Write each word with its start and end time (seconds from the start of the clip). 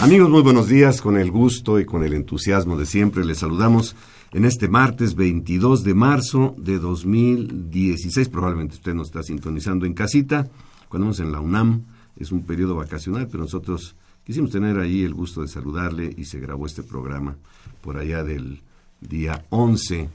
Amigos, 0.00 0.30
muy 0.30 0.40
buenos 0.40 0.66
días. 0.66 1.02
Con 1.02 1.18
el 1.18 1.30
gusto 1.30 1.78
y 1.78 1.84
con 1.84 2.02
el 2.04 2.14
entusiasmo 2.14 2.78
de 2.78 2.86
siempre 2.86 3.22
les 3.22 3.40
saludamos 3.40 3.94
en 4.32 4.46
este 4.46 4.66
martes 4.66 5.14
22 5.14 5.84
de 5.84 5.92
marzo 5.92 6.54
de 6.56 6.78
2016. 6.78 8.30
Probablemente 8.30 8.76
usted 8.76 8.94
nos 8.94 9.08
está 9.08 9.22
sintonizando 9.22 9.84
en 9.84 9.92
casita, 9.92 10.48
cuando 10.88 11.10
estamos 11.10 11.20
en 11.20 11.32
la 11.32 11.40
UNAM. 11.40 11.82
Es 12.16 12.32
un 12.32 12.44
periodo 12.44 12.76
vacacional, 12.76 13.28
pero 13.30 13.42
nosotros 13.42 13.94
quisimos 14.24 14.50
tener 14.50 14.78
ahí 14.78 15.02
el 15.02 15.12
gusto 15.12 15.42
de 15.42 15.48
saludarle 15.48 16.14
y 16.16 16.24
se 16.24 16.40
grabó 16.40 16.64
este 16.64 16.82
programa 16.82 17.36
por 17.82 17.98
allá 17.98 18.24
del 18.24 18.62
día 19.02 19.44
11 19.50 20.08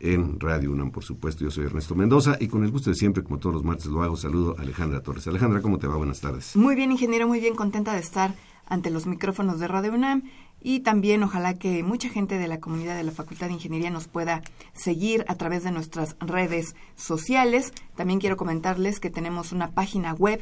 en 0.00 0.40
Radio 0.40 0.72
UNAM, 0.72 0.90
por 0.90 1.04
supuesto. 1.04 1.44
Yo 1.44 1.52
soy 1.52 1.66
Ernesto 1.66 1.94
Mendoza 1.94 2.36
y 2.40 2.48
con 2.48 2.64
el 2.64 2.72
gusto 2.72 2.90
de 2.90 2.96
siempre, 2.96 3.22
como 3.22 3.38
todos 3.38 3.54
los 3.54 3.64
martes 3.64 3.86
lo 3.86 4.02
hago, 4.02 4.16
saludo 4.16 4.56
a 4.58 4.62
Alejandra 4.62 5.00
Torres. 5.00 5.28
Alejandra, 5.28 5.62
¿cómo 5.62 5.78
te 5.78 5.86
va? 5.86 5.96
Buenas 5.96 6.20
tardes. 6.20 6.56
Muy 6.56 6.74
bien, 6.74 6.90
ingeniero, 6.90 7.28
muy 7.28 7.38
bien, 7.38 7.54
contenta 7.54 7.94
de 7.94 8.00
estar 8.00 8.34
ante 8.68 8.90
los 8.90 9.06
micrófonos 9.06 9.58
de 9.58 9.68
Radio 9.68 9.94
UNAM 9.94 10.24
y 10.60 10.80
también 10.80 11.22
ojalá 11.22 11.54
que 11.54 11.82
mucha 11.82 12.08
gente 12.08 12.38
de 12.38 12.48
la 12.48 12.60
comunidad 12.60 12.96
de 12.96 13.04
la 13.04 13.12
Facultad 13.12 13.46
de 13.46 13.54
Ingeniería 13.54 13.90
nos 13.90 14.08
pueda 14.08 14.42
seguir 14.74 15.24
a 15.28 15.36
través 15.36 15.64
de 15.64 15.70
nuestras 15.70 16.16
redes 16.20 16.74
sociales. 16.96 17.72
También 17.96 18.20
quiero 18.20 18.36
comentarles 18.36 19.00
que 19.00 19.08
tenemos 19.10 19.52
una 19.52 19.70
página 19.70 20.12
web, 20.14 20.40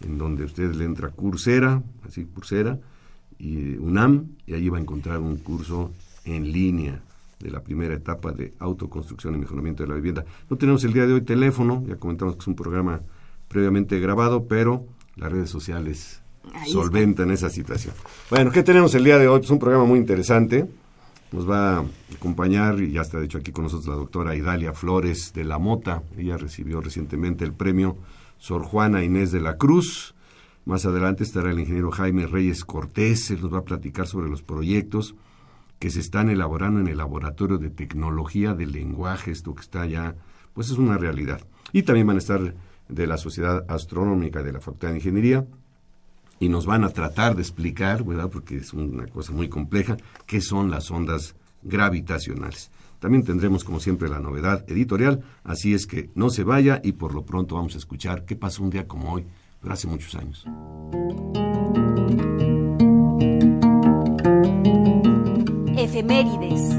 en 0.00 0.18
donde 0.18 0.44
usted 0.44 0.74
le 0.74 0.84
entra 0.84 1.10
Coursera, 1.10 1.80
así 2.04 2.24
Coursera, 2.24 2.80
y 3.38 3.76
UNAM 3.76 4.28
y 4.46 4.54
allí 4.54 4.68
va 4.68 4.78
a 4.78 4.80
encontrar 4.80 5.20
un 5.20 5.36
curso 5.36 5.92
en 6.24 6.50
línea 6.52 7.00
de 7.40 7.50
la 7.50 7.60
primera 7.60 7.94
etapa 7.94 8.32
de 8.32 8.54
autoconstrucción 8.58 9.34
y 9.34 9.38
mejoramiento 9.38 9.82
de 9.82 9.88
la 9.88 9.94
vivienda. 9.94 10.24
No 10.48 10.56
tenemos 10.56 10.82
el 10.84 10.92
día 10.92 11.06
de 11.06 11.12
hoy 11.12 11.20
teléfono, 11.20 11.84
ya 11.86 11.96
comentamos 11.96 12.34
que 12.34 12.40
es 12.40 12.46
un 12.46 12.56
programa 12.56 13.00
previamente 13.48 14.00
grabado, 14.00 14.44
pero 14.44 14.84
las 15.16 15.30
redes 15.30 15.50
sociales 15.50 16.22
solventan 16.66 17.30
esa 17.30 17.50
situación. 17.50 17.94
Bueno, 18.30 18.50
¿qué 18.50 18.62
tenemos 18.62 18.94
el 18.94 19.04
día 19.04 19.18
de 19.18 19.28
hoy? 19.28 19.40
Es 19.42 19.50
un 19.50 19.58
programa 19.58 19.84
muy 19.84 19.98
interesante. 19.98 20.66
Nos 21.32 21.48
va 21.48 21.78
a 21.78 21.84
acompañar, 22.14 22.80
y 22.80 22.92
ya 22.92 23.02
está 23.02 23.18
de 23.18 23.26
hecho 23.26 23.38
aquí 23.38 23.52
con 23.52 23.64
nosotros 23.64 23.88
la 23.88 23.96
doctora 23.96 24.36
Idalia 24.36 24.72
Flores 24.72 25.32
de 25.34 25.44
la 25.44 25.58
Mota. 25.58 26.02
Ella 26.16 26.36
recibió 26.36 26.80
recientemente 26.80 27.44
el 27.44 27.52
premio 27.52 27.96
Sor 28.38 28.62
Juana 28.62 29.02
Inés 29.02 29.32
de 29.32 29.40
la 29.40 29.56
Cruz 29.56 30.14
más 30.66 30.84
adelante 30.84 31.22
estará 31.22 31.52
el 31.52 31.60
ingeniero 31.60 31.92
Jaime 31.92 32.26
Reyes 32.26 32.64
Cortés, 32.64 33.30
él 33.30 33.40
nos 33.40 33.54
va 33.54 33.58
a 33.58 33.64
platicar 33.64 34.06
sobre 34.08 34.28
los 34.28 34.42
proyectos 34.42 35.14
que 35.78 35.90
se 35.90 36.00
están 36.00 36.28
elaborando 36.28 36.80
en 36.80 36.88
el 36.88 36.98
Laboratorio 36.98 37.56
de 37.58 37.70
Tecnología 37.70 38.52
del 38.52 38.72
Lenguaje, 38.72 39.30
esto 39.30 39.54
que 39.54 39.60
está 39.60 39.86
ya, 39.86 40.16
pues 40.54 40.70
es 40.70 40.78
una 40.78 40.98
realidad. 40.98 41.40
Y 41.72 41.84
también 41.84 42.08
van 42.08 42.16
a 42.16 42.18
estar 42.18 42.54
de 42.88 43.06
la 43.06 43.16
Sociedad 43.16 43.64
Astronómica 43.68 44.42
de 44.42 44.52
la 44.52 44.60
Facultad 44.60 44.88
de 44.88 44.96
Ingeniería 44.96 45.46
y 46.40 46.48
nos 46.48 46.66
van 46.66 46.82
a 46.82 46.90
tratar 46.90 47.36
de 47.36 47.42
explicar, 47.42 48.04
¿verdad? 48.04 48.28
Porque 48.28 48.56
es 48.56 48.72
una 48.72 49.06
cosa 49.06 49.32
muy 49.32 49.48
compleja, 49.48 49.96
qué 50.26 50.40
son 50.40 50.70
las 50.70 50.90
ondas 50.90 51.36
gravitacionales. 51.62 52.72
También 52.98 53.24
tendremos, 53.24 53.62
como 53.62 53.78
siempre, 53.78 54.08
la 54.08 54.18
novedad 54.18 54.64
editorial, 54.68 55.22
así 55.44 55.74
es 55.74 55.86
que 55.86 56.10
no 56.16 56.28
se 56.28 56.42
vaya 56.42 56.80
y 56.82 56.92
por 56.92 57.14
lo 57.14 57.24
pronto 57.24 57.54
vamos 57.54 57.76
a 57.76 57.78
escuchar 57.78 58.24
qué 58.24 58.34
pasa 58.34 58.62
un 58.62 58.70
día 58.70 58.88
como 58.88 59.12
hoy 59.12 59.26
hace 59.68 59.86
muchos 59.86 60.14
años. 60.14 60.44
Efemérides. 65.76 66.70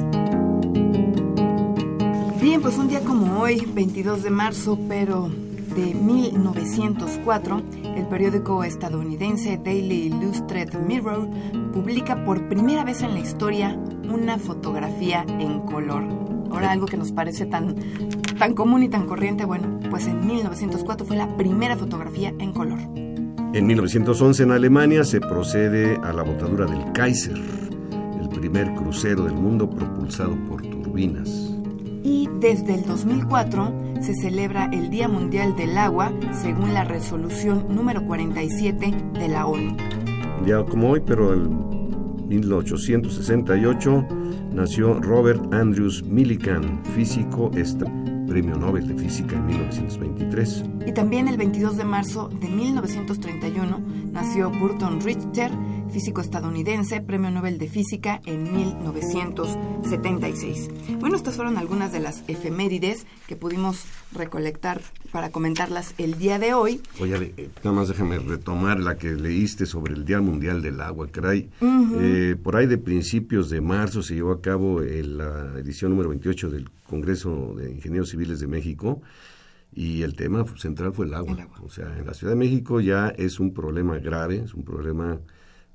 Bien, 2.42 2.62
pues 2.62 2.78
un 2.78 2.88
día 2.88 3.02
como 3.02 3.42
hoy, 3.42 3.66
22 3.74 4.24
de 4.24 4.30
marzo, 4.30 4.80
pero 4.88 5.30
de 5.76 5.94
1904, 5.94 7.62
el 7.96 8.08
periódico 8.08 8.64
estadounidense 8.64 9.60
Daily 9.64 10.08
Illustrated 10.08 10.80
Mirror 10.80 11.30
publica 11.74 12.24
por 12.26 12.48
primera 12.50 12.84
vez 12.84 13.02
en 13.02 13.14
la 13.14 13.20
historia 13.20 13.78
una 14.12 14.40
fotografía 14.40 15.26
en 15.28 15.60
color. 15.62 16.04
Ahora 16.50 16.72
algo 16.72 16.88
que 16.88 16.98
nos 16.98 17.12
parece 17.12 17.46
tan 17.46 17.76
tan 18.38 18.54
común 18.54 18.84
y 18.84 18.90
tan 18.90 19.06
corriente, 19.06 19.46
bueno, 19.46 19.80
pues 19.90 20.08
en 20.08 20.26
1904 20.26 21.06
fue 21.06 21.18
la 21.18 21.36
primera 21.38 21.76
fotografía 21.76 22.34
en 22.40 22.54
color. 22.54 22.80
En 23.54 23.66
1911 23.66 24.44
en 24.44 24.52
Alemania 24.52 25.04
se 25.04 25.20
procede 25.20 25.98
a 26.04 26.14
la 26.14 26.24
botadura 26.24 26.66
del 26.66 26.92
Kaiser, 26.94 27.38
el 28.22 28.30
primer 28.30 28.74
crucero 28.76 29.24
del 29.24 29.34
mundo 29.34 29.70
propulsado 29.70 30.36
por 30.48 30.62
turbinas. 30.62 31.54
Y 32.04 32.30
desde 32.40 32.76
el 32.76 32.86
2004 32.86 33.74
se 34.02 34.14
celebra 34.14 34.70
el 34.72 34.90
Día 34.90 35.08
Mundial 35.08 35.56
del 35.56 35.78
Agua 35.78 36.12
según 36.32 36.74
la 36.74 36.84
resolución 36.84 37.66
número 37.74 38.06
47 38.06 38.94
de 39.14 39.28
la 39.28 39.48
ONU. 39.48 39.76
Un 40.40 40.46
día 40.46 40.64
como 40.64 40.92
hoy, 40.92 41.02
pero 41.06 41.34
en 41.34 42.28
1868 42.28 44.06
nació 44.54 45.00
Robert 45.00 45.42
Andrews 45.54 46.04
Millikan, 46.04 46.84
físico 46.94 47.50
estadounidense 47.56 48.17
Premio 48.28 48.56
Nobel 48.56 48.88
de 48.88 48.96
Física 48.96 49.36
en 49.36 49.46
1923. 49.46 50.64
Y 50.86 50.92
también 50.92 51.28
el 51.28 51.38
22 51.38 51.78
de 51.78 51.86
marzo 51.86 52.30
de 52.30 52.50
1931 52.50 53.80
nació 54.12 54.50
Burton 54.52 55.02
Richter, 55.02 55.52
físico 55.92 56.22
estadounidense, 56.22 57.02
Premio 57.02 57.32
Nobel 57.32 57.58
de 57.58 57.68
Física 57.68 58.22
en 58.26 58.54
1976. 58.54 60.70
Bueno, 61.00 61.16
estas 61.16 61.36
fueron 61.36 61.58
algunas 61.58 61.92
de 61.92 62.00
las 62.00 62.24
efemérides 62.28 63.06
que 63.28 63.36
pudimos 63.36 63.86
recolectar 64.12 64.82
para 65.12 65.32
comentarlas 65.32 65.94
el 65.98 66.18
día 66.18 66.40
de 66.40 66.54
hoy. 66.54 66.82
Oye, 67.00 67.34
eh, 67.38 67.50
nada 67.64 67.76
más 67.76 67.88
déjame 67.88 68.20
retomar 68.20 68.80
la 68.80 68.98
que 68.98 69.14
leíste 69.14 69.66
sobre 69.66 69.94
el 69.94 70.06
Día 70.06 70.22
Mundial 70.22 70.62
del 70.62 70.82
Agua, 70.82 71.08
caray. 71.12 71.50
Eh, 71.62 72.36
por 72.42 72.56
ahí 72.56 72.68
de 72.68 72.78
principios 72.78 73.50
de 73.50 73.62
marzo 73.62 74.04
se 74.04 74.16
llevó 74.16 74.32
a 74.32 74.42
cabo 74.42 74.82
eh, 74.82 75.04
la 75.04 75.60
edición 75.60 75.92
número 75.92 76.10
28 76.10 76.50
del 76.50 76.70
Congreso 76.88 77.56
de 77.58 77.72
Ingenieros 77.72 78.10
Civiles 78.10 78.40
de 78.40 78.48
México 78.48 79.02
y 79.74 80.02
el 80.02 80.16
tema 80.16 80.46
central 80.58 80.94
fue 80.94 81.06
el 81.06 81.14
agua. 81.14 81.34
el 81.34 81.42
agua. 81.42 81.60
O 81.64 81.70
sea, 81.70 81.98
en 81.98 82.06
la 82.06 82.14
Ciudad 82.14 82.34
de 82.34 82.38
México 82.38 82.82
ya 82.82 83.10
es 83.10 83.40
un 83.40 83.54
problema 83.54 83.98
grave, 84.00 84.38
es 84.38 84.54
un 84.54 84.64
problema 84.64 85.20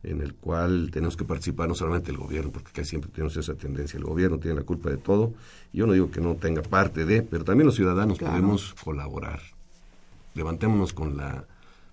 en 0.02 0.20
el 0.20 0.34
cual 0.34 0.90
tenemos 0.92 1.16
que 1.16 1.24
participar 1.24 1.68
no 1.68 1.74
solamente 1.74 2.10
el 2.10 2.16
gobierno, 2.16 2.50
porque 2.50 2.72
casi 2.72 2.90
siempre 2.90 3.10
tenemos 3.10 3.36
esa 3.36 3.54
tendencia, 3.54 3.98
el 3.98 4.04
gobierno 4.04 4.38
tiene 4.38 4.56
la 4.56 4.64
culpa 4.64 4.90
de 4.90 4.96
todo, 4.96 5.32
yo 5.72 5.86
no 5.86 5.92
digo 5.92 6.10
que 6.10 6.20
no 6.20 6.34
tenga 6.34 6.62
parte 6.62 7.04
de, 7.04 7.22
pero 7.22 7.44
también 7.44 7.66
los 7.66 7.76
ciudadanos 7.76 8.18
podemos 8.18 8.74
colaborar. 8.82 9.40
Levantémonos 10.34 10.92
con 10.92 11.16
la 11.16 11.46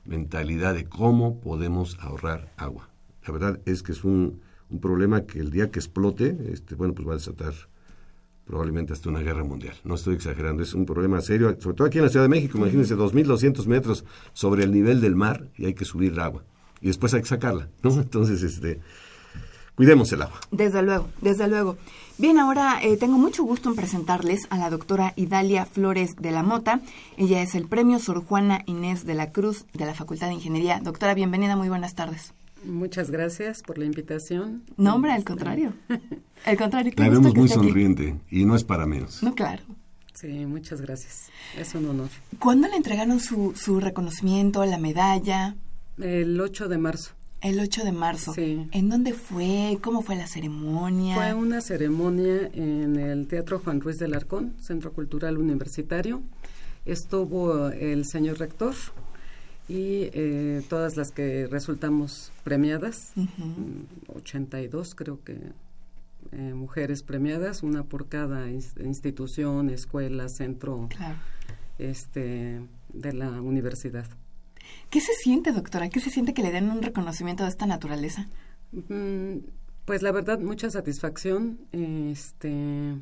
mentalidad 0.06 0.74
de 0.74 0.86
cómo 0.86 1.40
podemos 1.40 1.98
ahorrar 2.00 2.52
agua. 2.58 2.90
La 3.28 3.34
verdad 3.34 3.60
es 3.66 3.84
que 3.84 3.92
es 3.92 4.04
un, 4.04 4.42
un 4.70 4.80
problema 4.80 5.26
que 5.26 5.40
el 5.40 5.52
día 5.52 5.70
que 5.70 5.80
explote, 5.80 6.36
este, 6.52 6.76
bueno, 6.76 6.94
pues 6.94 7.08
va 7.08 7.12
a 7.12 7.18
desatar 7.18 7.54
probablemente 8.46 8.94
hasta 8.94 9.10
una 9.10 9.20
guerra 9.20 9.44
mundial. 9.44 9.76
No 9.84 9.94
estoy 9.94 10.16
exagerando, 10.16 10.64
es 10.64 10.74
un 10.74 10.88
problema 10.88 11.22
serio, 11.22 11.56
sobre 11.60 11.76
todo 11.76 11.88
aquí 11.88 12.00
en 12.00 12.06
la 12.06 12.10
Ciudad 12.10 12.26
de 12.26 12.30
México, 12.30 12.58
imagínense 12.58 12.96
2.200 12.96 13.68
metros 13.68 14.06
sobre 14.34 14.64
el 14.64 14.72
nivel 14.72 15.02
del 15.02 15.16
mar 15.16 15.48
y 15.56 15.66
hay 15.66 15.76
que 15.76 15.86
subir 15.86 16.20
agua. 16.20 16.44
Y 16.82 16.88
después 16.88 17.14
hay 17.14 17.22
que 17.22 17.28
sacarla, 17.28 17.68
¿no? 17.84 17.92
Entonces, 18.02 18.42
este, 18.44 18.80
cuidemos 19.76 20.12
el 20.12 20.22
agua. 20.22 20.40
Desde 20.52 20.82
luego, 20.82 21.10
desde 21.22 21.48
luego. 21.48 21.78
Bien, 22.18 22.38
ahora 22.38 22.80
eh, 22.82 22.98
tengo 22.98 23.18
mucho 23.18 23.44
gusto 23.44 23.70
en 23.70 23.76
presentarles 23.76 24.42
a 24.50 24.58
la 24.58 24.70
doctora 24.70 25.14
Idalia 25.16 25.66
Flores 25.66 26.16
de 26.18 26.32
la 26.32 26.44
Mota. 26.44 26.82
Ella 27.18 27.42
es 27.42 27.56
el 27.56 27.68
premio 27.68 28.00
Sor 28.00 28.24
Juana 28.26 28.64
Inés 28.66 29.06
de 29.06 29.14
la 29.14 29.32
Cruz 29.32 29.66
de 29.74 29.86
la 29.86 29.94
Facultad 29.94 30.28
de 30.28 30.34
Ingeniería. 30.34 30.82
Doctora, 30.84 31.14
bienvenida, 31.14 31.56
muy 31.56 31.70
buenas 31.70 31.96
tardes. 31.96 32.34
Muchas 32.66 33.10
gracias 33.10 33.62
por 33.62 33.78
la 33.78 33.86
invitación. 33.86 34.64
No, 34.76 34.96
hombre, 34.96 35.14
al 35.14 35.24
contrario. 35.24 35.74
Al 36.46 36.58
contrario. 36.58 36.94
La 36.96 37.10
vemos 37.10 37.36
muy 37.36 37.50
sonriente 37.50 38.18
y 38.30 38.46
no 38.46 38.56
es 38.56 38.64
para 38.64 38.86
menos. 38.86 39.22
No, 39.22 39.36
claro. 39.36 39.62
Sí, 40.14 40.46
muchas 40.46 40.82
gracias. 40.82 41.30
Es 41.58 41.76
un 41.76 41.88
honor. 41.88 42.10
¿Cuándo 42.40 42.68
le 42.70 42.76
entregaron 42.76 43.20
su, 43.20 43.54
su 43.56 43.80
reconocimiento, 43.82 44.64
la 44.66 44.78
medalla? 44.78 45.56
El 46.02 46.40
8 46.40 46.68
de 46.68 46.78
marzo. 46.78 47.12
El 47.42 47.60
8 47.60 47.84
de 47.84 47.92
marzo. 47.92 48.34
Sí. 48.34 48.68
¿En 48.72 48.90
dónde 48.90 49.14
fue? 49.14 49.78
¿Cómo 49.82 50.02
fue 50.02 50.16
la 50.16 50.28
ceremonia? 50.28 51.16
Fue 51.16 51.34
una 51.34 51.62
ceremonia 51.62 52.50
en 52.54 52.98
el 52.98 53.28
Teatro 53.28 53.60
Juan 53.60 53.82
Ruiz 53.82 53.98
del 53.98 54.14
Arcón, 54.14 54.54
Centro 54.60 54.92
Cultural 54.92 55.38
Universitario. 55.38 56.22
Estuvo 56.86 57.70
el 57.70 58.06
señor 58.06 58.40
rector, 58.40 58.74
y 59.70 60.10
eh, 60.14 60.64
todas 60.68 60.98
las 60.98 61.12
que 61.12 61.48
resultamos 61.48 62.32
premiadas, 62.44 63.14
82 64.08 64.90
mm, 64.90 64.96
creo 64.96 65.24
que 65.24 65.38
eh, 66.32 66.54
mujeres 66.56 67.04
premiadas, 67.04 67.62
una 67.62 67.84
por 67.84 68.08
cada 68.08 68.50
institución, 68.50 69.70
escuela, 69.70 70.28
centro 70.28 70.90
este, 71.78 72.62
de 72.94 73.14
la 73.14 73.30
universidad. 73.42 74.08
¿Qué 74.90 75.02
se 75.02 75.14
siente, 75.14 75.52
doctora? 75.52 75.90
¿Qué 75.90 76.00
se 76.00 76.10
siente 76.10 76.34
que 76.34 76.42
le 76.42 76.52
den 76.52 76.70
un 76.70 76.82
reconocimiento 76.82 77.44
de 77.44 77.50
esta 77.50 77.66
naturaleza? 77.66 78.28
Mm, 78.72 79.38
pues 79.86 80.02
la 80.02 80.12
verdad, 80.12 80.40
mucha 80.40 80.70
satisfacción. 80.70 81.60
Este, 81.72 82.96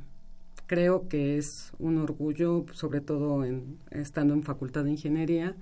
creo 0.65 1.07
que 1.07 1.37
es 1.37 1.71
un 1.79 1.97
orgullo, 1.97 2.65
sobre 2.73 3.01
todo 3.01 3.45
en, 3.45 3.77
estando 3.91 4.33
en 4.33 4.43
Facultad 4.43 4.83
de 4.83 4.91
Ingeniería, 4.91 5.55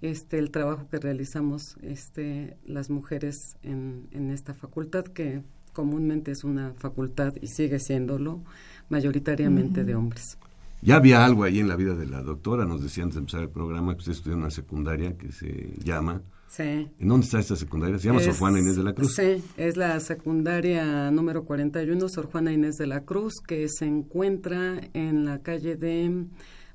este 0.00 0.38
el 0.38 0.50
trabajo 0.50 0.88
que 0.88 0.98
realizamos 0.98 1.76
este 1.82 2.56
las 2.64 2.88
mujeres 2.88 3.56
en, 3.62 4.08
en 4.12 4.30
esta 4.30 4.54
facultad 4.54 5.04
que 5.04 5.42
comúnmente 5.72 6.30
es 6.30 6.42
una 6.42 6.72
facultad 6.74 7.34
y 7.40 7.48
sigue 7.48 7.78
siéndolo 7.78 8.40
mayoritariamente 8.88 9.84
de 9.84 9.94
hombres. 9.94 10.38
Ya 10.82 10.96
había 10.96 11.24
algo 11.24 11.44
ahí 11.44 11.58
en 11.58 11.68
la 11.68 11.76
vida 11.76 11.94
de 11.94 12.06
la 12.06 12.22
doctora, 12.22 12.64
nos 12.64 12.82
decía 12.82 13.04
antes 13.04 13.16
de 13.16 13.20
empezar 13.20 13.42
el 13.42 13.50
programa 13.50 13.94
que 13.94 13.98
usted 13.98 14.12
estudió 14.12 14.34
en 14.34 14.40
una 14.40 14.50
secundaria 14.50 15.16
que 15.16 15.32
se 15.32 15.74
llama... 15.84 16.22
Sí. 16.48 16.62
¿En 16.98 17.08
dónde 17.08 17.26
está 17.26 17.38
esta 17.38 17.54
secundaria? 17.54 17.96
Se 17.98 18.08
llama 18.08 18.20
Sor 18.20 18.34
Juana 18.34 18.58
Inés 18.58 18.74
de 18.74 18.82
la 18.82 18.92
Cruz. 18.92 19.14
Sí, 19.14 19.40
es 19.56 19.76
la 19.76 20.00
secundaria 20.00 21.10
número 21.12 21.44
41, 21.44 22.08
Sor 22.08 22.26
Juana 22.26 22.52
Inés 22.52 22.76
de 22.76 22.88
la 22.88 23.04
Cruz, 23.04 23.34
que 23.46 23.68
se 23.68 23.84
encuentra 23.84 24.80
en 24.92 25.24
la 25.24 25.42
calle 25.42 25.76
de 25.76 26.26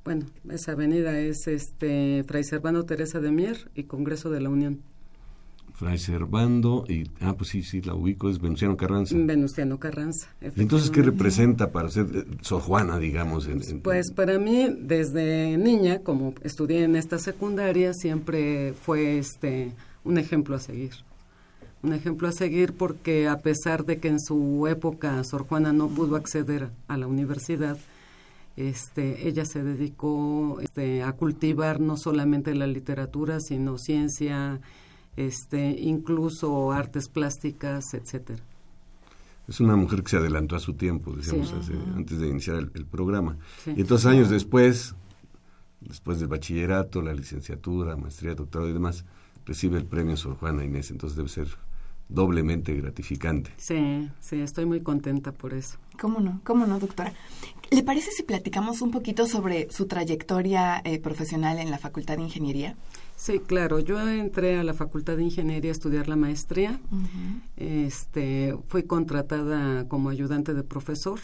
bueno, 0.06 0.28
esa 0.52 0.74
avenida 0.74 1.20
es 1.20 1.48
este 1.48 2.24
Fray 2.28 2.44
Servando 2.44 2.86
Teresa 2.86 3.20
de 3.20 3.32
Mier 3.32 3.72
y 3.74 3.86
Congreso 3.86 4.30
de 4.30 4.40
la 4.40 4.50
Unión. 4.50 4.84
Fray 5.76 5.98
Servando 5.98 6.86
y, 6.88 7.10
ah, 7.22 7.34
pues 7.38 7.50
sí, 7.50 7.62
sí, 7.62 7.82
la 7.82 7.94
ubico, 7.94 8.30
es 8.30 8.40
Venustiano 8.40 8.78
Carranza. 8.78 9.16
Venustiano 9.18 9.78
Carranza. 9.78 10.30
Entonces, 10.40 10.90
¿qué 10.90 11.02
representa 11.02 11.72
para 11.72 11.90
ser 11.90 12.08
eh, 12.14 12.26
Sor 12.42 12.62
Juana, 12.62 12.98
digamos? 12.98 13.50
pues 13.84 14.12
para 14.12 14.40
mí, 14.40 14.68
desde 14.80 15.58
niña, 15.58 16.00
como 16.00 16.34
estudié 16.44 16.84
en 16.84 16.96
esta 16.96 17.20
secundaria, 17.20 17.94
siempre 17.94 18.74
fue 18.74 19.18
este 19.18 19.74
un 20.06 20.18
ejemplo 20.18 20.56
a 20.56 20.60
seguir. 20.60 20.92
Un 21.84 21.94
ejemplo 21.94 22.28
a 22.28 22.32
seguir 22.32 22.74
porque 22.74 23.28
a 23.28 23.40
pesar 23.40 23.86
de 23.86 23.98
que 23.98 24.08
en 24.08 24.20
su 24.20 24.68
época 24.68 25.22
Sor 25.24 25.46
Juana 25.46 25.74
no 25.74 25.90
pudo 25.90 26.16
acceder 26.16 26.70
a 26.88 26.98
la 26.98 27.08
universidad, 27.08 27.78
este, 28.56 29.28
ella 29.28 29.44
se 29.46 29.62
dedicó 29.62 30.60
este, 30.62 31.04
a 31.04 31.12
cultivar 31.12 31.82
no 31.82 31.98
solamente 31.98 32.56
la 32.56 32.68
literatura, 32.68 33.40
sino 33.42 33.78
ciencia, 33.78 34.62
este, 35.18 35.70
incluso 35.80 36.72
artes 36.72 37.10
plásticas, 37.10 37.94
etcétera. 37.94 38.42
Es 39.48 39.60
una 39.60 39.76
mujer 39.76 40.02
que 40.02 40.10
se 40.10 40.18
adelantó 40.18 40.56
a 40.56 40.60
su 40.60 40.74
tiempo, 40.74 41.14
decíamos 41.16 41.54
antes 41.96 42.20
de 42.20 42.28
iniciar 42.28 42.58
el, 42.58 42.86
programa. 42.86 43.38
Y 43.68 43.82
entonces 43.82 44.08
años 44.08 44.30
después, 44.30 44.96
después 45.82 46.20
del 46.20 46.30
bachillerato, 46.30 47.02
la 47.02 47.14
licenciatura, 47.14 47.96
maestría, 47.96 48.34
doctorado 48.34 48.72
y 48.72 48.74
demás, 48.74 49.06
recibe 49.46 49.78
el 49.78 49.86
premio 49.86 50.18
Sor 50.18 50.36
Juana 50.38 50.66
Inés. 50.66 50.90
Entonces 50.90 51.16
debe 51.16 51.30
ser 51.30 51.48
doblemente 52.10 52.74
gratificante. 52.74 53.52
Sí, 53.58 54.10
sí, 54.20 54.40
estoy 54.40 54.66
muy 54.66 54.82
contenta 54.82 55.32
por 55.32 55.54
eso. 55.54 55.78
¿Cómo 56.00 56.20
no? 56.20 56.42
¿Cómo 56.44 56.66
no, 56.66 56.80
doctora? 56.80 57.14
¿Le 57.72 57.84
parece 57.84 58.12
si 58.12 58.24
platicamos 58.24 58.82
un 58.82 58.92
poquito 58.92 59.28
sobre 59.28 59.72
su 59.72 59.88
trayectoria 59.88 60.82
eh, 60.84 61.00
profesional 61.00 61.60
en 61.60 61.72
la 61.72 61.78
Facultad 61.78 62.18
de 62.18 62.24
Ingeniería? 62.24 62.76
Sí, 63.16 63.40
claro. 63.40 63.80
Yo 63.80 64.00
entré 64.10 64.58
a 64.58 64.64
la 64.64 64.74
Facultad 64.74 65.18
de 65.18 65.24
Ingeniería 65.24 65.72
a 65.72 65.74
estudiar 65.74 66.08
la 66.08 66.16
maestría. 66.16 66.80
este, 67.56 68.58
fui 68.68 68.84
contratada 68.84 69.88
como 69.88 70.10
ayudante 70.10 70.54
de 70.54 70.64
profesor. 70.64 71.20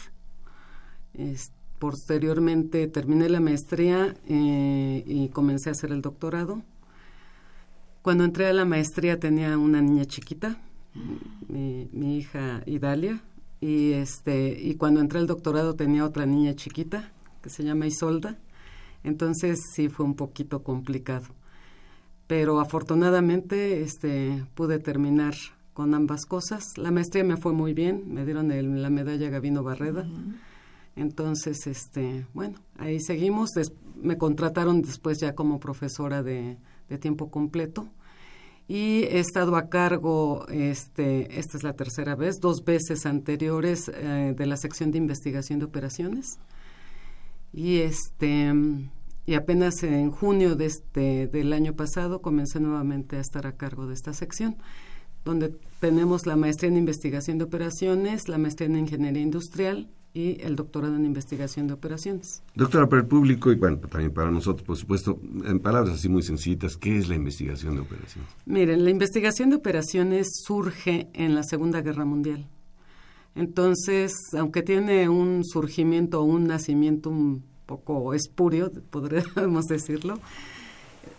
posteriormente 1.78 2.86
terminé 2.86 3.28
la 3.28 3.40
maestría 3.40 4.14
eh, 4.28 5.02
y 5.04 5.28
comencé 5.30 5.68
a 5.68 5.72
hacer 5.72 5.90
el 5.90 6.00
doctorado. 6.00 6.62
Cuando 8.02 8.24
entré 8.24 8.46
a 8.46 8.52
la 8.52 8.64
maestría 8.64 9.18
tenía 9.18 9.58
una 9.58 9.80
niña 9.80 10.04
chiquita, 10.04 10.56
mi, 11.48 11.88
mi 11.92 12.18
hija 12.18 12.62
Idalia, 12.66 13.20
y 13.62 13.92
este 13.92 14.58
y 14.60 14.74
cuando 14.74 15.00
entré 15.00 15.20
al 15.20 15.28
doctorado 15.28 15.74
tenía 15.74 16.04
otra 16.04 16.26
niña 16.26 16.54
chiquita 16.54 17.12
que 17.42 17.48
se 17.48 17.62
llama 17.62 17.86
Isolda 17.86 18.36
entonces 19.04 19.60
sí 19.72 19.88
fue 19.88 20.04
un 20.04 20.16
poquito 20.16 20.64
complicado 20.64 21.26
pero 22.32 22.60
afortunadamente 22.60 23.82
este 23.82 24.42
pude 24.54 24.78
terminar 24.78 25.34
con 25.74 25.92
ambas 25.92 26.24
cosas. 26.24 26.78
La 26.78 26.90
maestría 26.90 27.24
me 27.24 27.36
fue 27.36 27.52
muy 27.52 27.74
bien 27.74 28.04
me 28.06 28.24
dieron 28.24 28.48
la 28.80 28.88
medalla 28.88 29.28
Gavino 29.28 29.62
Barreda. 29.62 30.08
Entonces 30.96 31.66
este 31.66 32.26
bueno 32.32 32.58
ahí 32.78 33.00
seguimos. 33.00 33.50
Me 34.00 34.16
contrataron 34.16 34.80
después 34.80 35.18
ya 35.20 35.34
como 35.34 35.60
profesora 35.60 36.22
de 36.22 36.56
tiempo 37.00 37.30
completo. 37.30 37.90
Y 38.66 39.02
he 39.02 39.18
estado 39.18 39.54
a 39.56 39.68
cargo, 39.68 40.46
este, 40.48 41.38
esta 41.38 41.58
es 41.58 41.62
la 41.62 41.74
tercera 41.74 42.14
vez, 42.14 42.36
dos 42.40 42.64
veces 42.64 43.04
anteriores 43.04 43.90
eh, 43.94 44.34
de 44.34 44.46
la 44.46 44.56
sección 44.56 44.90
de 44.90 44.96
investigación 44.96 45.58
de 45.58 45.66
operaciones. 45.66 46.38
Y 47.52 47.80
este 47.80 48.54
y 49.26 49.34
apenas 49.34 49.82
en 49.82 50.10
junio 50.10 50.56
de 50.56 50.66
este, 50.66 51.26
del 51.28 51.52
año 51.52 51.74
pasado 51.74 52.20
comencé 52.20 52.60
nuevamente 52.60 53.16
a 53.16 53.20
estar 53.20 53.46
a 53.46 53.56
cargo 53.56 53.86
de 53.86 53.94
esta 53.94 54.12
sección, 54.12 54.56
donde 55.24 55.54
tenemos 55.80 56.26
la 56.26 56.36
maestría 56.36 56.70
en 56.70 56.76
investigación 56.76 57.38
de 57.38 57.44
operaciones, 57.44 58.28
la 58.28 58.38
maestría 58.38 58.68
en 58.68 58.78
ingeniería 58.78 59.22
industrial 59.22 59.88
y 60.14 60.42
el 60.42 60.56
doctorado 60.56 60.96
en 60.96 61.04
investigación 61.06 61.68
de 61.68 61.74
operaciones. 61.74 62.42
Doctora, 62.54 62.88
para 62.88 63.02
el 63.02 63.08
público 63.08 63.50
y 63.50 63.54
bueno, 63.54 63.78
también 63.78 64.12
para 64.12 64.30
nosotros, 64.30 64.66
por 64.66 64.76
supuesto, 64.76 65.18
en 65.44 65.60
palabras 65.60 65.94
así 65.94 66.08
muy 66.08 66.22
sencillitas, 66.22 66.76
¿qué 66.76 66.98
es 66.98 67.08
la 67.08 67.14
investigación 67.14 67.76
de 67.76 67.82
operaciones? 67.82 68.30
Miren, 68.44 68.84
la 68.84 68.90
investigación 68.90 69.50
de 69.50 69.56
operaciones 69.56 70.28
surge 70.44 71.08
en 71.14 71.34
la 71.34 71.42
Segunda 71.44 71.80
Guerra 71.80 72.04
Mundial. 72.04 72.46
Entonces, 73.34 74.12
aunque 74.36 74.62
tiene 74.62 75.08
un 75.08 75.44
surgimiento 75.44 76.20
o 76.20 76.24
un 76.24 76.46
nacimiento 76.46 77.08
un 77.08 77.44
poco 77.76 78.14
espurio, 78.14 78.70
podríamos 78.90 79.64
decirlo, 79.68 80.18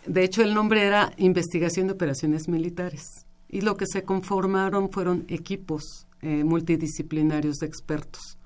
de 0.05 0.23
hecho 0.23 0.43
el 0.43 0.53
nombre 0.53 0.83
era 0.83 1.13
Investigación 1.17 1.87
de 1.87 1.93
Operaciones 1.93 2.47
Militares. 2.47 3.25
Y 3.49 3.61
lo 3.61 3.77
que 3.77 3.85
se 3.85 4.03
conformaron 4.03 4.89
fueron 4.89 5.25
equipos 5.27 6.07
eh, 6.21 6.43
multidisciplinarios 6.43 7.57
de 7.57 7.67
expertos 7.67 8.37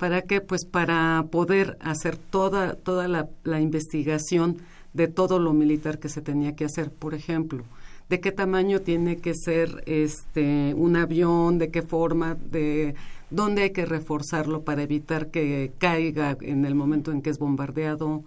¿Para 0.00 0.22
qué? 0.22 0.40
Pues 0.40 0.64
para 0.64 1.26
poder 1.30 1.76
hacer 1.82 2.16
toda, 2.16 2.72
toda 2.72 3.06
la, 3.06 3.60
investigación 3.60 4.56
de 4.94 5.08
todo 5.08 5.38
lo 5.38 5.52
militar 5.52 5.98
que 5.98 6.08
se 6.08 6.22
tenía 6.22 6.56
que 6.56 6.64
hacer. 6.64 6.90
Por 6.90 7.12
ejemplo, 7.12 7.64
de 8.08 8.18
qué 8.18 8.32
tamaño 8.32 8.80
tiene 8.80 9.18
que 9.18 9.34
ser 9.34 9.82
este 9.84 10.72
un 10.74 10.96
avión, 10.96 11.58
de 11.58 11.70
qué 11.70 11.82
forma, 11.82 12.34
de 12.34 12.94
dónde 13.30 13.62
hay 13.62 13.70
que 13.70 13.86
reforzarlo 13.86 14.62
para 14.62 14.82
evitar 14.82 15.30
que 15.30 15.72
caiga 15.78 16.36
en 16.40 16.64
el 16.64 16.74
momento 16.74 17.12
en 17.12 17.22
que 17.22 17.30
es 17.30 17.38
bombardeado, 17.38 18.24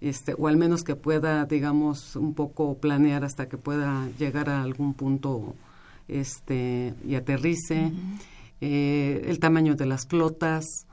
este, 0.00 0.34
o 0.36 0.48
al 0.48 0.56
menos 0.56 0.84
que 0.84 0.96
pueda, 0.96 1.44
digamos, 1.46 2.16
un 2.16 2.34
poco 2.34 2.76
planear 2.78 3.24
hasta 3.24 3.48
que 3.48 3.56
pueda 3.56 4.08
llegar 4.18 4.50
a 4.50 4.62
algún 4.62 4.94
punto 4.94 5.54
este, 6.08 6.94
y 7.06 7.14
aterrice, 7.14 7.92
eh, 8.60 9.22
el 9.26 9.38
tamaño 9.38 9.76
de 9.76 9.86
las 9.86 10.06
flotas, 10.06 10.86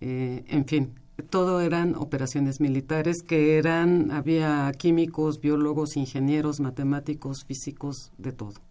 eh, 0.00 0.44
en 0.48 0.66
fin, 0.66 0.92
todo 1.30 1.60
eran 1.60 1.94
operaciones 1.94 2.60
militares 2.60 3.22
que 3.26 3.58
eran, 3.58 4.10
había 4.10 4.70
químicos, 4.78 5.40
biólogos, 5.40 5.96
ingenieros, 5.96 6.60
matemáticos, 6.60 7.44
físicos, 7.44 8.12
de 8.18 8.32
todo. 8.32 8.65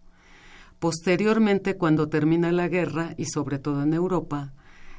Posteriormente, 0.78 1.76
cuando 1.76 2.08
termina 2.08 2.52
la 2.52 2.68
guerra, 2.68 3.14
y 3.16 3.26
sobre 3.26 3.58
todo 3.58 3.82
en 3.82 3.94
Europa, 3.94 4.52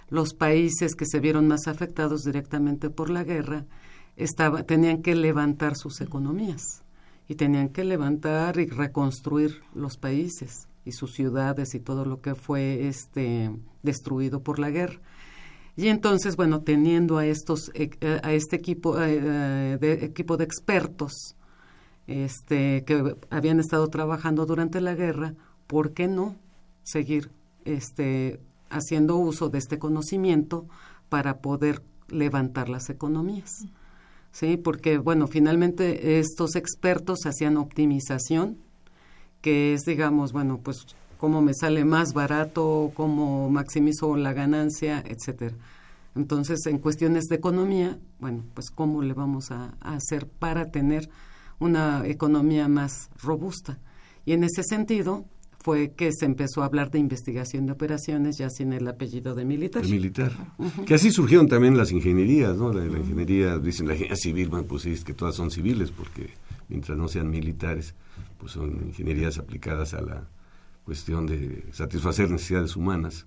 los 0.10 0.34
países 0.34 0.96
que 0.96 1.06
se 1.06 1.20
vieron 1.20 1.48
más 1.48 1.68
afectados 1.68 2.24
directamente 2.24 2.90
por 2.90 3.10
la 3.10 3.24
guerra 3.24 3.66
tenían 4.66 5.02
que 5.02 5.16
levantar 5.16 5.76
sus 5.76 6.02
economías 6.02 6.84
y 7.28 7.36
tenían 7.36 7.70
que 7.70 7.84
levantar 7.84 8.58
y 8.58 8.66
reconstruir 8.66 9.62
los 9.76 9.98
países 9.98 10.68
y 10.86 10.94
sus 10.94 11.14
ciudades 11.14 11.76
y 11.76 11.80
todo 11.80 12.06
lo 12.06 12.22
que 12.22 12.34
fue 12.34 12.88
este 12.88 13.52
destruido 13.84 14.42
por 14.42 14.60
la 14.60 14.70
guerra. 14.70 15.00
Y 15.76 15.90
entonces, 15.90 16.36
bueno, 16.36 16.62
teniendo 16.62 17.18
a 17.18 17.26
estos 17.26 17.70
eh, 17.76 17.92
a 18.24 18.34
este 18.34 18.56
equipo 18.56 19.00
eh, 19.00 19.20
eh, 19.22 19.78
de 19.80 20.06
equipo 20.06 20.38
de 20.38 20.46
expertos 20.46 21.36
este 22.08 22.84
que 22.86 23.16
habían 23.30 23.60
estado 23.60 23.88
trabajando 23.90 24.46
durante 24.46 24.82
la 24.82 24.96
guerra, 24.96 25.36
¿por 25.68 25.94
qué 25.94 26.08
no 26.08 26.36
seguir 26.84 27.30
este 27.66 28.40
haciendo 28.70 29.18
uso 29.18 29.50
de 29.50 29.60
este 29.60 29.80
conocimiento 29.80 30.66
para 31.10 31.40
poder 31.40 31.82
levantar 32.10 32.70
las 32.70 32.90
economías? 32.90 33.66
¿sí? 34.32 34.58
Porque, 34.58 34.98
bueno, 34.98 35.28
finalmente 35.28 36.20
estos 36.20 36.56
expertos 36.56 37.26
hacían 37.26 37.58
optimización, 37.58 38.58
que 39.42 39.74
es, 39.74 39.82
digamos, 39.82 40.32
bueno, 40.32 40.60
pues 40.62 40.86
cómo 41.18 41.42
me 41.42 41.54
sale 41.54 41.86
más 41.86 42.14
barato, 42.14 42.92
cómo 42.94 43.50
maximizo 43.50 44.16
la 44.16 44.34
ganancia, 44.34 45.04
etcétera. 45.06 45.56
Entonces, 46.16 46.66
en 46.66 46.80
cuestiones 46.80 47.26
de 47.26 47.36
economía, 47.36 47.98
bueno, 48.20 48.44
pues 48.54 48.70
cómo 48.70 49.02
le 49.02 49.14
vamos 49.14 49.52
a, 49.52 49.76
hacer 49.82 50.28
para 50.28 50.72
tener 50.72 51.10
una 51.60 52.04
economía 52.06 52.68
más 52.68 53.10
robusta. 53.22 53.80
Y 54.26 54.34
en 54.34 54.44
ese 54.44 54.64
sentido, 54.64 55.26
fue 55.68 55.92
que 55.92 56.14
se 56.14 56.24
empezó 56.24 56.62
a 56.62 56.68
hablar 56.68 56.92
de 56.92 56.98
investigación 56.98 57.66
de 57.66 57.74
operaciones 57.74 58.38
ya 58.38 58.50
sin 58.50 58.72
el 58.72 58.88
apellido 58.88 59.36
de 59.36 59.44
militar. 59.44 59.84
militar. 59.84 60.32
Que 60.86 60.94
así 60.94 61.12
surgieron 61.12 61.50
también 61.50 61.76
las 61.76 61.92
ingenierías, 61.92 62.56
¿no? 62.56 62.72
La, 62.72 62.86
ingeniería, 62.86 63.58
dicen 63.58 63.86
la 63.86 63.96
ingeniería 63.96 64.16
civil, 64.16 64.48
bueno, 64.48 64.66
pues 64.66 64.86
es 64.86 65.04
que 65.04 65.14
todas 65.14 65.36
son 65.36 65.52
civiles, 65.52 65.92
porque 65.92 66.30
mientras 66.70 66.98
no 66.98 67.10
sean 67.10 67.30
militares, 67.30 67.96
pues 68.38 68.54
son 68.54 68.82
ingenierías 68.88 69.40
aplicadas 69.40 69.94
a 69.94 70.00
la 70.00 70.24
cuestión 70.86 71.26
de 71.26 71.66
satisfacer 71.74 72.32
necesidades 72.32 72.78
humanas 72.78 73.26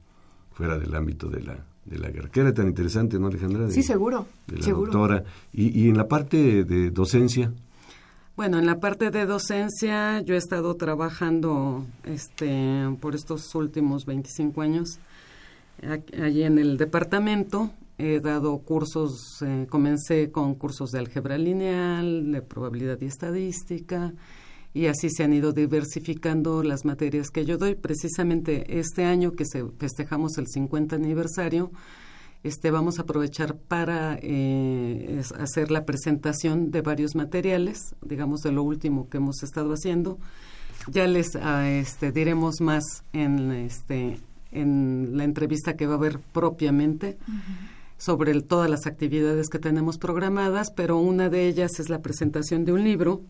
fuera 0.55 0.79
del 0.79 0.95
ámbito 0.95 1.29
de 1.29 1.43
la, 1.43 1.67
de 1.85 1.99
la 1.99 2.09
guerra. 2.09 2.31
Que 2.31 2.41
era 2.41 2.55
tan 2.55 2.69
interesante, 2.69 3.19
¿no, 3.19 3.27
Alejandra? 3.27 3.69
sí, 3.71 3.83
seguro. 3.83 4.27
De 4.47 4.57
la 4.57 4.63
seguro. 4.63 4.93
doctora. 4.93 5.25
Y, 5.53 5.79
y 5.79 5.91
en 5.91 5.99
la 5.99 6.09
parte 6.09 6.65
de 6.65 6.91
docencia, 6.91 7.53
bueno, 8.41 8.59
en 8.59 8.65
la 8.65 8.81
parte 8.81 9.11
de 9.11 9.27
docencia 9.27 10.23
yo 10.23 10.35
he 10.35 10.39
estado 10.39 10.75
trabajando 10.75 11.85
este, 12.05 12.89
por 12.99 13.15
estos 13.15 13.55
últimos 13.55 14.07
25 14.07 14.63
años 14.63 14.99
allí 16.19 16.45
en 16.45 16.59
el 16.59 16.79
departamento. 16.79 17.71
He 17.99 18.19
dado 18.21 18.57
cursos, 18.61 19.43
eh, 19.43 19.67
comencé 19.69 20.31
con 20.31 20.55
cursos 20.55 20.91
de 20.91 21.01
álgebra 21.01 21.37
lineal, 21.37 22.33
de 22.33 22.41
probabilidad 22.41 22.99
y 23.03 23.05
estadística, 23.09 24.15
y 24.73 24.87
así 24.87 25.11
se 25.11 25.23
han 25.23 25.35
ido 25.35 25.53
diversificando 25.53 26.63
las 26.63 26.87
materias 26.87 27.29
que 27.29 27.45
yo 27.45 27.59
doy. 27.59 27.75
Precisamente 27.75 28.79
este 28.81 29.05
año 29.05 29.33
que 29.33 29.45
se 29.45 29.67
festejamos 29.77 30.39
el 30.39 30.47
50 30.47 30.97
aniversario, 30.97 31.73
este, 32.43 32.71
vamos 32.71 32.99
a 32.99 33.03
aprovechar 33.03 33.55
para 33.57 34.19
eh, 34.23 35.23
hacer 35.39 35.71
la 35.71 35.85
presentación 35.85 36.71
de 36.71 36.81
varios 36.81 37.15
materiales, 37.15 37.95
digamos 38.03 38.41
de 38.41 38.53
lo 38.53 38.63
último 38.63 39.09
que 39.09 39.19
hemos 39.19 39.43
estado 39.43 39.73
haciendo. 39.73 40.19
Ya 40.89 41.07
les 41.07 41.37
ah, 41.37 41.69
este, 41.69 42.13
diremos 42.13 42.61
más 42.61 43.05
en, 43.13 43.53
este, 43.53 44.19
en 44.53 45.11
la 45.17 45.25
entrevista 45.25 45.77
que 45.77 45.87
va 45.87 45.95
a 45.95 45.99
haber 45.99 46.19
propiamente 46.19 47.19
sobre 47.99 48.41
todas 48.41 48.71
las 48.71 48.87
actividades 48.87 49.51
que 49.51 49.59
tenemos 49.59 49.99
programadas, 49.99 50.71
pero 50.71 50.97
una 50.97 51.29
de 51.29 51.47
ellas 51.47 51.79
es 51.79 51.91
la 51.91 52.01
presentación 52.01 52.65
de 52.65 52.73
un 52.73 52.83
libro 52.83 53.21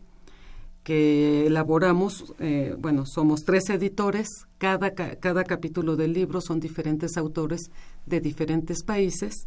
que 0.83 1.47
elaboramos, 1.47 2.35
eh, 2.39 2.75
bueno, 2.79 3.05
somos 3.05 3.45
tres 3.45 3.69
editores, 3.69 4.29
cada, 4.59 4.93
cada 4.93 5.45
capítulo 5.45 5.97
del 5.97 6.13
libro 6.13 6.41
son 6.41 6.59
diferentes 6.59 7.17
autores 7.17 7.71
de 8.07 8.21
diferentes 8.21 8.83
países 8.83 9.47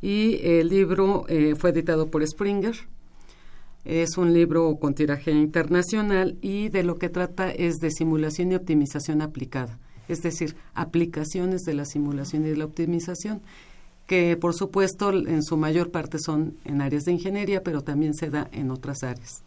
y 0.00 0.40
el 0.42 0.68
libro 0.68 1.26
eh, 1.28 1.54
fue 1.56 1.70
editado 1.70 2.10
por 2.10 2.26
Springer. 2.26 2.74
Es 3.84 4.18
un 4.18 4.32
libro 4.34 4.76
con 4.76 4.94
tiraje 4.94 5.30
internacional 5.30 6.36
y 6.42 6.68
de 6.68 6.82
lo 6.82 6.96
que 6.96 7.08
trata 7.08 7.50
es 7.50 7.76
de 7.76 7.90
simulación 7.90 8.52
y 8.52 8.54
optimización 8.54 9.22
aplicada, 9.22 9.78
es 10.08 10.20
decir, 10.20 10.54
aplicaciones 10.74 11.62
de 11.62 11.74
la 11.74 11.86
simulación 11.86 12.44
y 12.44 12.50
de 12.50 12.56
la 12.56 12.66
optimización, 12.66 13.40
que 14.06 14.36
por 14.36 14.54
supuesto 14.54 15.12
en 15.12 15.42
su 15.42 15.56
mayor 15.56 15.90
parte 15.90 16.18
son 16.18 16.56
en 16.64 16.82
áreas 16.82 17.04
de 17.04 17.12
ingeniería, 17.12 17.62
pero 17.62 17.82
también 17.82 18.14
se 18.14 18.28
da 18.28 18.48
en 18.52 18.70
otras 18.70 19.02
áreas. 19.02 19.44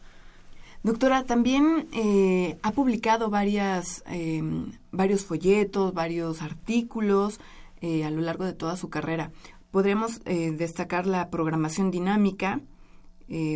Doctora, 0.84 1.24
también 1.24 1.88
eh, 1.94 2.58
ha 2.62 2.72
publicado 2.72 3.30
varias, 3.30 4.04
em, 4.06 4.74
varios 4.92 5.24
folletos, 5.24 5.94
varios 5.94 6.42
artículos 6.42 7.40
eh, 7.80 8.04
a 8.04 8.12
lo 8.12 8.22
largo 8.22 8.44
de 8.44 8.52
toda 8.52 8.76
su 8.76 8.90
carrera. 8.90 9.32
Podríamos 9.72 10.20
eh, 10.26 10.52
destacar 10.52 11.08
la 11.08 11.30
programación 11.30 11.90
dinámica. 11.90 12.60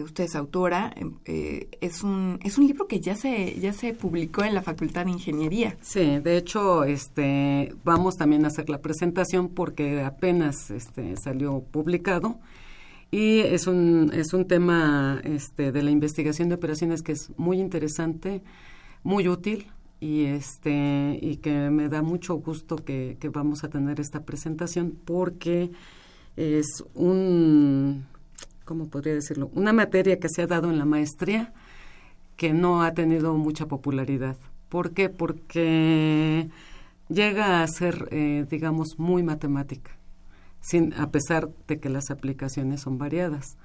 usted 0.03 0.23
es 0.23 0.35
autora. 0.35 0.93
Em, 0.95 1.17
es 1.81 2.01
un 2.01 2.39
es 2.43 2.57
un 2.57 2.65
libro 2.65 2.87
que 2.87 3.01
ya 3.01 3.15
se 3.15 3.59
ya 3.59 3.73
se 3.73 3.93
publicó 3.93 4.43
en 4.43 4.55
la 4.55 4.61
Facultad 4.61 5.05
de 5.05 5.11
Ingeniería. 5.11 5.75
Sí, 5.81 6.19
de 6.19 6.37
hecho, 6.37 6.85
este 6.85 7.75
vamos 7.83 8.15
también 8.15 8.45
a 8.45 8.47
hacer 8.47 8.69
la 8.69 8.79
presentación 8.79 9.49
porque 9.49 10.01
apenas 10.01 10.71
este 10.71 11.17
salió 11.17 11.59
publicado 11.59 12.39
y 13.11 13.39
es 13.39 13.67
un, 13.67 14.11
es 14.13 14.33
un 14.33 14.47
tema 14.47 15.21
este, 15.23 15.71
de 15.71 15.83
la 15.83 15.91
investigación 15.91 16.49
de 16.49 16.55
operaciones 16.55 17.01
que 17.01 17.13
es 17.13 17.31
muy 17.37 17.59
interesante, 17.59 18.43
muy 19.03 19.27
útil 19.29 19.67
y, 19.99 20.25
este, 20.25 21.17
y 21.21 21.37
que 21.37 21.69
me 21.69 21.87
da 21.89 22.01
mucho 22.01 22.35
gusto 22.35 22.75
que, 22.75 23.17
que 23.19 23.29
vamos 23.29 23.63
a 23.63 23.69
tener 23.69 23.99
esta 23.99 24.25
presentación 24.25 24.97
porque 25.05 25.71
es 26.35 26.83
un, 26.93 28.05
¿cómo 28.65 28.89
podría 28.89 29.13
decirlo? 29.13 29.49
Una 29.53 29.73
materia 29.73 30.19
que 30.19 30.29
se 30.29 30.41
ha 30.41 30.47
dado 30.47 30.69
en 30.69 30.77
la 30.77 30.85
maestría 30.85 31.53
que 32.35 32.53
no 32.53 32.83
ha 32.83 32.93
tenido 32.93 33.33
mucha 33.35 33.67
popularidad. 33.67 34.37
¿Por 34.69 34.91
qué? 34.91 35.09
Porque 35.09 36.49
llega 37.09 37.63
a 37.63 37.67
ser, 37.67 38.09
eh, 38.11 38.45
digamos, 38.49 38.99
muy 38.99 39.23
matemática 39.23 39.96
sin, 40.61 40.93
a 40.93 41.11
pesar 41.11 41.49
de 41.67 41.79
que 41.79 41.89
las 41.89 42.09
aplicaciones 42.09 42.81
son 42.81 42.97
variadas. 42.97 43.57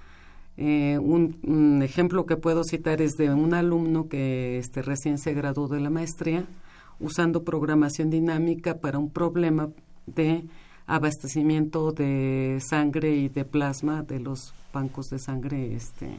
Eh, 0.56 0.98
un, 0.98 1.80
ejemplo 1.82 2.26
que 2.26 2.36
puedo 2.36 2.62
citar 2.62 3.00
es 3.00 3.12
de 3.12 3.32
un 3.32 3.54
alumno 3.54 4.08
que 4.08 4.58
este, 4.58 4.82
recién 4.82 5.18
se 5.18 5.32
graduó 5.32 5.66
de 5.66 5.80
la 5.80 5.88
maestría 5.88 6.44
usando 7.00 7.42
programación 7.42 8.10
dinámica 8.10 8.78
para 8.78 8.98
un 8.98 9.10
problema 9.10 9.70
de 10.06 10.44
abastecimiento 10.86 11.92
de 11.92 12.58
sangre 12.60 13.16
y 13.16 13.28
de 13.28 13.44
plasma 13.44 14.02
de 14.02 14.20
los 14.20 14.52
bancos 14.72 15.06
de 15.08 15.18
sangre 15.18 15.74
este, 15.74 16.10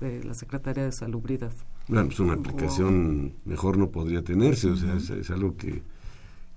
de 0.00 0.24
la 0.24 0.34
Secretaría 0.34 0.84
de 0.84 0.92
Salubridad. 0.92 1.52
Bueno, 1.88 2.06
pues 2.06 2.20
una 2.20 2.34
aplicación 2.34 3.34
mejor 3.44 3.78
no 3.78 3.90
podría 3.90 4.22
tenerse, 4.22 4.68
o 4.70 4.76
sea, 4.76 4.96
es, 4.96 5.30
algo 5.30 5.56
que, 5.56 5.82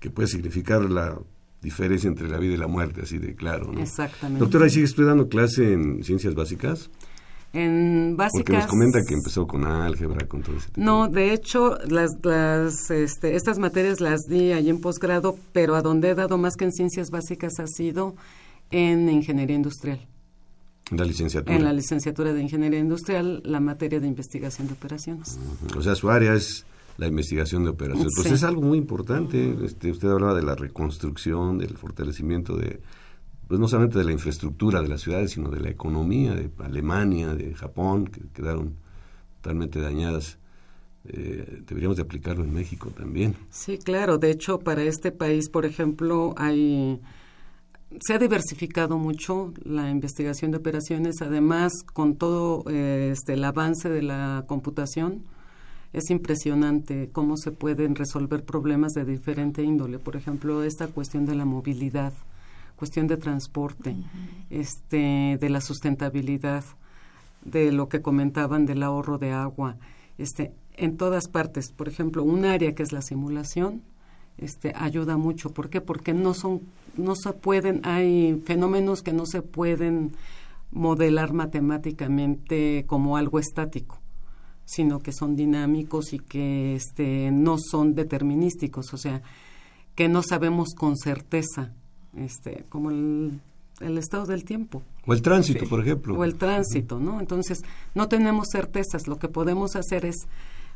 que 0.00 0.10
puede 0.10 0.28
significar 0.28 0.82
la 0.90 1.18
diferencia 1.62 2.08
entre 2.08 2.28
la 2.28 2.38
vida 2.38 2.54
y 2.54 2.56
la 2.56 2.66
muerte, 2.66 3.02
así 3.02 3.18
de 3.18 3.34
claro. 3.34 3.72
¿no? 3.72 3.80
Exactamente. 3.80 4.40
Doctora, 4.40 4.66
¿y 4.66 4.70
sigue 4.70 4.84
estudiando 4.84 5.28
clase 5.28 5.72
en 5.72 6.02
ciencias 6.02 6.34
básicas? 6.34 6.90
En 7.52 8.16
básicas. 8.16 8.42
Porque 8.44 8.52
nos 8.54 8.66
comenta 8.66 8.98
que 9.06 9.14
empezó 9.14 9.46
con 9.46 9.64
álgebra, 9.64 10.26
con 10.26 10.42
todo 10.42 10.56
ese 10.56 10.68
tipo. 10.68 10.80
No, 10.80 11.08
de 11.08 11.32
hecho, 11.32 11.78
las, 11.88 12.10
las, 12.22 12.90
este, 12.90 13.36
estas 13.36 13.58
materias 13.58 14.00
las 14.00 14.22
di 14.22 14.52
allí 14.52 14.70
en 14.70 14.80
posgrado, 14.80 15.36
pero 15.52 15.76
a 15.76 15.82
donde 15.82 16.10
he 16.10 16.14
dado 16.14 16.38
más 16.38 16.56
que 16.56 16.64
en 16.64 16.72
ciencias 16.72 17.10
básicas 17.10 17.60
ha 17.60 17.66
sido 17.66 18.16
en 18.70 19.08
ingeniería 19.08 19.54
industrial. 19.54 20.00
En 20.90 20.96
la 20.96 21.04
licenciatura. 21.04 21.54
En 21.54 21.64
la 21.64 21.72
licenciatura 21.72 22.32
de 22.32 22.42
ingeniería 22.42 22.80
industrial, 22.80 23.42
la 23.44 23.60
materia 23.60 24.00
de 24.00 24.08
investigación 24.08 24.66
de 24.66 24.72
operaciones. 24.72 25.38
O 25.76 25.82
sea, 25.82 25.94
su 25.94 26.10
área 26.10 26.34
es 26.34 26.64
la 27.02 27.08
investigación 27.08 27.64
de 27.64 27.70
operaciones. 27.70 28.12
Pues 28.14 28.30
es 28.30 28.44
algo 28.44 28.62
muy 28.62 28.78
importante. 28.78 29.56
Este, 29.64 29.90
usted 29.90 30.08
hablaba 30.08 30.34
de 30.34 30.42
la 30.42 30.54
reconstrucción, 30.54 31.58
del 31.58 31.76
fortalecimiento 31.76 32.56
de 32.56 32.80
pues 33.48 33.60
no 33.60 33.68
solamente 33.68 33.98
de 33.98 34.04
la 34.04 34.12
infraestructura 34.12 34.80
de 34.80 34.88
las 34.88 35.02
ciudades, 35.02 35.32
sino 35.32 35.50
de 35.50 35.60
la 35.60 35.68
economía 35.68 36.34
de 36.34 36.48
Alemania, 36.64 37.34
de 37.34 37.54
Japón, 37.54 38.06
que 38.06 38.22
quedaron 38.32 38.76
totalmente 39.42 39.78
dañadas. 39.80 40.38
Eh, 41.04 41.62
deberíamos 41.66 41.96
de 41.96 42.04
aplicarlo 42.04 42.44
en 42.44 42.54
México 42.54 42.90
también. 42.96 43.34
Sí, 43.50 43.76
claro. 43.76 44.16
De 44.16 44.30
hecho, 44.30 44.60
para 44.60 44.84
este 44.84 45.10
país, 45.10 45.50
por 45.50 45.66
ejemplo, 45.66 46.34
hay 46.38 47.00
se 48.00 48.14
ha 48.14 48.18
diversificado 48.18 48.96
mucho 48.96 49.52
la 49.64 49.90
investigación 49.90 50.50
de 50.50 50.58
operaciones. 50.58 51.20
Además, 51.20 51.72
con 51.92 52.16
todo 52.16 52.64
eh, 52.70 53.10
este, 53.12 53.34
el 53.34 53.44
avance 53.44 53.90
de 53.90 54.02
la 54.02 54.44
computación, 54.46 55.24
es 55.92 56.10
impresionante 56.10 57.10
cómo 57.12 57.36
se 57.36 57.50
pueden 57.50 57.94
resolver 57.94 58.44
problemas 58.44 58.92
de 58.92 59.04
diferente 59.04 59.62
índole. 59.62 59.98
Por 59.98 60.16
ejemplo, 60.16 60.62
esta 60.62 60.86
cuestión 60.88 61.26
de 61.26 61.34
la 61.34 61.44
movilidad 61.44 62.12
cuestión 62.82 63.06
de 63.06 63.16
transporte, 63.16 63.94
este, 64.50 65.38
de 65.40 65.48
la 65.48 65.60
sustentabilidad, 65.60 66.64
de 67.44 67.70
lo 67.70 67.88
que 67.88 68.02
comentaban 68.02 68.66
del 68.66 68.82
ahorro 68.82 69.18
de 69.18 69.30
agua, 69.30 69.76
este, 70.18 70.52
en 70.74 70.96
todas 70.96 71.28
partes. 71.28 71.70
Por 71.70 71.86
ejemplo, 71.86 72.24
un 72.24 72.44
área 72.44 72.74
que 72.74 72.82
es 72.82 72.90
la 72.90 73.00
simulación, 73.00 73.82
este, 74.36 74.72
ayuda 74.74 75.16
mucho. 75.16 75.50
¿Por 75.50 75.70
qué? 75.70 75.80
Porque 75.80 76.12
no 76.12 76.34
son, 76.34 76.62
no 76.96 77.14
se 77.14 77.32
pueden, 77.32 77.82
hay 77.84 78.42
fenómenos 78.46 79.02
que 79.02 79.12
no 79.12 79.26
se 79.26 79.42
pueden 79.42 80.16
modelar 80.72 81.32
matemáticamente 81.32 82.84
como 82.88 83.16
algo 83.16 83.38
estático 83.38 84.01
sino 84.64 85.00
que 85.00 85.12
son 85.12 85.36
dinámicos 85.36 86.12
y 86.12 86.18
que 86.18 86.74
este, 86.74 87.30
no 87.30 87.56
son 87.58 87.94
determinísticos, 87.94 88.92
o 88.94 88.96
sea, 88.96 89.22
que 89.94 90.08
no 90.08 90.22
sabemos 90.22 90.70
con 90.76 90.96
certeza 90.96 91.72
este, 92.16 92.64
como 92.68 92.90
el, 92.90 93.40
estado 93.98 94.26
del 94.26 94.44
tiempo. 94.44 94.82
O 95.06 95.12
el 95.12 95.22
tránsito, 95.22 95.68
por 95.68 95.80
ejemplo. 95.80 96.16
O 96.16 96.24
el 96.24 96.36
tránsito, 96.36 96.98
¿no? 96.98 97.20
Entonces, 97.20 97.62
no 97.94 98.08
tenemos 98.08 98.48
certezas. 98.52 99.06
Lo 99.08 99.18
que 99.18 99.28
podemos 99.28 99.76
hacer 99.76 100.06
es 100.06 100.26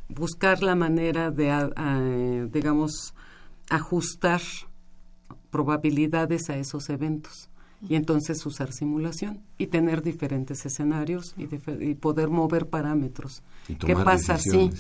buscar 0.09 0.63
la 0.63 0.75
manera 0.75 1.31
de, 1.31 2.49
digamos, 2.53 3.15
ajustar 3.71 4.41
probabilidades 5.51 6.51
a 6.51 6.57
esos 6.57 6.89
eventos 6.91 7.49
y 7.89 7.95
entonces 7.95 8.45
usar 8.47 8.73
simulación 8.73 9.41
y 9.59 9.69
tener 9.69 10.03
diferentes 10.03 10.65
escenarios 10.67 11.35
y, 11.37 11.95
poder 11.95 12.29
mover 12.29 12.67
parámetros. 12.67 13.43
¿Qué 13.79 13.95
pasa 13.95 14.39
si 14.39 14.71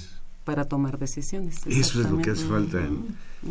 para 0.44 0.64
tomar 0.64 0.98
decisiones? 0.98 1.66
Eso 1.66 2.02
es 2.02 2.10
lo 2.10 2.18
que 2.18 2.30
hace 2.30 2.46
falta 2.46 2.80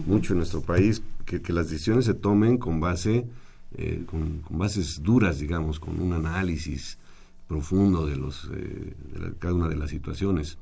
mucho 0.05 0.33
en 0.33 0.37
nuestro 0.37 0.61
país, 0.61 1.01
que, 1.25 1.41
las 1.53 1.69
decisiones 1.69 2.05
se 2.05 2.13
tomen 2.13 2.57
con 2.57 2.79
base, 2.79 3.27
eh, 3.77 4.03
con, 4.05 4.41
bases 4.49 5.01
duras, 5.01 5.39
digamos, 5.39 5.79
con 5.79 5.99
un 5.99 6.13
análisis 6.13 6.97
profundo 7.47 8.05
de 8.05 8.15
los 8.15 8.49
eh, 8.53 8.95
de 9.13 9.33
cada 9.39 9.53
una 9.53 9.67
de 9.67 9.75
las 9.75 9.89
situaciones. 9.89 10.57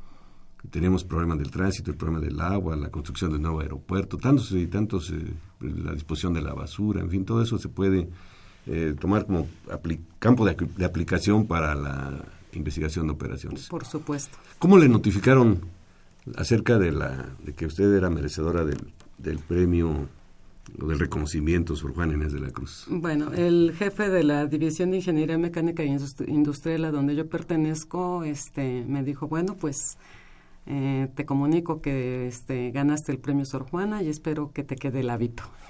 Tenemos 0.70 1.04
problemas 1.04 1.40
del 1.40 1.52
tránsito, 1.52 1.92
el 1.92 1.98
problema 1.98 2.22
del 2.22 2.40
agua, 2.40 2.76
la 2.78 2.90
construcción 2.90 3.32
del 3.32 3.42
nuevo 3.42 3.60
aeropuerto, 3.60 4.18
tantos 4.18 4.52
y 4.54 4.68
tantos, 4.68 5.12
eh, 5.12 5.34
la 5.60 5.94
disposición 5.94 6.34
de 6.34 6.42
la 6.42 6.54
basura, 6.54 7.02
en 7.02 7.10
fin, 7.10 7.26
todo 7.26 7.42
eso 7.42 7.58
se 7.58 7.70
puede 7.70 8.10
tomar 9.00 9.26
como 9.26 9.48
campo 10.20 10.46
de, 10.46 10.56
de, 10.78 10.86
aplicación 10.86 11.48
para 11.48 11.76
la 11.76 12.24
investigación 12.54 13.08
de 13.08 13.14
operaciones. 13.14 13.68
Por 13.68 13.86
supuesto. 13.86 14.38
¿Cómo 14.60 14.78
le 14.78 14.88
notificaron 14.88 15.62
acerca 16.38 16.78
de, 16.80 16.92
la, 16.92 17.30
de 17.44 17.54
que 17.54 17.66
usted 17.66 17.94
era 17.94 18.10
merecedora 18.10 18.64
del, 18.64 18.80
del 19.18 19.40
premio 19.40 20.08
o 20.80 20.88
del 20.88 21.00
reconocimiento 21.00 21.76
Sor 21.76 21.94
Juan 21.94 22.12
Inés 22.12 22.34
de 22.34 22.40
la 22.40 22.52
Cruz? 22.52 22.86
Bueno, 22.90 23.34
el 23.34 23.74
jefe 23.78 24.10
de 24.10 24.24
la 24.24 24.46
División 24.46 24.92
de 24.92 24.98
Ingeniería 24.98 25.38
Mecánica 25.38 25.84
y 25.84 25.96
Industrial 26.28 26.86
a 26.86 26.92
donde 26.92 27.16
yo 27.16 27.28
pertenezco 27.28 28.24
este, 28.24 28.86
me 28.88 29.04
dijo, 29.04 29.28
bueno, 29.28 29.56
pues 29.56 29.98
eh, 30.66 31.10
te 31.14 31.26
comunico 31.26 31.82
que 31.82 32.28
este, 32.28 32.72
ganaste 32.72 33.12
el 33.12 33.20
premio 33.20 33.44
Sor 33.46 33.70
Juana 33.70 34.02
y 34.02 34.10
espero 34.10 34.52
que 34.54 34.64
te 34.64 34.76
quede 34.76 35.02
el 35.02 35.10
hábito. 35.10 35.44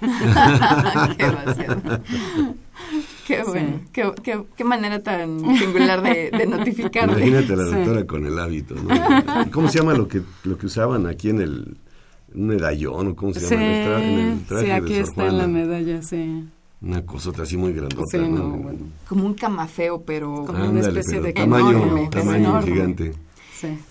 qué 3.26 3.42
bueno, 3.42 3.80
qué, 3.92 4.44
qué, 4.56 4.64
manera 4.64 5.02
tan 5.02 5.40
singular 5.56 6.02
de, 6.02 6.30
de 6.30 6.46
notificarle. 6.46 7.26
Imagínate 7.26 7.52
a 7.54 7.56
la 7.56 7.64
doctora 7.64 8.06
con 8.06 8.26
el 8.26 8.38
hábito. 8.38 8.74
¿no? 8.76 9.50
¿Cómo 9.50 9.68
se 9.68 9.78
llama 9.78 9.94
lo 9.94 10.06
que, 10.06 10.22
lo 10.44 10.56
que 10.56 10.66
usaban 10.66 11.06
aquí 11.06 11.30
en 11.30 11.40
el 11.40 11.76
un 12.34 12.46
medallón 12.48 13.08
o 13.08 13.16
cómo 13.16 13.32
se 13.32 13.40
llama 13.40 14.02
en 14.02 14.18
el, 14.18 14.44
traje, 14.44 14.64
sí, 14.64 14.70
aquí 14.72 14.94
está 14.94 15.30
la 15.30 15.46
medalla, 15.46 16.02
sí. 16.02 16.44
Una 16.82 17.06
cosota 17.06 17.42
así 17.42 17.56
muy 17.56 17.72
grandota. 17.72 18.02
Sí, 18.10 18.18
no, 18.18 18.50
bueno. 18.50 18.80
Como 19.08 19.24
un 19.24 19.34
camafeo, 19.34 20.02
pero 20.02 20.44
como 20.44 20.68
una 20.68 20.80
especie 20.80 21.20
de 21.20 21.32
tamaño, 21.32 21.70
enorme, 21.70 22.08
tamaño 22.08 22.60
gigante. 22.62 23.14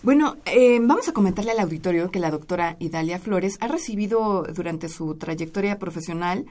Bueno, 0.01 0.37
eh, 0.45 0.79
vamos 0.81 1.07
a 1.07 1.13
comentarle 1.13 1.51
al 1.51 1.59
auditorio 1.59 2.11
que 2.11 2.19
la 2.19 2.31
doctora 2.31 2.75
Idalia 2.79 3.19
Flores 3.19 3.57
ha 3.61 3.67
recibido 3.67 4.43
durante 4.43 4.89
su 4.89 5.15
trayectoria 5.15 5.79
profesional 5.79 6.45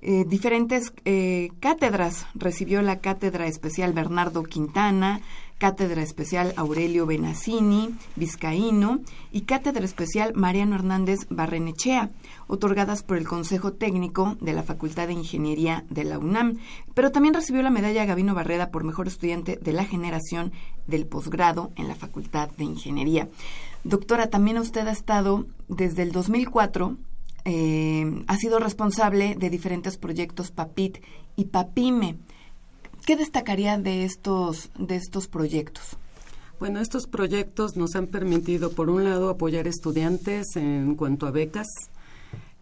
eh, 0.00 0.24
diferentes 0.26 0.92
eh, 1.04 1.50
cátedras. 1.60 2.26
Recibió 2.34 2.82
la 2.82 3.00
cátedra 3.00 3.46
especial 3.46 3.92
Bernardo 3.92 4.42
Quintana, 4.44 5.22
Cátedra 5.58 6.02
Especial 6.02 6.54
Aurelio 6.56 7.04
Benazzini, 7.04 7.94
Vizcaíno 8.16 9.00
y 9.32 9.42
Cátedra 9.42 9.84
Especial 9.84 10.32
Mariano 10.34 10.76
Hernández 10.76 11.26
Barrenechea, 11.28 12.10
otorgadas 12.46 13.02
por 13.02 13.18
el 13.18 13.26
Consejo 13.26 13.72
Técnico 13.72 14.36
de 14.40 14.52
la 14.52 14.62
Facultad 14.62 15.08
de 15.08 15.14
Ingeniería 15.14 15.84
de 15.90 16.04
la 16.04 16.18
UNAM, 16.18 16.58
pero 16.94 17.10
también 17.10 17.34
recibió 17.34 17.62
la 17.62 17.70
medalla 17.70 18.04
Gavino 18.04 18.34
Barreda 18.34 18.70
por 18.70 18.84
mejor 18.84 19.08
estudiante 19.08 19.58
de 19.60 19.72
la 19.72 19.84
generación 19.84 20.52
del 20.86 21.06
posgrado 21.06 21.72
en 21.76 21.88
la 21.88 21.96
Facultad 21.96 22.50
de 22.56 22.64
Ingeniería. 22.64 23.28
Doctora, 23.84 24.30
también 24.30 24.58
usted 24.58 24.86
ha 24.86 24.92
estado 24.92 25.46
desde 25.68 26.02
el 26.02 26.12
2004 26.12 26.96
eh, 27.50 28.24
ha 28.26 28.36
sido 28.36 28.58
responsable 28.58 29.34
de 29.34 29.48
diferentes 29.48 29.96
proyectos 29.96 30.50
PAPIT 30.50 30.98
y 31.34 31.46
PAPIME. 31.46 32.18
¿Qué 33.08 33.16
destacaría 33.16 33.78
de 33.78 34.04
estos, 34.04 34.68
de 34.78 34.96
estos 34.96 35.28
proyectos? 35.28 35.96
Bueno, 36.60 36.78
estos 36.78 37.06
proyectos 37.06 37.74
nos 37.74 37.96
han 37.96 38.06
permitido, 38.06 38.72
por 38.72 38.90
un 38.90 39.04
lado, 39.04 39.30
apoyar 39.30 39.66
estudiantes 39.66 40.56
en 40.56 40.94
cuanto 40.94 41.26
a 41.26 41.30
becas, 41.30 41.68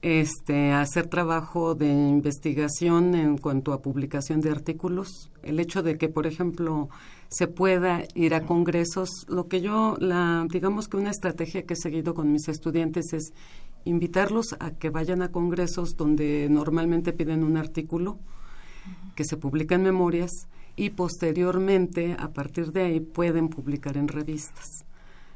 este, 0.02 0.70
hacer 0.70 1.08
trabajo 1.08 1.74
de 1.74 1.88
investigación 1.88 3.16
en 3.16 3.38
cuanto 3.38 3.72
a 3.72 3.82
publicación 3.82 4.40
de 4.40 4.52
artículos. 4.52 5.32
El 5.42 5.58
hecho 5.58 5.82
de 5.82 5.98
que, 5.98 6.08
por 6.08 6.28
ejemplo, 6.28 6.90
se 7.28 7.48
pueda 7.48 8.04
ir 8.14 8.32
a 8.32 8.46
congresos, 8.46 9.26
lo 9.26 9.48
que 9.48 9.60
yo, 9.60 9.96
la, 9.98 10.46
digamos 10.48 10.86
que 10.86 10.96
una 10.96 11.10
estrategia 11.10 11.64
que 11.64 11.74
he 11.74 11.76
seguido 11.76 12.14
con 12.14 12.30
mis 12.30 12.46
estudiantes 12.46 13.12
es 13.14 13.32
invitarlos 13.84 14.54
a 14.60 14.70
que 14.70 14.90
vayan 14.90 15.22
a 15.22 15.32
congresos 15.32 15.96
donde 15.96 16.46
normalmente 16.48 17.12
piden 17.12 17.42
un 17.42 17.56
artículo 17.56 18.20
que 19.14 19.24
se 19.24 19.36
publica 19.36 19.74
en 19.74 19.82
memorias 19.82 20.30
y 20.76 20.90
posteriormente, 20.90 22.16
a 22.18 22.28
partir 22.28 22.72
de 22.72 22.82
ahí, 22.82 23.00
pueden 23.00 23.48
publicar 23.48 23.96
en 23.96 24.08
revistas. 24.08 24.84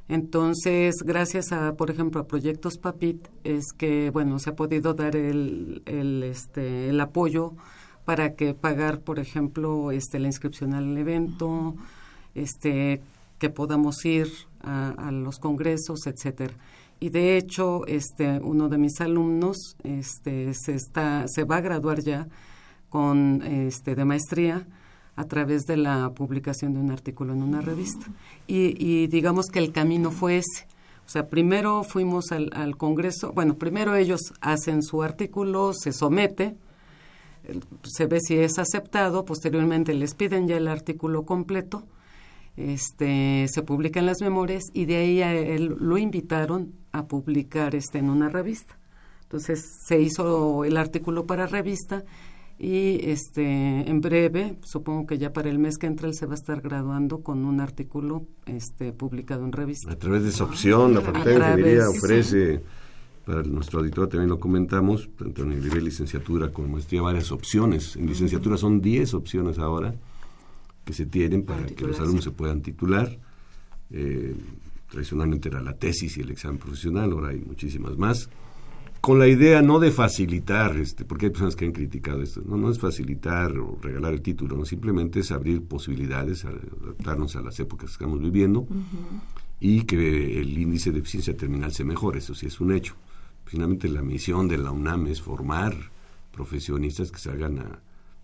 Entonces, 0.09 0.97
gracias 1.05 1.53
a, 1.53 1.75
por 1.75 1.91
ejemplo, 1.91 2.21
a 2.21 2.27
proyectos 2.27 2.79
PAPIT, 2.79 3.29
es 3.45 3.73
que, 3.73 4.11
bueno, 4.11 4.39
se 4.39 4.51
ha 4.51 4.57
podido 4.57 4.93
dar 4.93 5.15
el, 5.17 5.83
el, 5.87 6.25
este, 6.25 6.89
el 6.89 7.01
apoyo 7.01 7.53
para 8.05 8.35
que 8.35 8.55
pagar, 8.55 9.01
por 9.01 9.21
ejemplo, 9.21 9.93
este, 9.93 10.19
la 10.19 10.27
inscripción 10.27 10.75
al 10.75 10.99
evento, 10.99 11.77
este, 12.35 13.01
que 13.39 13.51
podamos 13.51 14.05
ir 14.05 14.29
a, 14.63 14.91
a 14.91 15.13
los 15.13 15.39
congresos, 15.39 16.07
etcétera 16.07 16.55
y 17.01 17.09
de 17.09 17.39
hecho 17.39 17.87
este 17.87 18.39
uno 18.41 18.69
de 18.69 18.77
mis 18.77 19.01
alumnos 19.01 19.77
este 19.83 20.53
se 20.53 20.75
está 20.75 21.27
se 21.27 21.45
va 21.45 21.57
a 21.57 21.61
graduar 21.63 22.01
ya 22.01 22.29
con 22.91 23.43
este 23.43 23.95
de 23.95 24.05
maestría 24.05 24.67
a 25.17 25.25
través 25.25 25.67
de 25.67 25.77
la 25.77 26.11
publicación 26.11 26.75
de 26.75 26.81
un 26.81 26.91
artículo 26.91 27.33
en 27.33 27.43
una 27.43 27.61
revista. 27.61 28.07
Y, 28.47 29.07
digamos 29.07 29.47
que 29.47 29.59
el 29.59 29.73
camino 29.73 30.11
fue 30.11 30.39
ese. 30.39 30.67
O 31.07 31.11
sea, 31.11 31.29
primero 31.29 31.83
fuimos 31.83 32.31
al, 32.33 32.77
Congreso, 32.77 33.33
bueno, 33.33 33.57
primero 33.57 33.97
ellos 33.97 34.33
hacen 34.41 34.83
su 34.83 35.03
artículo, 35.03 35.73
se 35.73 35.93
somete, 35.93 36.57
se 37.83 38.07
ve 38.07 38.21
si 38.21 38.37
es 38.37 38.59
aceptado, 38.59 39.25
posteriormente 39.25 39.93
les 39.93 40.15
piden 40.15 40.47
ya 40.47 40.57
el 40.57 40.69
artículo 40.69 41.25
completo, 41.25 41.83
este, 42.57 43.47
se 43.49 43.63
publica 43.63 43.99
en 43.99 44.07
las 44.07 44.21
memorias 44.21 44.65
y 44.73 44.85
de 44.85 44.97
ahí 44.97 45.23
a 45.23 45.35
él 45.35 45.77
lo 45.81 45.99
invitaron 45.99 46.75
a 46.93 47.07
publicar 47.07 47.75
este, 47.75 47.99
en 47.99 48.09
una 48.09 48.29
revista. 48.29 48.79
Entonces 49.23 49.65
se 49.87 50.01
hizo 50.01 50.65
el 50.65 50.77
artículo 50.77 51.27
para 51.27 51.47
revista 51.47 52.05
y 52.63 53.01
este 53.11 53.43
en 53.89 54.01
breve, 54.03 54.59
supongo 54.63 55.07
que 55.07 55.17
ya 55.17 55.33
para 55.33 55.49
el 55.49 55.59
mes 55.59 55.79
que 55.79 55.87
entra 55.87 56.07
él 56.07 56.15
se 56.15 56.27
va 56.27 56.33
a 56.33 56.35
estar 56.35 56.61
graduando 56.61 57.23
con 57.23 57.47
un 57.47 57.59
artículo 57.59 58.27
este 58.45 58.93
publicado 58.93 59.47
en 59.47 59.53
revista. 59.53 59.91
A 59.91 59.97
través 59.97 60.25
de 60.25 60.29
esa 60.29 60.45
opción, 60.45 60.93
la 60.93 61.01
Facultad 61.01 61.31
de 61.31 61.37
Ingeniería 61.37 61.89
ofrece 61.89 62.61
para 63.25 63.43
nuestro 63.45 63.81
auditor 63.81 64.09
también 64.09 64.29
lo 64.29 64.39
comentamos, 64.39 65.09
tanto 65.17 65.43
en 65.43 65.53
el 65.53 65.63
nivel 65.63 65.85
licenciatura 65.85 66.53
como 66.53 66.69
maestría, 66.69 67.01
varias 67.01 67.33
opciones. 67.33 67.97
En 67.97 68.07
licenciatura 68.07 68.57
son 68.59 68.81
10 68.81 69.15
opciones 69.15 69.59
ahora 69.59 69.95
que 70.85 70.93
se 70.93 71.07
tienen 71.07 71.45
para 71.45 71.65
que 71.65 71.87
los 71.87 71.99
alumnos 72.01 72.25
se 72.25 72.31
puedan 72.31 72.61
titular. 72.61 73.19
Eh, 73.91 74.35
tradicionalmente 74.91 75.49
era 75.49 75.63
la 75.63 75.75
tesis 75.75 76.17
y 76.19 76.21
el 76.21 76.31
examen 76.31 76.59
profesional, 76.59 77.13
ahora 77.13 77.29
hay 77.29 77.41
muchísimas 77.41 77.97
más. 77.97 78.29
Con 79.01 79.19
la 79.19 79.29
idea 79.29 79.63
no 79.63 79.79
de 79.79 79.91
facilitar, 79.93 80.77
este, 80.77 81.07
porque 81.07 81.27
hay 81.27 81.31
personas 81.31 81.57
que 81.57 81.65
han 81.65 81.73
criticado 81.73 82.23
esto, 82.23 82.43
no, 82.45 82.59
no 82.59 82.71
es 82.71 82.79
facilitar 82.79 83.57
o 83.57 83.79
regalar 83.81 84.13
el 84.13 84.21
título, 84.21 84.57
no, 84.57 84.67
simplemente 84.67 85.21
es 85.21 85.31
abrir 85.33 85.63
posibilidades, 85.63 86.45
adaptarnos 86.45 87.35
a 87.37 87.41
las 87.41 87.59
épocas 87.61 87.89
que 87.89 87.93
estamos 87.95 88.21
viviendo 88.21 88.67
y 89.59 89.83
que 89.83 90.41
el 90.41 90.57
índice 90.59 90.93
de 90.93 90.99
eficiencia 90.99 91.35
terminal 91.35 91.73
se 91.73 91.85
mejore, 91.85 92.19
eso 92.19 92.35
sí 92.35 92.47
es 92.47 92.61
un 92.61 92.73
hecho. 92.73 92.95
Finalmente 93.47 93.89
la 93.89 94.03
misión 94.03 94.49
de 94.49 94.59
la 94.59 94.71
UNAM 94.71 95.07
es 95.07 95.23
formar 95.23 95.75
profesionistas 96.31 97.11
que 97.11 97.19
salgan 97.19 97.59
a 97.59 97.81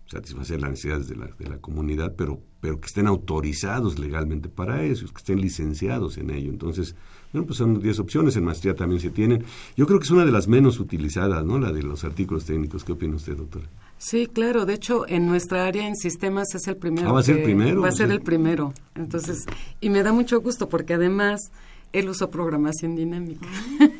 satisfacer 0.07 0.61
las 0.61 0.71
necesidades 0.71 1.07
de 1.07 1.15
la, 1.15 1.27
de 1.37 1.49
la 1.49 1.57
comunidad, 1.57 2.15
pero, 2.17 2.41
pero 2.61 2.79
que 2.79 2.87
estén 2.87 3.07
autorizados 3.07 3.99
legalmente 3.99 4.49
para 4.49 4.83
eso, 4.83 5.05
que 5.07 5.17
estén 5.17 5.41
licenciados 5.41 6.17
en 6.17 6.29
ello. 6.29 6.49
Entonces, 6.49 6.95
bueno, 7.33 7.45
pues 7.45 7.57
son 7.57 7.79
10 7.79 7.99
opciones, 7.99 8.35
en 8.37 8.45
maestría 8.45 8.73
también 8.75 9.01
se 9.01 9.09
tienen. 9.09 9.43
Yo 9.75 9.85
creo 9.85 9.99
que 9.99 10.05
es 10.05 10.11
una 10.11 10.25
de 10.25 10.31
las 10.31 10.47
menos 10.47 10.79
utilizadas, 10.79 11.43
¿no? 11.45 11.59
La 11.59 11.73
de 11.73 11.83
los 11.83 12.03
artículos 12.05 12.45
técnicos. 12.45 12.83
¿Qué 12.83 12.93
opina 12.93 13.15
usted, 13.15 13.35
doctor? 13.35 13.63
Sí, 13.97 14.27
claro. 14.27 14.65
De 14.65 14.75
hecho, 14.75 15.05
en 15.07 15.27
nuestra 15.27 15.65
área 15.65 15.87
en 15.87 15.95
sistemas 15.95 16.55
es 16.55 16.67
el 16.67 16.77
primero. 16.77 17.09
Ah, 17.09 17.11
va 17.11 17.19
a 17.19 17.23
ser 17.23 17.37
el 17.37 17.43
primero. 17.43 17.81
Va 17.81 17.89
a 17.89 17.91
ser 17.91 18.11
el 18.11 18.21
primero. 18.21 18.73
Entonces, 18.95 19.45
y 19.81 19.89
me 19.89 20.03
da 20.03 20.13
mucho 20.13 20.39
gusto 20.39 20.69
porque 20.69 20.93
además 20.93 21.51
él 21.91 22.07
usó 22.07 22.29
programación 22.29 22.95
dinámica. 22.95 23.45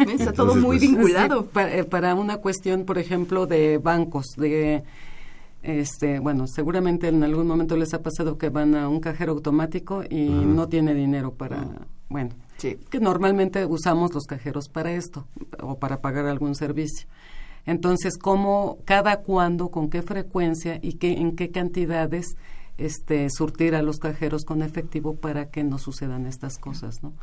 Está 0.07 0.31
todo 0.31 0.55
muy 0.55 0.77
pues, 0.77 0.81
vinculado. 0.81 1.47
para, 1.47 1.83
para, 1.83 2.15
una 2.15 2.37
cuestión, 2.37 2.85
por 2.85 2.97
ejemplo, 2.97 3.45
de 3.45 3.77
bancos, 3.77 4.27
de 4.37 4.83
este, 5.63 6.19
bueno, 6.19 6.47
seguramente 6.47 7.07
en 7.07 7.23
algún 7.23 7.47
momento 7.47 7.75
les 7.75 7.93
ha 7.93 8.01
pasado 8.01 8.37
que 8.37 8.49
van 8.49 8.75
a 8.75 8.87
un 8.89 8.99
cajero 8.99 9.33
automático 9.33 10.03
y 10.09 10.29
no 10.29 10.67
tiene 10.67 10.93
dinero 10.93 11.33
para, 11.33 11.65
bueno, 12.09 12.35
que 12.57 12.99
normalmente 12.99 13.65
usamos 13.65 14.13
los 14.13 14.25
cajeros 14.25 14.69
para 14.69 14.91
esto 14.93 15.27
o 15.61 15.77
para 15.77 16.01
pagar 16.01 16.25
algún 16.25 16.55
servicio. 16.55 17.07
Entonces, 17.65 18.17
¿cómo, 18.17 18.77
cada 18.85 19.21
cuándo, 19.21 19.69
con 19.69 19.89
qué 19.89 20.01
frecuencia 20.01 20.79
y 20.81 20.93
qué, 20.93 21.13
en 21.13 21.35
qué 21.35 21.51
cantidades 21.51 22.37
este, 22.77 23.29
surtir 23.29 23.75
a 23.75 23.81
los 23.81 23.97
cajeros 23.97 24.45
con 24.45 24.61
efectivo 24.61 25.15
para 25.15 25.49
que 25.49 25.63
no 25.63 25.77
sucedan 25.77 26.25
estas 26.27 26.57
cosas, 26.57 27.03
¿no? 27.03 27.13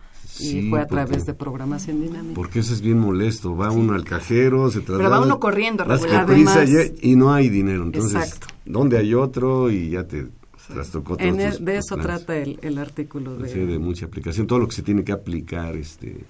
Y 0.40 0.68
fue 0.68 0.80
a 0.80 0.86
través 0.86 1.24
de 1.26 1.34
programación 1.34 2.00
dinámica. 2.00 2.34
Porque 2.34 2.60
eso 2.60 2.72
es 2.72 2.80
bien 2.80 2.98
molesto, 2.98 3.56
va 3.56 3.70
uno 3.70 3.94
al 3.94 4.04
cajero, 4.04 4.70
se 4.70 4.80
traslada. 4.80 4.98
Pero 4.98 5.10
va 5.10 5.20
uno 5.26 5.40
corriendo, 5.40 5.84
regularmente. 5.84 6.94
y, 7.00 7.16
no 7.16 7.32
hay 7.32 7.48
dinero, 7.48 7.84
entonces, 7.84 8.40
¿dónde 8.64 8.98
hay 8.98 9.14
otro? 9.14 9.70
Y 9.70 9.90
ya 9.90 10.04
te 10.04 10.28
trastocó 10.72 11.16
todo. 11.16 11.32
de 11.32 11.76
eso 11.76 11.96
trata 11.96 12.36
el, 12.36 12.58
el 12.62 12.78
artículo. 12.78 13.36
De, 13.36 13.66
de 13.66 13.78
mucha 13.78 14.06
aplicación, 14.06 14.46
todo 14.46 14.58
lo 14.58 14.68
que 14.68 14.74
se 14.74 14.82
tiene 14.82 15.04
que 15.04 15.12
aplicar 15.12 15.76
este, 15.76 16.24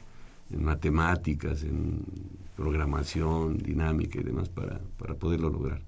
en 0.51 0.65
matemáticas, 0.65 1.63
en 1.63 2.05
programación 2.57 3.59
dinámica 3.59 4.21
y 4.21 4.23
demás 4.23 4.49
para, 4.49 4.81
para 4.99 5.15
poderlo 5.15 5.51
lograr. 5.51 5.83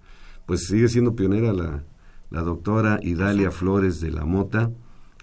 Pues 0.46 0.66
sigue 0.66 0.88
siendo 0.88 1.14
pionera 1.14 1.52
la, 1.52 1.82
la 2.30 2.42
doctora 2.42 2.98
Idalia 3.02 3.50
Flores 3.50 4.00
de 4.00 4.10
la 4.10 4.24
Mota, 4.24 4.70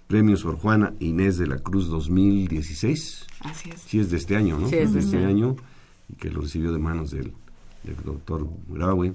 Premio 0.06 0.36
Sor 0.36 0.56
Juana 0.56 0.94
Inés 1.00 1.38
de 1.38 1.46
la 1.46 1.58
Cruz 1.58 1.88
2016. 1.88 3.26
Así 3.40 3.70
es. 3.70 3.80
Sí, 3.80 3.98
es 3.98 4.10
de 4.10 4.16
este 4.16 4.36
año, 4.36 4.58
¿no? 4.58 4.68
Sí, 4.68 4.76
es 4.76 4.92
de 4.92 5.00
este 5.00 5.24
año, 5.24 5.56
y 6.08 6.14
que 6.14 6.30
lo 6.30 6.42
recibió 6.42 6.72
de 6.72 6.78
manos 6.78 7.10
del, 7.10 7.32
doctor 8.04 8.46
Graue, 8.68 9.12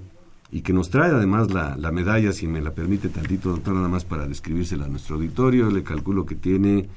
y 0.52 0.62
que 0.62 0.72
nos 0.72 0.90
trae 0.90 1.10
además 1.10 1.52
la, 1.52 1.76
la, 1.76 1.92
medalla, 1.92 2.32
si 2.32 2.46
me 2.46 2.60
la 2.60 2.72
permite 2.72 3.08
tantito, 3.08 3.50
doctor, 3.50 3.74
nada 3.74 3.88
más 3.88 4.04
para 4.04 4.26
describírsela 4.26 4.86
a 4.86 4.88
nuestro 4.88 5.16
auditorio. 5.16 5.70
Le 5.70 5.84
calculo 5.84 6.26
que 6.26 6.34
tiene, 6.34 6.88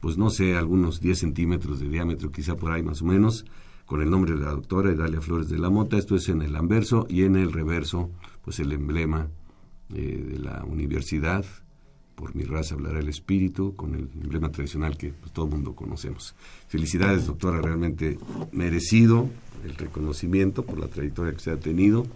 pues 0.00 0.18
no 0.18 0.28
sé, 0.28 0.56
algunos 0.56 1.00
10 1.00 1.18
centímetros 1.18 1.80
de 1.80 1.88
diámetro, 1.88 2.30
quizá 2.30 2.56
por 2.56 2.72
ahí 2.72 2.82
más 2.82 3.00
o 3.00 3.06
menos, 3.06 3.46
con 3.86 4.02
el 4.02 4.10
nombre 4.10 4.34
de 4.34 4.40
la 4.40 4.50
doctora 4.50 4.92
Idalia 4.92 5.22
Flores 5.22 5.48
de 5.48 5.58
la 5.58 5.70
Mota. 5.70 5.96
Esto 5.96 6.16
es 6.16 6.28
en 6.28 6.42
el 6.42 6.54
anverso 6.54 7.06
y 7.08 7.22
en 7.22 7.36
el 7.36 7.52
reverso, 7.52 8.10
pues 8.44 8.60
el 8.60 8.72
emblema 8.72 9.28
eh, 9.94 10.22
de 10.32 10.38
la 10.38 10.64
universidad, 10.64 11.46
por 12.18 12.34
mi 12.34 12.42
raza 12.42 12.74
hablará 12.74 12.98
el 12.98 13.08
espíritu, 13.08 13.76
con 13.76 13.94
el 13.94 14.10
emblema 14.20 14.50
tradicional 14.50 14.96
que 14.96 15.10
pues, 15.12 15.32
todo 15.32 15.44
el 15.44 15.52
mundo 15.52 15.76
conocemos. 15.76 16.34
Felicidades, 16.66 17.26
doctora, 17.26 17.62
realmente 17.62 18.18
merecido 18.50 19.28
el 19.64 19.76
reconocimiento 19.76 20.64
por 20.64 20.80
la 20.80 20.88
trayectoria 20.88 21.32
que 21.32 21.38
se 21.38 21.52
ha 21.52 21.60
tenido 21.60 22.06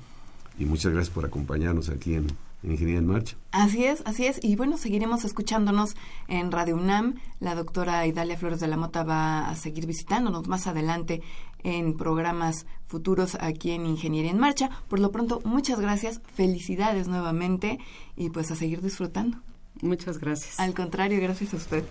y 0.59 0.65
muchas 0.65 0.93
gracias 0.93 1.15
por 1.15 1.25
acompañarnos 1.25 1.89
aquí 1.89 2.15
en, 2.15 2.27
Ingeniería 2.65 2.99
en 2.99 3.07
Marcha. 3.07 3.37
Así 3.51 3.85
es, 3.85 4.03
así 4.05 4.25
es. 4.25 4.39
Y 4.41 4.55
bueno, 4.55 4.77
seguiremos 4.77 5.25
escuchándonos 5.25 5.97
en 6.29 6.53
Radio 6.53 6.77
UNAM. 6.77 7.17
La 7.41 7.57
doctora 7.57 8.07
Idalia 8.07 8.37
Flores 8.37 8.61
de 8.61 8.69
la 8.69 8.77
Mota 8.77 9.03
va 9.03 9.49
a 9.49 9.57
seguir 9.57 9.85
visitándonos 9.87 10.47
más 10.47 10.69
adelante 10.69 11.23
en 11.65 11.97
programas 11.97 12.67
futuros 12.87 13.37
aquí 13.41 13.73
en 13.73 13.87
Ingeniería 13.87 14.31
en 14.31 14.39
Marcha. 14.39 14.71
Por 14.89 15.01
lo 15.01 15.11
pronto, 15.11 15.41
muchas 15.45 15.81
gracias, 15.81 16.21
felicidades 16.35 17.09
nuevamente 17.09 17.81
y 18.17 18.31
pues 18.31 18.53
a 18.53 18.55
seguir 18.55 18.81
disfrutando. 18.81 19.39
Muchas 19.81 20.19
gracias. 20.19 20.61
Al 20.61 20.75
contrario, 20.75 21.21
gracias 21.21 21.55
a 21.55 21.57
usted. 21.57 21.85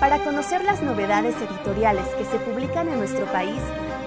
Para 0.00 0.22
conocer 0.22 0.62
las 0.64 0.82
novedades 0.82 1.34
editoriales 1.36 2.06
que 2.18 2.24
se 2.26 2.38
publican 2.38 2.88
en 2.88 2.98
nuestro 2.98 3.24
país, 3.32 3.60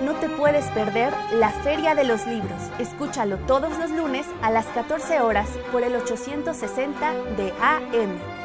no 0.03 0.13
te 0.13 0.29
puedes 0.29 0.65
perder 0.67 1.13
la 1.33 1.49
Feria 1.49 1.95
de 1.95 2.03
los 2.03 2.25
Libros. 2.25 2.61
Escúchalo 2.79 3.37
todos 3.39 3.77
los 3.79 3.91
lunes 3.91 4.25
a 4.41 4.51
las 4.51 4.65
14 4.67 5.19
horas 5.19 5.49
por 5.71 5.83
el 5.83 5.95
860 5.95 7.13
de 7.35 7.51
AM. 7.59 8.39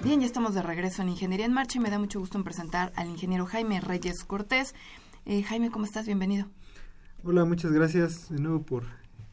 Bien, 0.00 0.20
ya 0.20 0.26
estamos 0.26 0.54
de 0.54 0.62
regreso 0.62 1.02
en 1.02 1.10
Ingeniería 1.10 1.46
en 1.46 1.52
Marcha 1.52 1.78
y 1.78 1.80
me 1.80 1.90
da 1.90 1.98
mucho 1.98 2.18
gusto 2.18 2.36
en 2.36 2.42
presentar 2.44 2.92
al 2.96 3.08
ingeniero 3.08 3.46
Jaime 3.46 3.80
Reyes 3.80 4.24
Cortés. 4.24 4.74
Eh, 5.26 5.44
Jaime, 5.44 5.70
¿cómo 5.70 5.84
estás? 5.84 6.06
Bienvenido. 6.06 6.48
Hola, 7.24 7.44
muchas 7.44 7.70
gracias 7.70 8.30
de 8.30 8.40
nuevo 8.40 8.62
por 8.62 8.82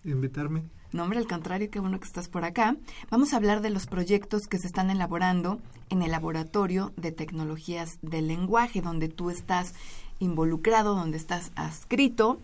invitarme. 0.04 0.62
No, 0.92 1.02
hombre, 1.02 1.18
al 1.18 1.28
contrario, 1.28 1.72
qué 1.72 1.80
bueno 1.80 2.00
que 2.00 2.06
estás 2.06 2.30
por 2.30 2.46
acá. 2.46 2.76
Vamos 3.10 3.34
a 3.34 3.38
hablar 3.38 3.62
de 3.62 3.72
los 3.72 3.88
proyectos 3.88 4.48
que 4.48 4.60
se 4.60 4.68
están 4.68 4.92
elaborando 4.92 5.60
en 5.90 6.04
el 6.04 6.12
Laboratorio 6.12 6.94
de 6.98 7.12
Tecnologías 7.12 7.98
del 8.04 8.28
Lenguaje, 8.28 8.82
donde 8.82 9.10
tú 9.10 9.32
estás 9.32 9.74
involucrado, 10.20 10.94
donde 10.94 11.18
estás 11.18 11.52
adscrito. 11.56 12.40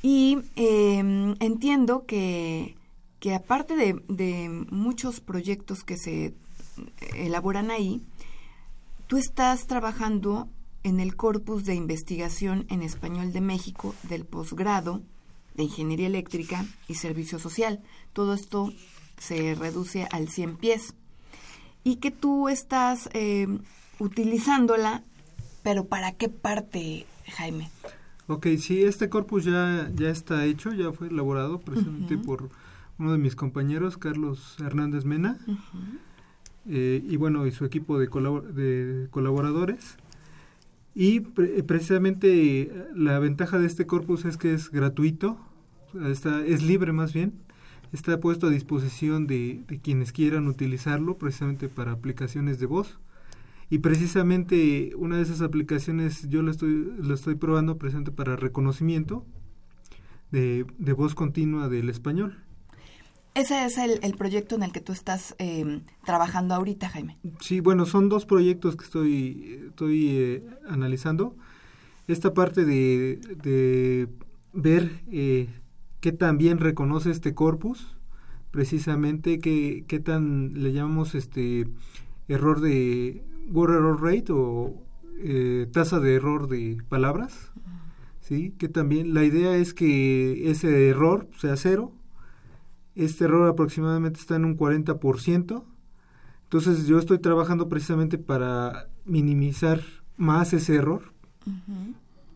Y 0.00 0.38
em, 0.56 1.34
entiendo 1.40 2.06
que, 2.06 2.74
que 3.20 3.34
aparte 3.34 3.76
de, 3.76 4.02
de 4.08 4.48
muchos 4.70 5.20
proyectos 5.20 5.84
que 5.84 5.98
se 5.98 6.34
elaboran 7.14 7.70
ahí, 7.70 8.00
tú 9.06 9.18
estás 9.18 9.66
trabajando 9.66 10.48
en 10.88 11.00
el 11.00 11.16
corpus 11.16 11.64
de 11.66 11.74
investigación 11.74 12.64
en 12.70 12.82
español 12.82 13.32
de 13.32 13.42
México 13.42 13.94
del 14.04 14.24
posgrado 14.24 15.02
de 15.54 15.64
Ingeniería 15.64 16.06
Eléctrica 16.06 16.64
y 16.88 16.94
Servicio 16.94 17.38
Social. 17.38 17.80
Todo 18.14 18.32
esto 18.32 18.72
se 19.18 19.54
reduce 19.54 20.08
al 20.10 20.28
100 20.28 20.56
pies. 20.56 20.94
Y 21.84 21.96
que 21.96 22.10
tú 22.10 22.48
estás 22.48 23.10
eh, 23.12 23.46
utilizándola, 23.98 25.04
pero 25.62 25.84
¿para 25.84 26.12
qué 26.12 26.30
parte, 26.30 27.06
Jaime? 27.36 27.70
Ok, 28.26 28.46
sí, 28.58 28.82
este 28.82 29.10
corpus 29.10 29.44
ya, 29.44 29.90
ya 29.94 30.08
está 30.08 30.46
hecho, 30.46 30.72
ya 30.72 30.92
fue 30.92 31.08
elaborado 31.08 31.60
precisamente 31.60 32.16
por 32.16 32.48
uno 32.98 33.12
de 33.12 33.18
mis 33.18 33.36
compañeros, 33.36 33.98
Carlos 33.98 34.56
Hernández 34.58 35.04
Mena, 35.04 35.38
eh, 36.66 37.02
y 37.06 37.16
bueno, 37.16 37.46
y 37.46 37.52
su 37.52 37.64
equipo 37.64 37.98
de, 37.98 38.06
de 38.06 39.08
colaboradores. 39.10 39.98
Y 41.00 41.20
precisamente 41.20 42.72
la 42.92 43.20
ventaja 43.20 43.60
de 43.60 43.68
este 43.68 43.86
corpus 43.86 44.24
es 44.24 44.36
que 44.36 44.52
es 44.52 44.68
gratuito, 44.72 45.38
está, 46.04 46.44
es 46.44 46.64
libre 46.64 46.90
más 46.90 47.12
bien, 47.12 47.34
está 47.92 48.18
puesto 48.18 48.48
a 48.48 48.50
disposición 48.50 49.28
de, 49.28 49.62
quienes 49.80 50.10
quieran 50.10 50.48
utilizarlo 50.48 51.16
precisamente 51.16 51.68
para 51.68 51.92
aplicaciones 51.92 52.58
de 52.58 52.66
voz. 52.66 52.98
Y 53.70 53.78
precisamente 53.78 54.90
una 54.96 55.18
de 55.18 55.22
esas 55.22 55.40
aplicaciones 55.40 56.28
yo 56.28 56.42
lo 56.42 56.50
estoy, 56.50 56.92
lo 57.00 57.14
estoy 57.14 57.36
probando 57.36 57.78
precisamente 57.78 58.10
para 58.10 58.34
reconocimiento 58.34 59.24
de, 60.32 60.66
de 60.78 60.92
voz 60.94 61.14
continua 61.14 61.68
del 61.68 61.90
español. 61.90 62.38
Ese 63.38 63.64
es 63.64 63.78
el, 63.78 64.16
proyecto 64.16 64.56
en 64.56 64.64
el 64.64 64.72
que 64.72 64.80
tú 64.80 64.90
estás 64.92 65.36
em, 65.38 65.82
trabajando 66.04 66.56
ahorita, 66.56 66.88
Jaime. 66.88 67.18
Sí, 67.40 67.60
bueno, 67.60 67.86
son 67.86 68.08
dos 68.08 68.26
proyectos 68.26 68.74
que 68.74 68.84
estoy, 68.84 69.60
estoy 69.68 70.08
eh, 70.08 70.44
analizando. 70.68 71.36
Esta 72.08 72.34
parte 72.34 72.64
de, 72.64 73.20
de 73.40 74.08
ver 74.52 74.90
eh, 75.12 75.48
qué 76.00 76.10
tan 76.10 76.36
bien 76.36 76.58
reconoce 76.58 77.12
este 77.12 77.32
corpus, 77.32 77.96
precisamente 78.50 79.38
qué, 79.38 79.84
qué 79.86 80.00
tan 80.00 80.60
le 80.60 80.72
llamamos 80.72 81.14
este 81.14 81.68
error 82.26 82.60
de 82.60 83.22
word 83.52 83.72
error 83.72 84.02
rate 84.02 84.32
o 84.32 84.82
eh, 85.20 85.68
tasa 85.72 86.00
de 86.00 86.16
error 86.16 86.48
de 86.48 86.78
palabras, 86.88 87.52
¿sí? 88.20 88.52
Que 88.58 88.66
también 88.66 89.14
la 89.14 89.22
idea 89.22 89.56
es 89.56 89.74
que 89.74 90.50
ese 90.50 90.88
error 90.88 91.28
sea 91.38 91.56
cero. 91.56 91.92
Este 92.98 93.26
error 93.26 93.48
aproximadamente 93.48 94.18
está 94.18 94.34
en 94.34 94.44
un 94.44 94.58
40%. 94.58 95.64
Entonces 96.42 96.86
yo 96.88 96.98
estoy 96.98 97.20
trabajando 97.20 97.68
precisamente 97.68 98.18
para 98.18 98.88
minimizar 99.04 99.80
más 100.16 100.52
ese 100.52 100.74
error, 100.74 101.12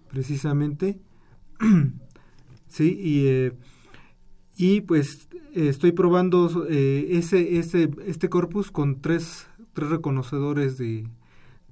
precisamente. 0.08 1.00
sí, 2.68 2.96
y, 2.96 3.26
eh, 3.26 3.52
y 4.56 4.82
pues 4.82 5.28
estoy 5.52 5.90
probando 5.90 6.66
eh, 6.68 7.08
ese, 7.10 7.58
ese, 7.58 7.90
este 8.06 8.28
corpus 8.28 8.70
con 8.70 9.00
tres, 9.00 9.48
tres 9.72 9.90
reconocedores 9.90 10.78
de, 10.78 11.08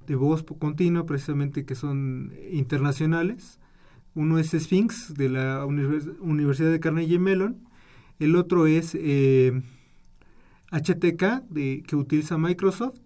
de 0.09 0.15
voz 0.17 0.43
continua, 0.43 1.07
precisamente 1.07 1.65
que 1.65 1.77
son 1.77 2.33
internacionales. 2.51 3.61
Uno 4.17 4.39
es 4.41 4.51
Sphinx 4.51 5.15
de 5.15 5.29
la 5.29 5.65
Universidad 5.65 6.73
de 6.73 6.81
Carnegie 6.81 7.21
Mellon, 7.21 7.70
el 8.21 8.37
otro 8.37 8.67
es 8.67 8.95
eh, 8.95 9.63
HTK 10.71 11.49
de, 11.49 11.83
que 11.87 11.97
utiliza 11.97 12.39
Microsoft 12.39 13.01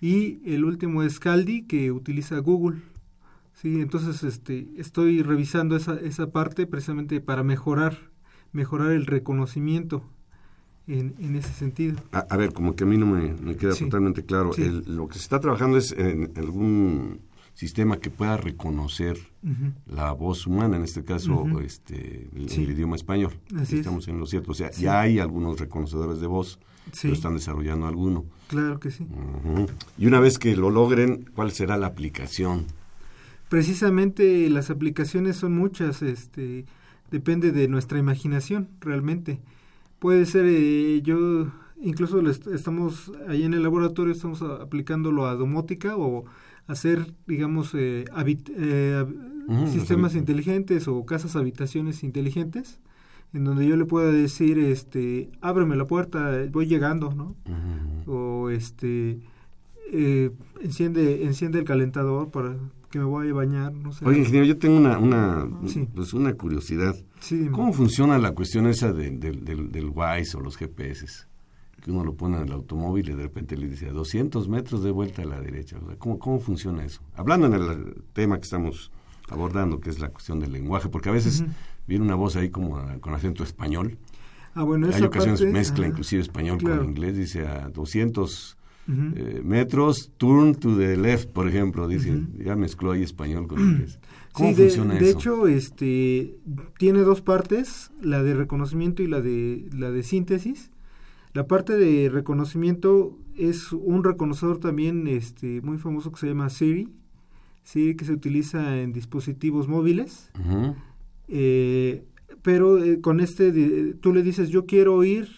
y 0.00 0.40
el 0.44 0.64
último 0.64 1.02
es 1.02 1.18
Caldi 1.18 1.62
que 1.62 1.90
utiliza 1.90 2.38
Google. 2.40 2.80
Sí, 3.54 3.80
entonces 3.80 4.22
este, 4.24 4.68
estoy 4.76 5.22
revisando 5.22 5.76
esa, 5.76 5.94
esa 5.94 6.30
parte 6.30 6.66
precisamente 6.66 7.20
para 7.20 7.42
mejorar, 7.42 8.10
mejorar 8.52 8.90
el 8.90 9.06
reconocimiento 9.06 10.04
en, 10.88 11.14
en 11.20 11.36
ese 11.36 11.54
sentido. 11.54 11.96
A, 12.12 12.36
ver, 12.36 12.52
como 12.52 12.74
que 12.74 12.84
a 12.84 12.86
mí 12.86 12.98
no 12.98 13.06
me, 13.06 13.56
queda 13.56 13.74
totalmente 13.74 14.24
claro. 14.24 14.50
lo 14.86 15.08
que 15.08 15.14
se 15.14 15.20
está 15.20 15.40
trabajando 15.40 15.78
es 15.78 15.92
en 15.92 16.32
algún 16.36 17.20
sistema 17.54 17.98
que 17.98 18.10
pueda 18.10 18.36
reconocer 18.36 19.16
la 19.86 20.12
voz 20.12 20.46
humana, 20.46 20.76
en 20.76 20.82
este 20.82 21.04
caso 21.04 21.46
este, 21.60 22.28
el, 22.34 22.70
idioma 22.70 22.96
español. 22.96 23.32
Estamos 23.70 24.08
en 24.08 24.18
lo 24.18 24.26
cierto. 24.26 24.52
O 24.52 24.54
sea, 24.54 24.70
ya 24.72 25.00
hay 25.00 25.18
algunos 25.18 25.58
reconocedores 25.58 26.20
de 26.20 26.26
voz, 26.26 26.58
pero 27.00 27.14
están 27.14 27.34
desarrollando 27.34 27.86
alguno. 27.86 28.24
Claro 28.48 28.80
que 28.80 28.90
sí. 28.90 29.06
Y 29.96 30.06
una 30.06 30.20
vez 30.20 30.38
que 30.38 30.56
lo 30.56 30.70
logren, 30.70 31.30
¿cuál 31.34 31.52
será 31.52 31.76
la 31.76 31.86
aplicación? 31.86 32.66
Precisamente 33.48 34.50
las 34.50 34.70
aplicaciones 34.70 35.36
son 35.36 35.56
muchas, 35.56 36.02
este, 36.02 36.64
depende 37.10 37.52
de 37.52 37.68
nuestra 37.68 37.98
imaginación, 37.98 38.68
realmente. 38.80 39.38
Puede 40.00 40.26
ser, 40.26 40.46
eh, 40.48 41.02
yo 41.02 41.52
incluso 41.80 42.20
estamos 42.52 43.12
ahí 43.28 43.44
en 43.44 43.54
el 43.54 43.62
laboratorio, 43.62 44.12
estamos 44.12 44.42
aplicándolo 44.42 45.26
a 45.26 45.34
domótica 45.34 45.96
o 45.96 46.24
hacer, 46.66 47.14
digamos, 47.26 47.74
eh, 47.74 48.04
eh 48.56 49.06
sistemas 49.70 50.14
inteligentes 50.14 50.88
o 50.88 51.04
casas 51.04 51.36
habitaciones 51.36 52.02
inteligentes, 52.02 52.80
en 53.34 53.44
donde 53.44 53.66
yo 53.66 53.76
le 53.76 53.84
pueda 53.84 54.10
decir, 54.10 54.58
este, 54.58 55.28
ábreme 55.42 55.76
la 55.76 55.86
puerta, 55.86 56.30
voy 56.50 56.66
llegando, 56.66 57.12
¿no? 57.12 57.34
O 58.06 58.48
este, 58.48 59.18
eh, 59.92 60.30
enciende, 60.62 61.24
enciende 61.24 61.58
el 61.58 61.64
calentador 61.64 62.30
para 62.30 62.56
que 62.90 62.98
me 62.98 63.04
voy 63.04 63.28
a 63.28 63.34
bañar, 63.34 63.72
no 63.72 63.92
sé. 63.92 64.06
Oye, 64.06 64.20
ingeniero, 64.20 64.46
yo 64.46 64.56
tengo 64.56 64.76
una, 64.76 64.98
una, 64.98 65.48
pues 65.94 66.14
una 66.14 66.32
curiosidad. 66.34 66.94
¿Cómo 67.50 67.72
funciona 67.72 68.18
la 68.18 68.32
cuestión 68.32 68.66
esa 68.66 68.92
de, 68.92 69.10
del, 69.10 69.44
del 69.44 69.92
WISE 69.94 70.36
o 70.36 70.40
los 70.40 70.56
GPS? 70.56 71.26
Que 71.84 71.90
uno 71.90 72.02
lo 72.02 72.14
pone 72.14 72.38
en 72.38 72.44
el 72.44 72.52
automóvil 72.52 73.10
y 73.10 73.12
de 73.12 73.22
repente 73.22 73.56
le 73.56 73.68
dice 73.68 73.90
a 73.90 73.92
200 73.92 74.48
metros 74.48 74.82
de 74.82 74.90
vuelta 74.90 75.22
a 75.22 75.26
la 75.26 75.38
derecha. 75.38 75.78
¿cómo, 75.98 76.18
¿Cómo 76.18 76.40
funciona 76.40 76.82
eso? 76.82 77.02
Hablando 77.14 77.46
en 77.46 77.52
el 77.54 78.02
tema 78.14 78.38
que 78.38 78.44
estamos 78.44 78.90
abordando, 79.28 79.80
que 79.80 79.90
es 79.90 80.00
la 80.00 80.08
cuestión 80.08 80.40
del 80.40 80.52
lenguaje, 80.52 80.88
porque 80.88 81.10
a 81.10 81.12
veces 81.12 81.44
viene 81.86 82.04
una 82.04 82.14
voz 82.14 82.36
ahí 82.36 82.48
como 82.48 82.80
con 83.00 83.14
acento 83.14 83.44
español. 83.44 83.98
Ah, 84.54 84.62
bueno, 84.62 84.88
Hay 84.92 85.02
ocasiones 85.02 85.44
mezcla 85.44 85.86
inclusive 85.86 86.22
español 86.22 86.62
con 86.62 86.84
inglés, 86.84 87.16
dice 87.16 87.46
a 87.46 87.68
200 87.68 88.56
eh, 88.86 89.40
metros, 89.42 90.12
turn 90.18 90.54
to 90.54 90.76
the 90.76 90.96
left, 90.96 91.30
por 91.30 91.48
ejemplo, 91.48 91.88
dicen, 91.88 92.34
ya 92.38 92.54
mezcló 92.54 92.92
ahí 92.92 93.02
español 93.02 93.46
con 93.46 93.58
inglés. 93.60 93.98
¿Cómo 94.32 94.54
funciona 94.54 94.94
de, 94.94 94.98
eso? 94.98 95.06
De 95.06 95.10
hecho, 95.10 95.46
este, 95.48 96.36
tiene 96.78 97.00
dos 97.00 97.20
partes, 97.20 97.92
la 98.02 98.22
de 98.22 98.34
reconocimiento 98.34 99.02
y 99.02 99.06
la 99.06 99.20
de, 99.20 99.68
la 99.72 99.90
de 99.90 100.02
síntesis. 100.02 100.70
La 101.34 101.46
parte 101.46 101.76
de 101.76 102.08
reconocimiento 102.08 103.18
es 103.36 103.72
un 103.72 104.04
reconocedor 104.04 104.58
también 104.58 105.06
este, 105.08 105.60
muy 105.60 105.78
famoso 105.78 106.12
que 106.12 106.20
se 106.20 106.28
llama 106.28 106.48
Siri, 106.48 106.88
Siri 107.64 107.96
que 107.96 108.04
se 108.04 108.12
utiliza 108.12 108.78
en 108.78 108.92
dispositivos 108.92 109.68
móviles. 109.68 110.30
Eh, 111.28 112.04
pero 112.42 112.82
eh, 112.82 113.00
con 113.00 113.20
este, 113.20 113.94
tú 113.94 114.12
le 114.12 114.22
dices, 114.22 114.48
yo 114.48 114.64
quiero 114.64 115.02
ir 115.04 115.28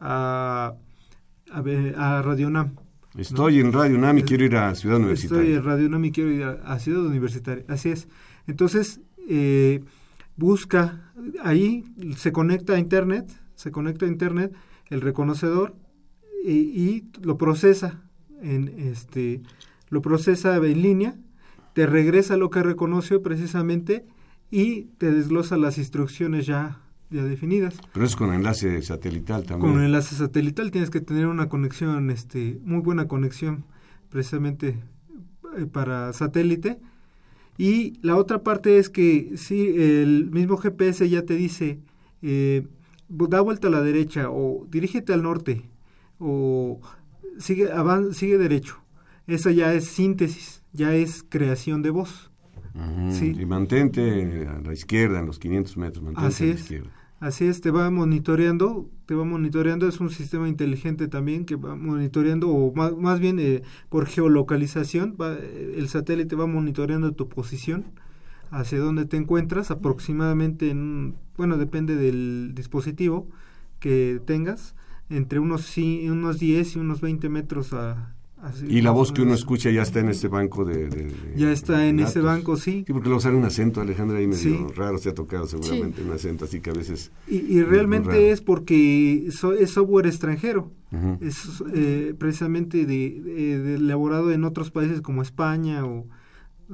a, 0.00 0.74
a, 1.50 1.58
a 1.58 2.22
Radio 2.22 2.50
Nam 2.50 2.74
Estoy 3.16 3.60
en 3.60 3.72
Radio 3.72 3.96
UNAM 3.96 4.18
y 4.18 4.22
quiero 4.24 4.44
ir 4.44 4.56
a 4.56 4.74
Ciudad 4.74 4.98
Universitaria. 4.98 5.42
Estoy 5.42 5.56
en 5.56 5.64
Radio 5.64 5.86
UNAM 5.86 6.04
y 6.04 6.12
quiero 6.12 6.30
ir 6.30 6.42
a, 6.42 6.78
Ciudad 6.78 7.04
Universitaria. 7.06 7.64
Así 7.68 7.88
es. 7.88 8.08
Entonces, 8.46 9.00
eh, 9.28 9.80
busca, 10.36 11.12
ahí 11.42 11.84
se 12.16 12.32
conecta 12.32 12.74
a 12.74 12.78
Internet, 12.78 13.26
se 13.54 13.70
conecta 13.70 14.04
a 14.04 14.08
Internet 14.08 14.52
el 14.90 15.00
reconocedor 15.00 15.74
y, 16.44 17.04
lo 17.22 17.38
procesa 17.38 18.02
en 18.42 18.68
este 18.78 19.42
lo 19.88 20.02
procesa 20.02 20.56
en 20.56 20.82
línea, 20.82 21.16
te 21.72 21.86
regresa 21.86 22.36
lo 22.36 22.50
que 22.50 22.62
reconoció 22.62 23.22
precisamente 23.22 24.04
y 24.50 24.82
te 24.98 25.10
desglosa 25.12 25.56
las 25.56 25.78
instrucciones 25.78 26.46
ya 26.46 26.80
ya 27.10 27.22
definidas. 27.22 27.76
Pero 27.92 28.04
es 28.04 28.16
con 28.16 28.32
enlace 28.34 28.82
satelital 28.82 29.44
también. 29.44 29.72
Con 29.72 29.82
enlace 29.82 30.16
satelital 30.16 30.70
tienes 30.70 30.90
que 30.90 31.00
tener 31.00 31.26
una 31.26 31.48
conexión, 31.48 32.10
este, 32.10 32.58
muy 32.64 32.80
buena 32.80 33.06
conexión, 33.06 33.64
precisamente 34.08 34.76
eh, 35.56 35.66
para 35.66 36.12
satélite. 36.12 36.78
Y 37.58 37.98
la 38.02 38.16
otra 38.16 38.42
parte 38.42 38.78
es 38.78 38.90
que 38.90 39.32
si 39.36 39.68
el 39.76 40.30
mismo 40.30 40.56
GPS 40.56 41.08
ya 41.08 41.22
te 41.22 41.34
dice, 41.34 41.78
eh, 42.22 42.66
da 43.08 43.40
vuelta 43.40 43.68
a 43.68 43.70
la 43.70 43.82
derecha 43.82 44.30
o 44.30 44.66
dirígete 44.70 45.12
al 45.12 45.22
norte 45.22 45.64
o 46.18 46.80
sigue, 47.38 47.68
sigue 48.12 48.38
derecho. 48.38 48.76
Eso 49.26 49.50
ya 49.50 49.74
es 49.74 49.86
síntesis, 49.86 50.62
ya 50.72 50.94
es 50.94 51.24
creación 51.28 51.82
de 51.82 51.90
voz. 51.90 52.30
Y 53.20 53.46
mantente 53.46 54.46
a 54.46 54.60
la 54.60 54.72
izquierda, 54.72 55.20
en 55.20 55.26
los 55.26 55.38
500 55.38 55.76
metros, 55.78 56.04
mantente 56.04 56.28
Así 56.28 56.44
a 56.44 56.46
la 56.48 56.52
es. 56.52 56.60
izquierda. 56.60 56.90
Así 57.18 57.46
es, 57.46 57.62
te 57.62 57.70
va 57.70 57.90
monitoreando, 57.90 58.90
te 59.06 59.14
va 59.14 59.24
monitoreando, 59.24 59.88
es 59.88 60.00
un 60.00 60.10
sistema 60.10 60.50
inteligente 60.50 61.08
también 61.08 61.46
que 61.46 61.56
va 61.56 61.74
monitoreando, 61.74 62.50
o 62.50 62.74
más, 62.74 63.20
bien 63.20 63.38
eh, 63.38 63.62
por 63.88 64.04
geolocalización, 64.06 65.16
va, 65.18 65.32
eh, 65.32 65.74
el 65.78 65.88
satélite 65.88 66.36
va 66.36 66.46
monitoreando 66.46 67.12
tu 67.12 67.26
posición, 67.30 67.86
hacia 68.50 68.78
dónde 68.78 69.04
te 69.06 69.16
encuentras, 69.16 69.70
aproximadamente, 69.70 70.70
en, 70.70 71.14
bueno, 71.36 71.56
depende 71.56 71.96
del 71.96 72.52
dispositivo 72.54 73.28
que 73.80 74.20
tengas, 74.24 74.74
entre 75.10 75.38
unos, 75.38 75.76
unos 75.76 76.38
10 76.38 76.76
y 76.76 76.78
unos 76.78 77.00
20 77.00 77.28
metros 77.28 77.72
a, 77.72 78.16
y 78.68 78.82
la 78.82 78.90
voz 78.90 79.12
que 79.12 79.22
uno 79.22 79.34
escucha 79.34 79.70
ya 79.70 79.82
está 79.82 80.00
en 80.00 80.10
ese 80.10 80.28
banco 80.28 80.64
de... 80.64 81.10
ya 81.36 81.50
está 81.50 81.88
en 81.88 82.00
ese 82.00 82.20
banco, 82.20 82.56
sí. 82.56 82.84
Sí, 82.86 82.92
porque 82.92 83.08
luego 83.08 83.20
sale 83.20 83.36
un 83.36 83.44
acento, 83.44 83.80
Alejandra, 83.80 84.18
ahí 84.18 84.26
medio 84.26 84.68
raro, 84.76 84.98
se 84.98 85.08
ha 85.08 85.14
tocado 85.14 85.46
seguramente 85.46 86.02
un 86.02 86.12
acento, 86.12 86.44
así 86.44 86.60
que 86.60 86.70
a 86.70 86.74
veces... 86.74 87.10
Y, 87.26 87.62
realmente 87.62 88.30
es 88.30 88.42
porque 88.42 89.26
es 89.26 89.70
software 89.70 90.06
extranjero, 90.06 90.70
es 91.20 91.62
eh, 91.74 92.14
precisamente 92.18 92.84
de, 92.84 93.74
elaborado 93.74 94.30
en 94.30 94.44
otros 94.44 94.70
países 94.70 95.00
como 95.00 95.22
España 95.22 95.84
o... 95.84 96.06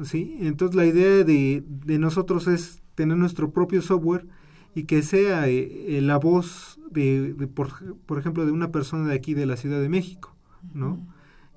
¿sí? 0.02 0.36
Entonces 0.40 0.76
la 0.76 0.86
idea 0.86 1.24
de, 1.24 1.64
de 1.66 1.98
nosotros 1.98 2.46
es 2.46 2.82
tener 2.94 3.16
nuestro 3.16 3.50
propio 3.50 3.82
software 3.82 4.26
y 4.74 4.84
que 4.84 5.02
sea 5.02 5.48
eh, 5.48 6.00
la 6.02 6.18
voz 6.18 6.80
de, 6.90 7.34
por, 7.54 7.96
por, 8.06 8.18
ejemplo, 8.18 8.46
de 8.46 8.52
una 8.52 8.70
persona 8.70 9.08
de 9.08 9.14
aquí 9.14 9.34
de 9.34 9.46
la 9.46 9.56
Ciudad 9.56 9.80
de 9.80 9.88
México, 9.88 10.34
¿no? 10.74 11.00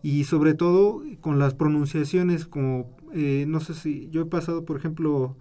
y 0.06 0.26
sobre 0.26 0.54
todo 0.54 1.02
con 1.20 1.40
las 1.40 1.56
pronunciaciones 1.56 2.46
como 2.46 2.96
eh, 3.16 3.46
no 3.48 3.60
sé 3.60 3.74
si 3.74 4.08
yo 4.12 4.22
he 4.22 4.26
pasado 4.26 4.64
por 4.64 4.78
ejemplo 4.78 5.36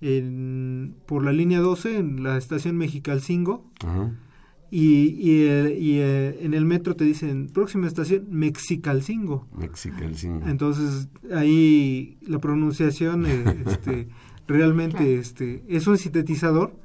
en, 0.00 0.96
por 1.06 1.24
la 1.24 1.30
línea 1.30 1.60
12 1.60 1.96
en 1.96 2.24
la 2.24 2.36
estación 2.36 2.76
Mexicalcingo 2.76 3.70
y, 4.70 5.16
y, 5.18 5.42
eh, 5.42 5.76
y 5.78 5.98
eh, 5.98 6.38
en 6.42 6.54
el 6.54 6.64
metro 6.64 6.94
te 6.94 7.04
dicen 7.04 7.48
próxima 7.48 7.86
estación 7.86 8.26
Mexicalcingo 8.30 9.48
Mexicalcingo 9.56 10.46
entonces 10.46 11.08
ahí 11.34 12.18
la 12.22 12.38
pronunciación 12.38 13.26
este, 13.66 14.08
realmente 14.46 15.16
este 15.18 15.64
es 15.68 15.86
un 15.86 15.98
sintetizador 15.98 16.76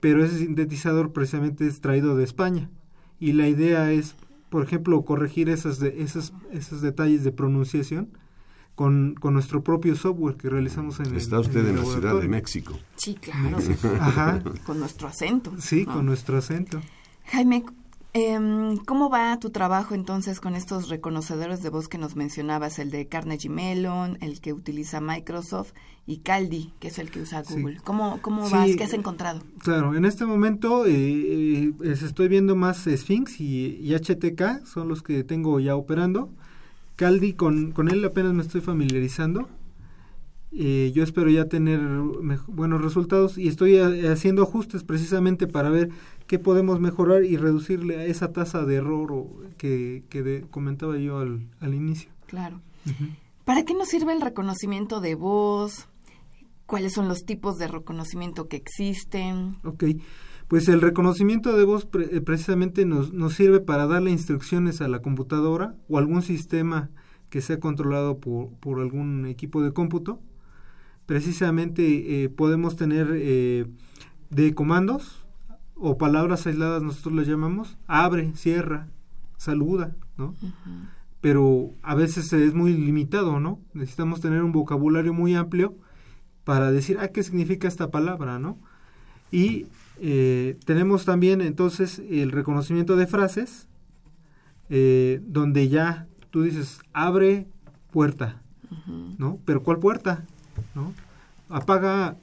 pero 0.00 0.24
ese 0.24 0.38
sintetizador 0.38 1.12
precisamente 1.12 1.66
es 1.66 1.80
traído 1.80 2.16
de 2.16 2.24
España 2.24 2.70
y 3.18 3.32
la 3.32 3.48
idea 3.48 3.90
es 3.92 4.16
por 4.50 4.64
ejemplo, 4.64 5.02
corregir 5.04 5.48
esas 5.48 5.78
de, 5.78 6.02
esos, 6.02 6.34
esos 6.52 6.82
detalles 6.82 7.24
de 7.24 7.32
pronunciación 7.32 8.10
con, 8.74 9.14
con 9.14 9.34
nuestro 9.34 9.62
propio 9.62 9.94
software 9.94 10.36
que 10.36 10.50
realizamos 10.50 10.98
en 11.00 11.14
Está 11.14 11.36
el 11.36 11.42
usted 11.42 11.66
en, 11.66 11.76
la. 11.76 11.84
Ciudad 11.84 12.20
de 12.20 12.28
México. 12.28 12.78
Sí, 12.96 13.14
claro. 13.14 13.58
Ajá. 14.00 14.42
Con 14.66 14.80
nuestro 14.80 15.08
acento. 15.08 15.52
Sí, 15.58 15.84
¿no? 15.86 15.94
con 15.94 16.06
nuestro 16.06 16.36
acento. 16.36 16.80
Jaime, 17.30 17.64
em, 18.12 18.76
¿cómo 18.78 19.08
va 19.08 19.38
tu 19.38 19.50
trabajo 19.50 19.94
entonces 19.94 20.40
con 20.40 20.56
estos 20.56 20.88
reconocedores 20.88 21.62
de 21.62 21.70
voz 21.70 21.88
que 21.88 21.98
nos 21.98 22.16
mencionabas? 22.16 22.78
El 22.78 22.90
de 22.90 23.06
Carnegie 23.06 23.48
Mellon, 23.50 24.18
el 24.20 24.40
que 24.40 24.52
utiliza 24.52 25.00
Microsoft 25.00 25.72
y 26.06 26.18
Caldi, 26.18 26.72
que 26.80 26.88
es 26.88 26.98
el 26.98 27.10
que 27.10 27.20
usa 27.20 27.44
Sí. 27.44 27.54
Google. 27.54 27.78
¿Cómo, 27.84 28.18
cómo 28.20 28.46
Sí. 28.46 28.52
vas? 28.52 28.70
¿Qué 28.76 28.84
has 28.84 28.94
encontrado? 28.94 29.42
Claro, 29.62 29.94
en 29.94 30.04
este 30.04 30.26
momento 30.26 30.86
eh, 30.86 30.92
eh, 30.92 31.72
es- 31.84 32.02
estoy 32.02 32.28
viendo 32.28 32.56
más 32.56 32.84
Sphinx 32.88 33.40
y, 33.40 33.76
y 33.80 33.94
HTK, 33.94 34.66
son 34.66 34.88
los 34.88 35.02
que 35.02 35.22
tengo 35.22 35.60
ya 35.60 35.76
operando. 35.76 36.30
Caldi, 36.96 37.32
con, 37.34 37.70
con 37.72 37.88
él 37.88 38.04
apenas 38.04 38.34
me 38.34 38.42
estoy 38.42 38.60
familiarizando. 38.60 39.48
Eh, 40.52 40.90
yo 40.92 41.04
espero 41.04 41.30
ya 41.30 41.44
tener 41.44 41.78
buenos 42.48 42.82
resultados 42.82 43.38
y 43.38 43.46
estoy 43.46 43.76
eh, 43.76 44.08
haciendo 44.08 44.42
ajustes 44.42 44.82
precisamente 44.82 45.46
para 45.46 45.70
ver 45.70 45.90
qué 46.30 46.38
podemos 46.38 46.78
mejorar 46.78 47.24
y 47.24 47.36
reducirle 47.36 47.96
a 47.96 48.04
esa 48.04 48.32
tasa 48.32 48.64
de 48.64 48.76
error 48.76 49.10
o- 49.10 49.42
que, 49.58 50.04
que 50.08 50.22
de- 50.22 50.42
comentaba 50.42 50.96
yo 50.96 51.18
al, 51.18 51.48
al 51.58 51.74
inicio. 51.74 52.08
Claro. 52.28 52.60
¿Para 53.44 53.64
qué 53.64 53.74
nos 53.74 53.88
sirve 53.88 54.12
el 54.12 54.20
reconocimiento 54.20 55.00
de 55.00 55.16
voz? 55.16 55.88
¿Cuáles 56.66 56.92
son 56.92 57.08
los 57.08 57.24
tipos 57.24 57.58
de 57.58 57.66
reconocimiento 57.66 58.46
que 58.46 58.58
existen? 58.58 59.56
Ok, 59.64 59.82
pues 60.46 60.68
el 60.68 60.80
reconocimiento 60.80 61.56
de 61.56 61.64
voz 61.64 61.84
pre- 61.84 62.16
eh, 62.16 62.20
precisamente 62.20 62.86
nos, 62.86 63.12
nos 63.12 63.34
sirve 63.34 63.58
para 63.58 63.88
darle 63.88 64.12
instrucciones 64.12 64.80
a 64.80 64.86
la 64.86 65.02
computadora 65.02 65.74
o 65.88 65.98
algún 65.98 66.22
sistema 66.22 66.90
que 67.28 67.40
sea 67.40 67.58
controlado 67.58 68.18
por, 68.20 68.50
por 68.60 68.78
algún 68.78 69.26
equipo 69.26 69.62
de 69.64 69.72
cómputo. 69.72 70.20
Precisamente 71.06 72.22
eh, 72.22 72.28
podemos 72.28 72.76
tener 72.76 73.08
eh, 73.14 73.66
de 74.30 74.54
comandos 74.54 75.19
o 75.80 75.96
palabras 75.98 76.46
aisladas, 76.46 76.82
nosotros 76.82 77.14
las 77.14 77.26
llamamos, 77.26 77.78
abre, 77.86 78.32
cierra, 78.36 78.88
saluda, 79.36 79.96
¿no? 80.18 80.34
Pero 81.20 81.70
a 81.82 81.94
veces 81.94 82.32
es 82.32 82.54
muy 82.54 82.74
limitado, 82.74 83.40
¿no? 83.40 83.60
Necesitamos 83.72 84.20
tener 84.20 84.42
un 84.42 84.52
vocabulario 84.52 85.14
muy 85.14 85.34
amplio 85.34 85.74
para 86.44 86.70
decir, 86.70 86.98
ah, 87.00 87.08
¿qué 87.08 87.22
significa 87.22 87.66
esta 87.66 87.90
palabra, 87.90 88.38
no? 88.38 88.58
Y 89.32 89.66
eh, 90.00 90.58
tenemos 90.64 91.04
también 91.04 91.40
entonces 91.40 92.02
el 92.10 92.30
reconocimiento 92.30 92.96
de 92.96 93.06
frases, 93.06 93.66
eh, 94.68 95.20
donde 95.26 95.68
ya 95.68 96.06
tú 96.30 96.42
dices, 96.42 96.80
abre 96.92 97.46
puerta, 97.90 98.40
¿no? 99.18 99.38
Pero 99.44 99.62
¿cuál 99.62 99.78
puerta? 99.78 100.24
¿No? 100.74 100.94
Apaga 101.48 102.16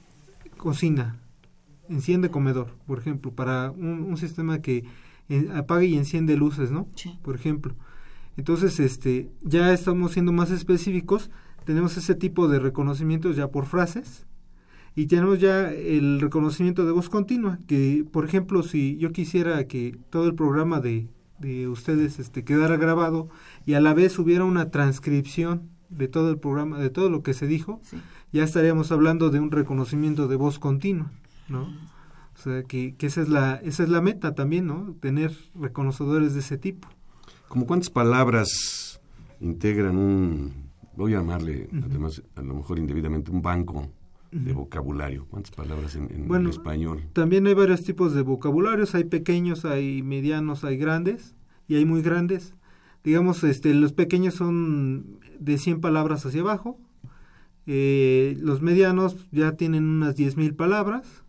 cocina, 0.56 1.17
enciende 1.88 2.30
comedor, 2.30 2.74
por 2.86 2.98
ejemplo, 2.98 3.32
para 3.32 3.70
un, 3.70 4.02
un 4.02 4.16
sistema 4.16 4.60
que 4.60 4.84
eh, 5.28 5.48
apague 5.54 5.86
y 5.86 5.96
enciende 5.96 6.36
luces, 6.36 6.70
¿no? 6.70 6.88
Sí. 6.94 7.18
Por 7.22 7.34
ejemplo. 7.34 7.74
Entonces, 8.36 8.78
este, 8.80 9.30
ya 9.42 9.72
estamos 9.72 10.12
siendo 10.12 10.32
más 10.32 10.50
específicos, 10.50 11.30
tenemos 11.64 11.96
ese 11.96 12.14
tipo 12.14 12.48
de 12.48 12.58
reconocimientos 12.60 13.36
ya 13.36 13.48
por 13.48 13.66
frases, 13.66 14.26
y 14.94 15.06
tenemos 15.06 15.38
ya 15.38 15.70
el 15.72 16.20
reconocimiento 16.20 16.84
de 16.84 16.92
voz 16.92 17.08
continua, 17.08 17.58
que 17.68 18.04
por 18.10 18.24
ejemplo, 18.24 18.62
si 18.62 18.96
yo 18.98 19.12
quisiera 19.12 19.66
que 19.68 19.96
todo 20.10 20.26
el 20.26 20.34
programa 20.34 20.80
de, 20.80 21.08
de 21.38 21.68
ustedes 21.68 22.18
este, 22.18 22.42
quedara 22.42 22.76
grabado 22.76 23.28
y 23.64 23.74
a 23.74 23.80
la 23.80 23.94
vez 23.94 24.18
hubiera 24.18 24.44
una 24.44 24.70
transcripción 24.70 25.68
de 25.88 26.08
todo 26.08 26.30
el 26.30 26.38
programa, 26.38 26.78
de 26.80 26.90
todo 26.90 27.10
lo 27.10 27.22
que 27.22 27.32
se 27.34 27.46
dijo, 27.46 27.80
Sí. 27.84 27.96
ya 28.32 28.42
estaríamos 28.42 28.90
hablando 28.90 29.30
de 29.30 29.38
un 29.40 29.50
reconocimiento 29.52 30.26
de 30.26 30.36
voz 30.36 30.58
continua, 30.58 31.12
¿no? 31.48 31.62
O 31.62 32.40
sea, 32.40 32.62
que, 32.62 32.94
que 32.94 33.06
esa, 33.06 33.22
es 33.22 33.28
la, 33.28 33.56
esa 33.56 33.82
es 33.82 33.88
la 33.88 34.00
meta 34.00 34.34
también, 34.34 34.66
¿no? 34.66 34.94
Tener 35.00 35.32
reconocedores 35.54 36.34
de 36.34 36.40
ese 36.40 36.56
tipo. 36.56 36.88
¿Cómo 37.48 37.66
cuántas 37.66 37.90
palabras 37.90 39.00
integran 39.40 39.96
un, 39.96 40.52
voy 40.96 41.14
a 41.14 41.18
llamarle, 41.18 41.68
además, 41.72 42.22
a 42.36 42.42
lo 42.42 42.54
mejor 42.54 42.78
indebidamente, 42.78 43.30
un 43.30 43.42
banco 43.42 43.88
de 44.30 44.52
vocabulario? 44.52 45.26
¿Cuántas 45.30 45.52
palabras 45.52 45.96
en, 45.96 46.10
en 46.14 46.28
Bueno, 46.28 46.50
español? 46.50 47.02
También 47.12 47.46
hay 47.46 47.54
varios 47.54 47.82
tipos 47.82 48.14
de 48.14 48.22
vocabularios, 48.22 48.94
hay 48.94 49.04
pequeños, 49.04 49.64
hay 49.64 50.02
medianos, 50.02 50.62
hay 50.62 50.76
grandes 50.76 51.34
y 51.66 51.74
hay 51.74 51.84
muy 51.84 52.02
grandes. 52.02 52.54
Digamos, 53.02 53.42
este, 53.42 53.74
los 53.74 53.92
pequeños 53.92 54.34
son 54.34 55.18
de 55.40 55.58
100 55.58 55.80
palabras 55.80 56.24
hacia 56.26 56.42
abajo, 56.42 56.78
eh, 57.70 58.36
los 58.40 58.62
medianos 58.62 59.28
ya 59.30 59.52
tienen 59.52 59.84
unas 59.84 60.16
10.000 60.16 60.56
palabras 60.56 61.22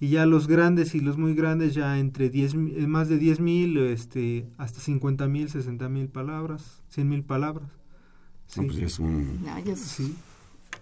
y 0.00 0.08
ya 0.08 0.26
los 0.26 0.46
grandes 0.46 0.94
y 0.94 1.00
los 1.00 1.16
muy 1.18 1.34
grandes 1.34 1.74
ya 1.74 1.98
entre 1.98 2.28
10, 2.30 2.54
mi- 2.54 2.72
eh, 2.76 2.86
más 2.86 3.08
de 3.08 3.18
10.000 3.18 3.78
este, 3.78 4.46
hasta 4.58 4.80
50.000, 4.80 5.48
60.000 5.48 6.08
palabras, 6.08 6.82
100.000 6.94 7.22
palabras. 7.24 7.70
Sí, 8.46 8.60
No, 8.60 8.66
pues 8.66 8.78
es 8.78 8.98
un, 8.98 9.42
No, 9.44 9.76
sí. 9.76 10.14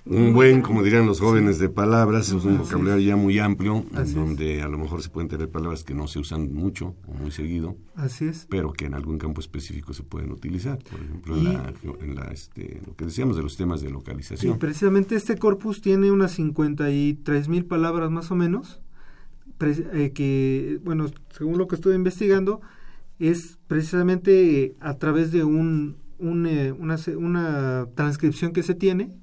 un 0.06 0.34
buen, 0.34 0.60
como 0.60 0.82
dirían 0.82 1.06
los 1.06 1.20
jóvenes, 1.20 1.58
de 1.58 1.70
palabras, 1.70 2.28
es 2.30 2.44
un 2.44 2.58
vocabulario 2.58 3.06
ya 3.06 3.16
muy 3.16 3.38
amplio, 3.38 3.86
en 3.94 3.98
es. 4.02 4.14
donde 4.14 4.60
a 4.60 4.68
lo 4.68 4.76
mejor 4.76 5.00
se 5.02 5.08
pueden 5.08 5.28
tener 5.28 5.48
palabras 5.50 5.82
que 5.82 5.94
no 5.94 6.06
se 6.08 6.18
usan 6.18 6.52
mucho 6.52 6.94
o 7.06 7.14
muy 7.14 7.30
seguido, 7.30 7.76
Así 7.94 8.26
es. 8.26 8.46
pero 8.50 8.72
que 8.74 8.84
en 8.84 8.92
algún 8.94 9.16
campo 9.16 9.40
específico 9.40 9.94
se 9.94 10.02
pueden 10.02 10.30
utilizar. 10.32 10.78
Por 10.90 11.00
ejemplo, 11.00 11.36
en, 11.36 11.42
Y- 11.42 11.44
la, 11.46 11.72
en 12.02 12.14
la, 12.16 12.24
este, 12.32 12.82
lo 12.86 12.94
que 12.96 13.06
decíamos 13.06 13.36
de 13.36 13.42
los 13.44 13.56
temas 13.56 13.80
de 13.80 13.86
Sí, 13.86 13.92
localización. 13.94 14.58
precisamente 14.58 15.14
este 15.16 15.38
corpus 15.38 15.80
tiene 15.80 16.10
unas 16.10 16.32
53 16.32 17.48
mil 17.48 17.64
palabras 17.64 18.10
más 18.10 18.30
o 18.30 18.34
menos, 18.34 18.80
eh, 19.60 20.12
que, 20.14 20.80
bueno, 20.84 21.06
según 21.30 21.58
lo 21.58 21.68
que 21.68 21.76
estoy 21.76 21.94
investigando, 21.94 22.60
es 23.18 23.58
precisamente 23.68 24.62
eh, 24.62 24.76
a 24.80 24.94
través 24.98 25.32
de 25.32 25.44
un, 25.44 25.96
un, 26.18 26.46
eh, 26.46 26.72
una, 26.72 26.96
una 27.16 27.86
transcripción 27.94 28.52
que 28.52 28.62
se 28.62 28.74
tiene, 28.74 29.16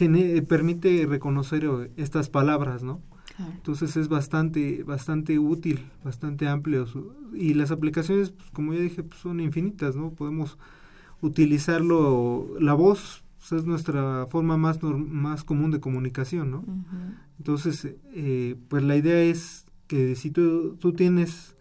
eh, 0.00 0.42
permite 0.42 1.06
reconocer 1.06 1.68
estas 1.96 2.28
palabras, 2.28 2.82
¿no? 2.82 3.00
claro. 3.36 3.52
Entonces 3.52 3.96
es 3.96 4.08
bastante, 4.08 4.82
bastante 4.82 5.38
útil, 5.38 5.90
bastante 6.04 6.48
amplio. 6.48 6.86
Y 7.32 7.54
las 7.54 7.70
aplicaciones, 7.70 8.30
pues, 8.30 8.50
como 8.50 8.74
ya 8.74 8.80
dije, 8.80 9.02
pues, 9.02 9.20
son 9.20 9.40
infinitas, 9.40 9.96
¿no? 9.96 10.10
Podemos 10.10 10.58
utilizarlo, 11.20 12.56
la 12.60 12.74
voz 12.74 13.23
pues, 13.48 13.60
es 13.60 13.66
nuestra 13.66 14.26
forma 14.30 14.56
más, 14.56 14.80
norm- 14.82 15.06
más 15.08 15.44
común 15.44 15.70
de 15.70 15.80
comunicación, 15.80 16.50
¿no? 16.50 16.64
Entonces, 17.38 17.94
eh, 18.12 18.56
pues 18.68 18.82
la 18.82 18.96
idea 18.96 19.20
es 19.20 19.66
que 19.86 20.14
si 20.16 20.30
tú, 20.30 20.76
tú 20.76 20.92
tienes 20.92 21.56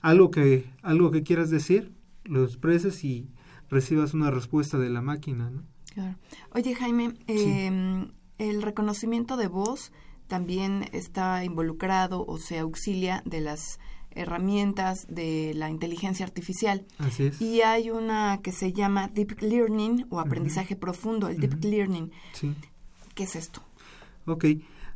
algo 0.00 0.30
que, 0.30 0.64
algo 0.82 1.10
que 1.10 1.22
quieras 1.22 1.50
decir, 1.50 1.92
lo 2.24 2.44
expreses 2.44 3.04
y 3.04 3.28
recibas 3.68 4.14
una 4.14 4.30
respuesta 4.30 4.78
de 4.78 4.88
la 4.90 5.02
máquina, 5.02 5.50
¿no? 5.50 5.62
Claro. 5.92 6.16
Oye, 6.54 6.74
Jaime, 6.74 7.14
eh, 7.26 8.06
el 8.38 8.62
reconocimiento 8.62 9.36
de 9.36 9.48
voz 9.48 9.92
también 10.28 10.86
está 10.92 11.44
involucrado 11.44 12.24
o 12.26 12.38
se 12.38 12.58
auxilia 12.58 13.22
de 13.24 13.40
las 13.40 13.78
herramientas 14.16 15.06
de 15.08 15.52
la 15.54 15.70
inteligencia 15.70 16.26
artificial. 16.26 16.84
Así 16.98 17.24
es. 17.24 17.40
Y 17.40 17.62
hay 17.62 17.90
una 17.90 18.40
que 18.42 18.52
se 18.52 18.72
llama 18.72 19.08
Deep 19.08 19.40
Learning 19.40 20.06
o 20.10 20.20
aprendizaje 20.20 20.76
profundo, 20.76 21.28
el 21.28 21.38
Deep. 21.38 21.64
Learning. 21.64 22.10
Sí. 22.32 22.54
¿Qué 23.14 23.24
es 23.24 23.36
esto? 23.36 23.62
Ok. 24.26 24.44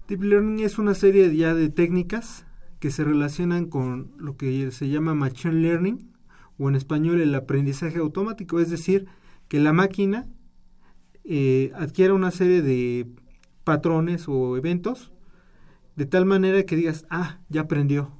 Deep 0.08 0.22
Learning 0.22 0.60
es 0.60 0.78
una 0.78 0.94
serie 0.94 1.34
ya 1.36 1.54
de 1.54 1.68
técnicas 1.68 2.44
que 2.80 2.90
se 2.90 3.04
relacionan 3.04 3.66
con 3.66 4.12
lo 4.18 4.36
que 4.36 4.70
se 4.70 4.88
llama 4.88 5.14
Machine 5.14 5.54
Learning 5.54 6.10
o 6.58 6.68
en 6.68 6.74
español 6.74 7.20
el 7.20 7.34
aprendizaje 7.34 7.98
automático, 7.98 8.58
es 8.58 8.70
decir, 8.70 9.06
que 9.48 9.60
la 9.60 9.72
máquina 9.72 10.26
eh, 11.24 11.72
adquiera 11.74 12.14
una 12.14 12.30
serie 12.30 12.62
de 12.62 13.06
patrones 13.64 14.26
o 14.28 14.56
eventos 14.56 15.12
de 15.96 16.06
tal 16.06 16.24
manera 16.24 16.62
que 16.64 16.76
digas, 16.76 17.04
ah, 17.10 17.40
ya 17.48 17.62
aprendió 17.62 18.10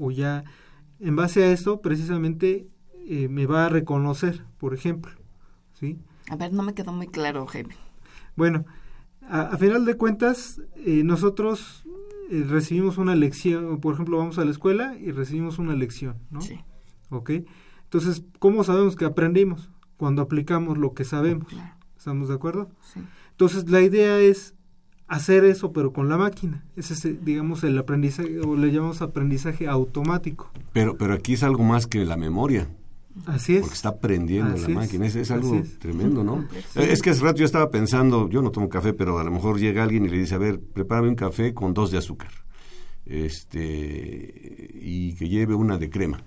o 0.00 0.10
ya, 0.10 0.44
en 0.98 1.14
base 1.16 1.44
a 1.44 1.52
esto 1.52 1.80
precisamente 1.80 2.66
eh, 3.06 3.28
me 3.28 3.46
va 3.46 3.66
a 3.66 3.68
reconocer, 3.68 4.44
por 4.58 4.74
ejemplo, 4.74 5.12
¿sí? 5.74 5.98
A 6.28 6.36
ver, 6.36 6.52
no 6.52 6.62
me 6.62 6.74
quedó 6.74 6.92
muy 6.92 7.06
claro, 7.08 7.46
Jaime. 7.46 7.74
Bueno, 8.36 8.64
a, 9.28 9.42
a 9.42 9.58
final 9.58 9.84
de 9.84 9.96
cuentas, 9.96 10.60
eh, 10.76 11.02
nosotros 11.04 11.84
eh, 12.30 12.44
recibimos 12.48 12.98
una 12.98 13.14
lección, 13.14 13.80
por 13.80 13.94
ejemplo, 13.94 14.18
vamos 14.18 14.38
a 14.38 14.44
la 14.44 14.50
escuela 14.50 14.96
y 14.98 15.10
recibimos 15.10 15.58
una 15.58 15.74
lección, 15.74 16.16
¿no? 16.30 16.40
Sí, 16.40 16.60
¿Ok? 17.10 17.30
Entonces, 17.84 18.22
¿cómo 18.38 18.62
sabemos 18.64 18.94
que 18.96 19.04
aprendimos? 19.04 19.68
Cuando 19.96 20.22
aplicamos 20.22 20.78
lo 20.78 20.94
que 20.94 21.04
sabemos. 21.04 21.48
claro. 21.48 21.74
¿Estamos 21.96 22.28
de 22.28 22.34
acuerdo? 22.34 22.70
Sí. 22.82 23.00
Entonces, 23.32 23.68
la 23.68 23.82
idea 23.82 24.18
es 24.20 24.54
hacer 25.10 25.44
eso, 25.44 25.72
pero 25.72 25.92
con 25.92 26.08
la 26.08 26.16
máquina. 26.16 26.64
Ese 26.76 26.94
es, 26.94 27.24
digamos, 27.24 27.64
el 27.64 27.76
aprendizaje, 27.76 28.40
o 28.40 28.56
le 28.56 28.70
llamamos 28.70 29.02
aprendizaje 29.02 29.66
automático. 29.66 30.50
Pero, 30.72 30.96
pero 30.96 31.14
aquí 31.14 31.34
es 31.34 31.42
algo 31.42 31.64
más 31.64 31.86
que 31.86 32.04
la 32.04 32.16
memoria. 32.16 32.68
Así 33.26 33.56
es. 33.56 33.62
Porque 33.62 33.74
está 33.74 33.98
prendiendo 33.98 34.56
la 34.56 34.68
máquina. 34.68 35.06
Es, 35.06 35.30
algo 35.32 35.60
tremendo, 35.80 36.22
¿no? 36.22 36.46
Es 36.76 37.02
que 37.02 37.10
hace 37.10 37.22
rato 37.22 37.38
yo 37.38 37.44
estaba 37.44 37.70
pensando, 37.70 38.30
yo 38.30 38.40
no 38.40 38.52
tomo 38.52 38.68
café, 38.68 38.94
pero 38.94 39.18
a 39.18 39.24
lo 39.24 39.32
mejor 39.32 39.58
llega 39.58 39.82
alguien 39.82 40.04
y 40.04 40.08
le 40.08 40.16
dice, 40.16 40.36
a 40.36 40.38
ver, 40.38 40.60
prepárame 40.60 41.08
un 41.08 41.16
café 41.16 41.52
con 41.52 41.74
dos 41.74 41.90
de 41.90 41.98
azúcar. 41.98 42.30
Este, 43.04 44.70
y 44.74 45.14
que 45.14 45.28
lleve 45.28 45.54
una 45.54 45.76
de 45.76 45.90
crema. 45.90 46.22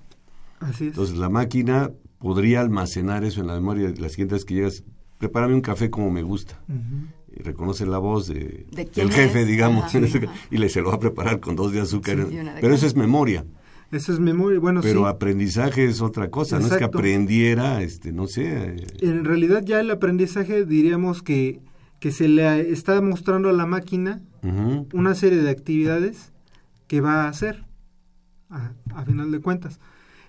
Así 0.59 0.86
es. 0.86 0.89
Entonces 0.89 1.17
la 1.17 1.29
máquina 1.29 1.89
podría 2.19 2.59
almacenar 2.59 3.23
eso 3.23 3.39
en 3.39 3.47
la 3.47 3.53
memoria 3.53 3.91
de 3.91 4.01
las 4.01 4.11
siguientes 4.11 4.43
que 4.43 4.55
llegas, 4.55 4.84
prepárame 5.19 5.53
un 5.55 5.61
café 5.61 5.89
como 5.89 6.11
me 6.11 6.21
gusta. 6.21 6.61
Reconoce 7.38 7.86
la 7.86 7.97
voz 7.97 8.27
de, 8.27 8.65
del 8.71 9.11
jefe, 9.11 9.45
digamos, 9.45 9.93
y 10.51 10.57
le 10.57 10.69
se 10.69 10.81
lo 10.81 10.89
va 10.89 10.95
a 10.95 10.99
preparar 10.99 11.39
con 11.39 11.55
dos 11.55 11.71
de 11.71 11.81
azúcar. 11.81 12.27
pero 12.61 12.73
eso 12.73 12.86
es 12.86 12.95
memoria. 12.95 13.45
Eso 13.93 14.11
es 14.11 14.19
memoria, 14.19 14.59
bueno, 14.59 14.81
Pero 14.81 15.05
aprendizaje 15.05 15.86
es 15.86 16.01
otra 16.01 16.31
cosa, 16.31 16.59
no 16.59 16.65
es 16.65 16.73
que 16.73 16.84
aprendiera, 16.84 17.84
este, 17.84 18.11
no 18.11 18.25
sé. 18.25 18.75
Eh. 18.75 18.88
En 19.01 19.23
realidad 19.23 19.63
ya 19.63 19.79
el 19.79 19.91
aprendizaje 19.91 20.65
diríamos 20.65 21.21
que, 21.21 21.61
que 21.99 22.11
se 22.11 22.27
le 22.27 22.71
está 22.71 22.99
mostrando 23.01 23.49
a 23.49 23.53
la 23.53 23.67
máquina 23.67 24.21
una 24.93 25.15
serie 25.15 25.41
de 25.41 25.49
actividades 25.49 26.34
que 26.88 27.01
va 27.01 27.23
a 27.23 27.29
hacer, 27.29 27.65
a, 28.49 29.05
final 29.05 29.31
de 29.31 29.39
cuentas. 29.39 29.79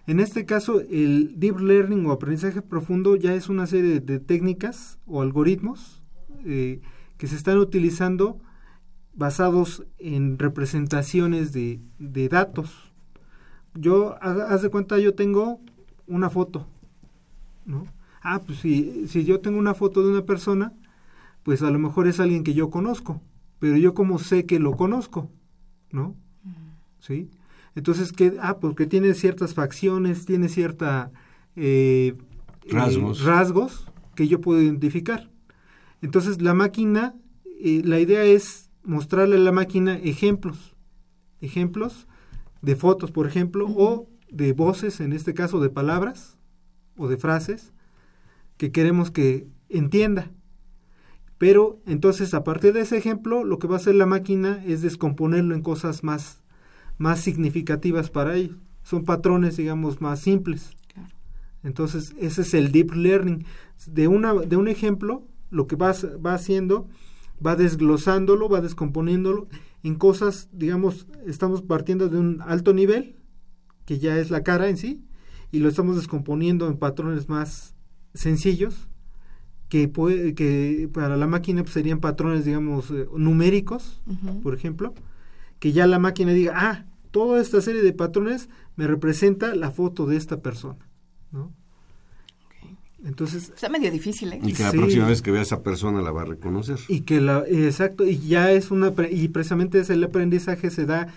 En 0.07 0.21
este 0.21 0.45
caso, 0.45 0.81
el 0.81 1.33
deep 1.37 1.59
learning 1.59 2.05
o 2.07 2.13
aprendizaje 2.13 2.61
profundo 2.63 3.17
ya 3.17 3.35
es 3.35 3.49
una 3.49 3.67
serie 3.67 4.01
de, 4.01 4.21
técnicas 4.21 4.99
o 5.07 5.23
algoritmos 5.23 6.03
eh, 6.45 6.81
que 7.19 7.27
se 7.27 7.37
están 7.37 7.59
utilizando 7.59 8.41
basados 9.15 9.85
en 9.99 10.39
representaciones 10.39 11.53
de, 11.53 11.81
de 11.99 12.29
datos 12.29 12.95
yo, 13.75 14.17
haz 14.21 14.63
de 14.63 14.71
cuenta, 14.71 14.99
yo 14.99 15.15
tengo 15.15 15.61
una 16.07 16.31
foto, 16.31 16.67
¿no? 17.67 17.87
Ah, 18.23 18.41
pues 18.45 18.61
si, 18.61 19.09
si 19.09 19.25
yo 19.25 19.41
tengo 19.41 19.59
una 19.59 19.75
foto 19.75 20.03
de 20.03 20.11
una 20.11 20.25
persona, 20.25 20.73
pues 21.43 21.63
a 21.63 21.71
lo 21.71 21.79
mejor 21.79 22.07
es 22.07 22.21
alguien 22.21 22.45
que 22.45 22.55
yo 22.55 22.71
conozco, 22.71 23.21
pero 23.59 23.77
yo 23.77 23.95
como 23.95 24.19
sé 24.19 24.47
que 24.47 24.61
lo 24.61 24.77
conozco, 24.77 25.31
¿no? 25.91 26.15
¿Sí? 27.01 27.29
Entonces, 27.75 28.13
que, 28.13 28.37
ah, 28.41 28.59
porque 28.61 28.87
tiene 28.87 29.13
ciertas 29.15 29.55
facciones, 29.55 30.25
tiene 30.25 30.49
cierta... 30.49 31.11
Eh, 31.57 32.15
eh, 32.65 32.73
rasgos. 32.73 33.25
rasgos 33.25 33.87
que 34.15 34.29
yo 34.29 34.41
puedo 34.41 34.63
identificar. 34.63 35.29
Entonces, 36.05 36.43
la 36.43 36.53
máquina, 36.53 37.15
eh, 37.63 37.81
la 37.83 37.99
idea 37.99 38.25
es 38.25 38.71
mostrarle 38.83 39.37
a 39.37 39.39
la 39.39 39.53
máquina 39.53 39.97
ejemplos, 39.97 40.77
ejemplos 41.41 42.07
de 42.61 42.77
fotos, 42.77 43.11
por 43.11 43.27
ejemplo, 43.27 43.67
o 43.71 44.11
de 44.31 44.53
voces, 44.53 45.01
en 45.01 45.15
este 45.15 45.33
caso 45.33 45.61
de 45.61 45.71
palabras 45.71 46.37
o 46.99 47.09
de 47.09 47.17
frases, 47.17 47.73
que 48.59 48.71
queremos 48.71 49.11
que 49.11 49.49
entienda. 49.71 50.31
Pero 51.39 51.81
entonces 51.87 52.35
a 52.35 52.45
partir 52.45 52.75
de 52.75 52.83
ese 52.83 52.99
ejemplo, 52.99 53.43
lo 53.43 53.59
que 53.59 53.67
va 53.67 53.77
a 53.77 53.79
hacer 53.79 53.95
la 53.95 54.05
máquina 54.05 54.63
es 54.67 54.83
descomponerlo 54.83 55.55
en 55.55 55.63
cosas 55.63 56.05
más, 56.05 56.43
más 56.99 57.21
significativas 57.21 58.11
para 58.11 58.37
ellos. 58.37 58.59
Son 58.83 59.07
patrones, 59.07 59.57
digamos, 59.57 60.03
más 60.03 60.21
simples. 60.21 60.77
Entonces, 61.63 62.15
ese 62.21 62.43
es 62.43 62.53
el 62.53 62.73
deep 62.73 62.93
learning. 62.93 63.47
De, 63.87 64.07
una, 64.07 64.35
de 64.35 64.59
un 64.59 64.69
ejemplo, 64.69 65.27
lo 65.55 65.67
que 65.67 65.77
va, 65.77 65.95
va 66.25 66.35
haciendo, 66.35 66.89
va 67.45 67.57
desglosándolo, 67.57 68.49
va 68.49 68.61
descomponiéndolo 68.61 69.49
en 69.83 69.95
cosas, 69.95 70.49
digamos, 70.53 71.07
estamos 71.27 71.63
partiendo 71.63 72.09
de 72.09 72.19
un 72.19 72.43
alto 72.43 72.73
nivel, 72.73 73.17
que 73.85 73.99
ya 73.99 74.19
es 74.19 74.31
la 74.31 74.43
cara 74.43 74.69
en 74.69 74.77
sí, 74.77 75.05
y 75.53 75.61
lo 75.61 75.69
estamos 75.69 75.97
descomponiendo 75.97 76.67
en 76.67 76.79
patrones 76.79 77.29
más 77.29 77.75
sencillos, 78.15 78.89
que, 79.69 79.89
puede, 79.89 80.35
que 80.35 80.89
para 80.93 81.17
la 81.17 81.27
máquina 81.27 81.63
pues, 81.63 81.75
serían 81.75 82.01
patrones, 82.01 82.45
digamos, 82.45 82.91
eh, 82.91 83.07
numéricos, 83.17 84.03
por 84.43 84.55
ejemplo, 84.55 84.95
que 85.59 85.73
ya 85.73 85.87
la 85.87 85.99
máquina 85.99 86.33
diga, 86.33 86.53
ah, 86.57 86.87
toda 87.11 87.41
esta 87.41 87.61
serie 87.61 87.83
de 87.83 87.93
patrones 87.93 88.49
me 88.77 88.87
representa 88.87 89.55
la 89.55 89.71
foto 89.71 90.07
de 90.07 90.17
esta 90.17 90.41
persona, 90.43 90.89
¿no? 91.31 91.53
Entonces, 93.05 93.53
está 93.55 93.69
medio 93.69 93.91
difícil, 93.91 94.33
¿eh? 94.33 94.41
Y 94.43 94.55
que 94.55 94.63
la 94.63 94.73
próxima 94.73 95.07
vez 95.07 95.21
que 95.21 95.31
vea 95.31 95.41
a 95.41 95.45
esa 95.45 95.63
persona 95.63 96.01
la 96.01 96.11
va 96.11 96.23
a 96.23 96.25
reconocer. 96.25 96.79
Y 96.89 97.03
que 97.03 97.21
la, 97.21 97.45
exacto, 97.47 98.07
y 98.07 98.19
ya 98.19 98.51
es 98.51 98.71
una, 98.71 98.93
y 99.11 99.29
precisamente 99.29 99.79
ese 99.81 99.93
el 99.93 100.05
aprendizaje 100.05 100.71
se 100.71 100.87
da 100.87 101.09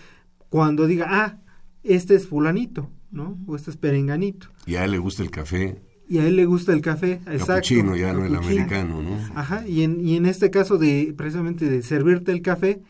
cuando 0.49 0.85
diga, 0.85 1.07
ah, 1.09 1.38
este 1.83 2.15
es 2.15 2.27
fulanito, 2.27 2.89
¿no? 3.11 3.38
O 3.47 3.55
este 3.55 3.71
es 3.71 3.77
perenganito. 3.77 4.49
Y 4.65 4.75
a 4.75 4.83
él 4.83 4.91
le 4.91 4.97
gusta 4.97 5.23
el 5.23 5.31
café. 5.31 5.81
Y 6.09 6.19
a 6.19 6.27
él 6.27 6.35
le 6.35 6.45
gusta 6.45 6.73
el 6.73 6.81
café, 6.81 7.21
exacto. 7.27 7.95
ya 7.95 8.13
no 8.13 8.25
el 8.25 8.35
americano, 8.35 9.01
¿no? 9.01 9.17
Ajá, 9.35 9.65
y 9.67 9.83
en, 9.83 10.05
y 10.05 10.17
en 10.17 10.25
este 10.25 10.49
caso 10.49 10.77
de, 10.77 11.13
precisamente 11.17 11.69
de 11.69 11.81
servirte 11.83 12.31
el 12.33 12.41
café, 12.41 12.81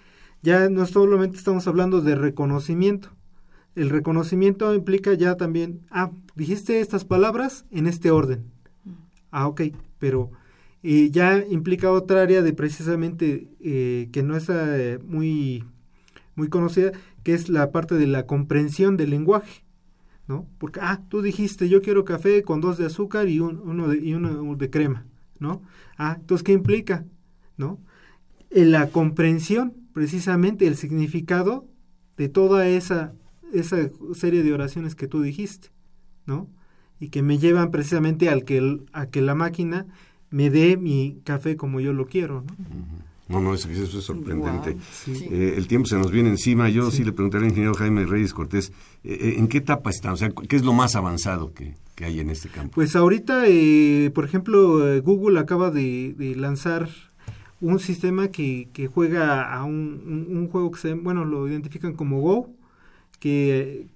ya 0.42 0.70
no 0.70 0.86
solamente 0.86 1.38
estamos 1.38 1.68
hablando 1.68 2.02
de 2.02 2.16
reconocimiento. 2.16 3.10
El 3.76 3.90
reconocimiento 3.92 4.74
implica 4.74 5.14
ya 5.14 5.36
también, 5.36 5.82
ah, 5.92 6.12
dijiste 6.36 6.80
estas 6.80 7.06
palabras 7.06 7.66
en 7.72 7.86
este 7.86 8.10
orden 8.10 8.57
Ah, 9.38 9.48
ok, 9.48 9.62
pero 10.00 10.32
eh, 10.82 11.12
ya 11.12 11.46
implica 11.48 11.92
otra 11.92 12.24
área 12.24 12.42
de 12.42 12.54
precisamente 12.54 13.48
eh, 13.60 14.10
que 14.12 14.24
no 14.24 14.36
es 14.36 14.50
eh, 14.50 14.98
muy, 15.06 15.64
muy 16.34 16.50
conocida, 16.50 16.92
que 17.22 17.36
es 17.36 17.48
la 17.48 17.72
parte 17.72 17.94
de 17.96 18.08
la 18.08 18.26
comprensión 18.26 18.98
del 18.98 19.12
lenguaje. 19.12 19.64
¿no? 20.28 20.48
Porque, 20.58 20.80
ah, 20.82 21.04
tú 21.08 21.22
dijiste, 21.22 21.70
yo 21.70 21.84
quiero 21.84 22.04
café 22.04 22.42
con 22.42 22.62
dos 22.62 22.80
de 22.80 22.88
azúcar 22.88 23.30
y, 23.30 23.40
uno, 23.40 23.90
de, 23.90 24.00
y 24.00 24.16
uno 24.16 24.56
de 24.56 24.70
crema, 24.72 25.06
¿no? 25.40 25.62
Ah, 26.00 26.18
entonces, 26.20 26.44
¿qué 26.44 26.54
implica? 26.54 27.06
¿No? 27.58 27.80
La 28.50 28.90
comprensión, 28.90 29.76
precisamente, 29.94 30.66
el 30.66 30.78
significado 30.78 31.68
de 32.18 32.28
toda 32.28 32.68
esa, 32.68 33.14
esa 33.54 33.92
serie 34.16 34.42
de 34.42 34.54
oraciones 34.54 34.96
que 34.96 35.08
tú 35.08 35.22
dijiste, 35.22 35.70
¿no? 36.26 36.50
Y 37.00 37.10
que 37.10 37.22
me 37.22 37.38
llevan 37.38 37.72
precisamente 37.72 38.30
al 38.30 38.44
que, 38.44 38.80
a 38.94 39.08
que 39.08 39.22
la 39.22 39.36
máquina 39.36 39.86
me 40.30 40.50
dé 40.50 40.78
mi 40.78 41.20
café 41.24 41.56
como 41.56 41.80
yo 41.80 41.94
lo 41.94 42.08
quiero. 42.08 42.44
¿no? 43.28 43.42
No, 43.42 43.54
eso, 43.54 43.70
es 43.70 43.90
sorprendente. 43.90 44.78
Eh, 45.08 45.56
el 45.58 45.68
tiempo 45.68 45.88
se 45.88 45.98
nos 45.98 46.12
viene 46.12 46.30
encima. 46.30 46.70
Yo 46.70 46.90
sí, 46.92 47.04
le 47.04 47.12
preguntaré 47.12 47.44
al 47.44 47.50
ingeniero 47.50 47.76
Jaime 47.76 48.06
Reyes 48.06 48.34
Cortés, 48.34 48.72
eh, 49.04 49.18
eh, 49.20 49.36
¿en 49.38 49.48
qué 49.48 49.58
etapa 49.58 49.90
está? 49.90 50.14
O 50.14 50.18
sea, 50.18 50.30
¿qué 50.30 50.56
es 50.56 50.64
lo 50.64 50.74
más 50.74 50.96
avanzado 50.96 51.54
que, 51.54 51.76
hay 52.04 52.20
en 52.20 52.30
este 52.30 52.48
campo? 52.48 52.76
Pues 52.76 52.96
ahorita, 52.96 53.44
por 54.14 54.26
ejemplo, 54.26 55.02
Google 55.02 55.40
acaba 55.40 55.72
de, 55.72 56.16
lanzar 56.38 56.90
un 57.60 57.80
sistema 57.80 58.30
que, 58.30 58.70
que 58.72 58.88
juega 58.88 59.54
a 59.54 59.64
un, 59.66 60.28
un, 60.30 60.48
juego 60.48 60.72
que 60.72 60.80
se, 60.80 60.94
bueno, 60.94 61.26
lo 61.26 61.48
identifican 61.50 61.94
como 61.94 62.22
Go, 62.22 62.50
que, 63.20 63.88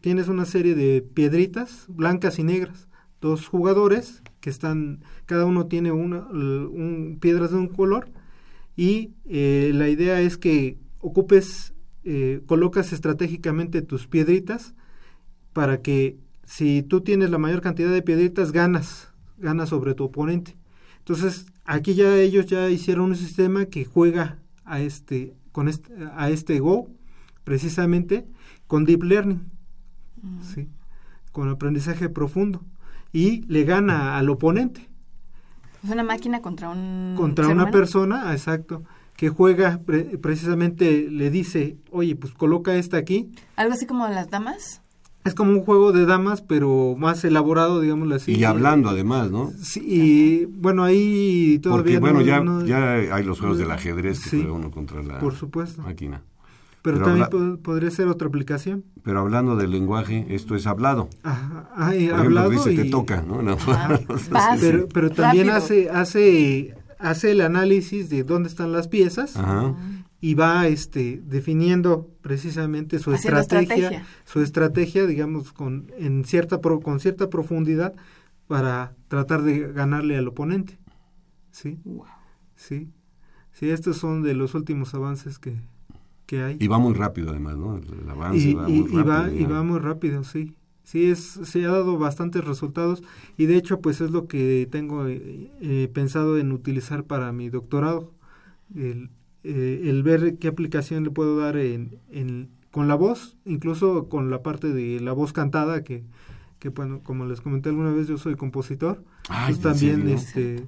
tienes 0.00 0.28
una 0.28 0.44
serie 0.44 0.74
de 0.74 1.02
piedritas 1.02 1.86
blancas 1.88 2.38
y 2.38 2.44
negras, 2.44 2.88
dos 3.20 3.46
jugadores 3.48 4.22
que 4.40 4.50
están, 4.50 5.00
cada 5.26 5.44
uno 5.44 5.66
tiene 5.66 5.92
una, 5.92 6.20
un, 6.28 7.18
piedras 7.20 7.50
de 7.50 7.56
un 7.56 7.68
color 7.68 8.10
y 8.76 9.14
eh, 9.26 9.72
la 9.74 9.88
idea 9.88 10.20
es 10.20 10.36
que 10.36 10.78
ocupes, 11.00 11.74
eh, 12.04 12.42
colocas 12.46 12.92
estratégicamente 12.92 13.82
tus 13.82 14.06
piedritas 14.06 14.74
para 15.52 15.82
que 15.82 16.18
si 16.44 16.82
tú 16.82 17.00
tienes 17.00 17.30
la 17.30 17.38
mayor 17.38 17.60
cantidad 17.60 17.90
de 17.90 18.02
piedritas 18.02 18.52
ganas, 18.52 19.12
ganas 19.38 19.70
sobre 19.70 19.94
tu 19.94 20.04
oponente. 20.04 20.56
Entonces 20.98 21.46
aquí 21.64 21.94
ya 21.94 22.16
ellos 22.16 22.46
ya 22.46 22.70
hicieron 22.70 23.10
un 23.10 23.16
sistema 23.16 23.66
que 23.66 23.84
juega 23.84 24.38
a 24.64 24.80
este, 24.80 25.34
con 25.52 25.68
este, 25.68 25.92
a 26.14 26.30
este 26.30 26.60
Go 26.60 26.88
precisamente 27.44 28.26
con 28.68 28.84
deep 28.84 29.02
learning, 29.02 29.40
mm. 30.22 30.42
¿sí? 30.54 30.68
con 31.32 31.48
aprendizaje 31.48 32.08
profundo, 32.08 32.62
y 33.12 33.42
le 33.48 33.64
gana 33.64 34.16
al 34.16 34.28
oponente. 34.30 34.88
Es 35.82 35.90
una 35.90 36.02
máquina 36.02 36.40
contra 36.42 36.68
un... 36.68 37.14
Contra 37.16 37.48
una 37.48 37.70
persona, 37.70 38.32
exacto, 38.32 38.82
que 39.16 39.28
juega, 39.28 39.80
precisamente 40.20 41.08
le 41.10 41.30
dice, 41.30 41.76
oye, 41.90 42.14
pues 42.14 42.32
coloca 42.34 42.76
esta 42.76 42.96
aquí. 42.96 43.30
Algo 43.56 43.72
así 43.72 43.86
como 43.86 44.06
las 44.08 44.30
damas. 44.30 44.82
Es 45.24 45.34
como 45.34 45.52
un 45.52 45.62
juego 45.62 45.92
de 45.92 46.06
damas, 46.06 46.40
pero 46.40 46.94
más 46.96 47.24
elaborado, 47.24 47.80
digámoslo 47.80 48.14
así. 48.14 48.32
Y 48.32 48.44
hablando 48.44 48.88
además, 48.88 49.30
¿no? 49.30 49.50
Sí, 49.60 49.82
y 49.84 50.44
bueno, 50.46 50.84
ahí 50.84 51.58
todavía... 51.60 51.98
Porque, 51.98 51.98
bueno, 51.98 52.22
ya, 52.22 52.44
ya 52.64 53.14
hay 53.14 53.24
los 53.24 53.40
juegos 53.40 53.58
del 53.58 53.70
ajedrez 53.70 54.20
que 54.20 54.38
juega 54.38 54.52
uno 54.52 54.70
contra 54.70 55.02
la 55.02 55.18
por 55.18 55.34
supuesto. 55.34 55.82
máquina. 55.82 56.22
Pero, 56.92 57.04
también 57.04 57.58
podría 57.58 57.90
ser 57.90 58.08
otra 58.08 58.28
aplicación. 58.28 58.84
Pero 59.02 59.20
hablando 59.20 59.56
del 59.56 59.70
lenguaje, 59.70 60.26
esto 60.30 60.54
es 60.54 60.66
hablado. 60.66 61.08
Ajá, 61.22 61.68
hablado 62.14 62.50
dice, 62.50 62.74
te 62.74 62.84
toca, 62.86 63.22
¿no? 63.22 63.38
pero, 64.60 64.88
pero 64.88 65.10
también 65.10 65.50
hace, 65.50 65.90
hace, 65.90 66.74
hace 66.98 67.32
el 67.32 67.40
análisis 67.40 68.08
de 68.08 68.24
dónde 68.24 68.48
están 68.48 68.72
las 68.72 68.88
piezas 68.88 69.34
y 70.20 70.34
va 70.34 70.66
este 70.66 71.22
definiendo 71.24 72.10
precisamente 72.22 72.98
su 72.98 73.12
estrategia, 73.12 74.04
su 74.24 74.42
estrategia 74.42 75.06
digamos 75.06 75.52
con 75.52 75.92
en 75.96 76.24
cierta 76.24 76.60
con 76.60 76.98
cierta 76.98 77.30
profundidad 77.30 77.94
para 78.48 78.94
tratar 79.06 79.42
de 79.42 79.72
ganarle 79.72 80.16
al 80.16 80.26
oponente. 80.28 80.78
Sí 81.52 81.78
sí 82.56 82.90
sí 83.52 83.70
estos 83.70 83.98
son 83.98 84.22
de 84.22 84.34
los 84.34 84.54
últimos 84.54 84.92
avances 84.94 85.38
que, 85.38 85.60
que 86.28 86.42
hay. 86.42 86.56
Y 86.60 86.68
va 86.68 86.78
muy 86.78 86.92
rápido 86.92 87.30
además 87.30 87.56
no 87.56 87.78
el 87.78 88.08
avance 88.08 88.50
y, 88.50 88.54
va 88.54 88.68
muy 88.68 88.82
rápido 88.82 89.04
va, 89.06 89.32
y 89.32 89.44
va 89.46 89.62
muy 89.62 89.78
rápido 89.78 90.22
sí. 90.22 90.54
Sí 90.84 91.06
es 91.06 91.18
se 91.18 91.64
ha 91.64 91.70
dado 91.70 91.98
bastantes 91.98 92.44
resultados. 92.44 93.02
Y 93.38 93.46
de 93.46 93.56
hecho 93.56 93.80
pues 93.80 94.00
es 94.02 94.10
lo 94.10 94.28
que 94.28 94.68
tengo 94.70 95.06
eh, 95.08 95.50
eh, 95.60 95.90
pensado 95.92 96.38
en 96.38 96.52
utilizar 96.52 97.04
para 97.04 97.32
mi 97.32 97.48
doctorado. 97.48 98.12
El, 98.76 99.10
eh, 99.42 99.84
el 99.86 100.02
ver 100.02 100.36
qué 100.36 100.48
aplicación 100.48 101.04
le 101.04 101.10
puedo 101.10 101.38
dar 101.38 101.56
en, 101.56 101.98
en, 102.10 102.50
con 102.70 102.88
la 102.88 102.94
voz, 102.94 103.38
incluso 103.46 104.08
con 104.10 104.30
la 104.30 104.42
parte 104.42 104.72
de 104.72 105.00
la 105.00 105.12
voz 105.12 105.32
cantada, 105.32 105.82
que, 105.82 106.04
que 106.58 106.68
bueno, 106.68 107.00
como 107.02 107.24
les 107.24 107.40
comenté 107.40 107.70
alguna 107.70 107.92
vez, 107.92 108.06
yo 108.06 108.18
soy 108.18 108.36
compositor, 108.36 109.02
pues 109.46 109.60
también 109.60 110.06
este 110.08 110.66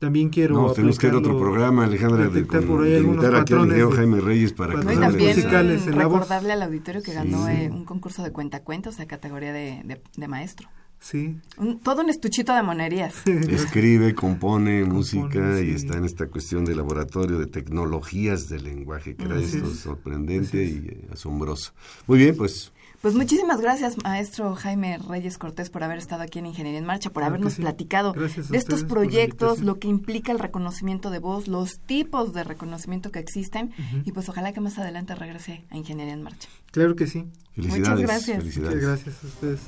también 0.00 0.30
quiero 0.30 0.54
no 0.54 0.72
tenemos 0.72 0.98
que 0.98 1.08
ir 1.08 1.12
a 1.12 1.18
otro 1.18 1.38
programa 1.38 1.84
Alejandra 1.84 2.28
de, 2.28 2.46
con, 2.46 2.64
por 2.64 2.84
ahí 2.84 2.96
algunos 2.96 3.22
aquí 3.22 3.52
al 3.52 3.60
ingeniero 3.60 3.92
Jaime 3.92 4.20
Reyes 4.20 4.54
para 4.54 4.80
que 4.80 4.84
nos 4.84 4.98
también 4.98 5.36
musicales 5.36 5.86
en 5.86 5.98
la 5.98 6.04
recordarle 6.04 6.52
al 6.54 6.62
auditorio 6.62 7.02
que 7.02 7.12
ganó 7.12 7.48
eh, 7.48 7.68
un 7.70 7.84
concurso 7.84 8.22
de 8.22 8.32
cuentacuentos 8.32 8.98
a 8.98 9.06
categoría 9.06 9.52
de, 9.52 9.82
de, 9.84 10.00
de 10.16 10.28
maestro. 10.28 10.68
Sí. 11.00 11.36
Un, 11.58 11.80
todo 11.80 12.02
un 12.02 12.08
estuchito 12.08 12.54
de 12.54 12.62
monerías. 12.62 13.14
Escribe, 13.26 14.14
compone, 14.14 14.84
música 14.84 15.60
y 15.60 15.70
está 15.70 15.98
en 15.98 16.06
esta 16.06 16.26
cuestión 16.26 16.64
de 16.64 16.74
laboratorio 16.74 17.38
de 17.38 17.46
tecnologías 17.46 18.48
del 18.48 18.64
lenguaje, 18.64 19.16
que 19.16 19.24
era 19.24 19.38
esto 19.38 19.66
sorprendente 19.74 20.64
y 20.64 20.88
eh, 20.88 21.08
asombroso. 21.12 21.72
Muy 22.06 22.18
bien, 22.18 22.36
pues 22.36 22.72
Pues 23.00 23.14
muchísimas 23.14 23.62
gracias, 23.62 23.96
maestro 24.04 24.54
Jaime 24.54 24.98
Reyes 24.98 25.38
Cortés, 25.38 25.70
por 25.70 25.82
haber 25.82 25.96
estado 25.96 26.22
aquí 26.22 26.38
en 26.38 26.44
Ingeniería 26.46 26.78
en 26.78 26.84
Marcha, 26.84 27.08
por 27.08 27.22
Claro 27.22 27.34
habernos 27.34 27.54
sí. 27.54 27.62
platicado 27.62 28.12
Gracias 28.12 28.50
de 28.50 28.58
estos 28.58 28.84
proyectos, 28.84 29.60
lo 29.60 29.78
que 29.78 29.88
implica 29.88 30.32
el 30.32 30.38
reconocimiento 30.38 31.08
de 31.08 31.18
voz, 31.18 31.48
los 31.48 31.80
tipos 31.80 32.34
de 32.34 32.44
reconocimiento 32.44 33.10
que 33.10 33.18
existen, 33.18 33.72
y 34.04 34.12
pues 34.12 34.28
ojalá 34.28 34.52
que 34.52 34.60
más 34.60 34.78
adelante 34.78 35.14
regrese 35.14 35.64
a 35.70 35.78
Ingeniería 35.78 36.12
en 36.12 36.22
Marcha. 36.22 36.48
Claro 36.72 36.94
que 36.94 37.06
sí. 37.06 37.24
felicidades. 37.54 38.02
gracias. 38.02 38.38
felicidades. 38.38 38.74
Muchas 38.74 38.88
gracias 38.88 39.24
a 39.24 39.26
ustedes. 39.26 39.60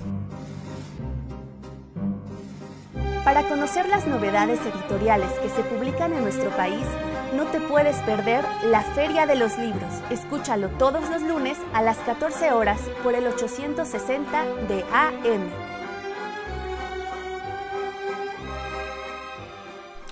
Para 3.25 3.49
conocer 3.49 3.89
las 3.89 4.07
novedades 4.07 4.61
editoriales 4.61 5.31
que 5.41 5.49
se 5.49 5.63
publican 5.63 6.13
en 6.13 6.23
nuestro 6.23 6.51
país, 6.51 6.85
no 7.33 7.47
te 7.47 7.61
puedes 7.61 7.97
perder 8.01 8.45
la 8.67 8.83
Feria 8.83 9.27
de 9.27 9.37
los 9.37 9.57
Libros. 9.59 9.93
Escúchalo 10.11 10.69
todos 10.79 11.09
los 11.11 11.23
lunes 11.23 11.57
a 11.73 11.83
las 11.83 11.99
14 11.99 12.53
horas 12.53 12.81
por 13.03 13.15
el 13.15 13.27
860 13.27 14.45
de 14.69 14.85
AM. 14.93 15.73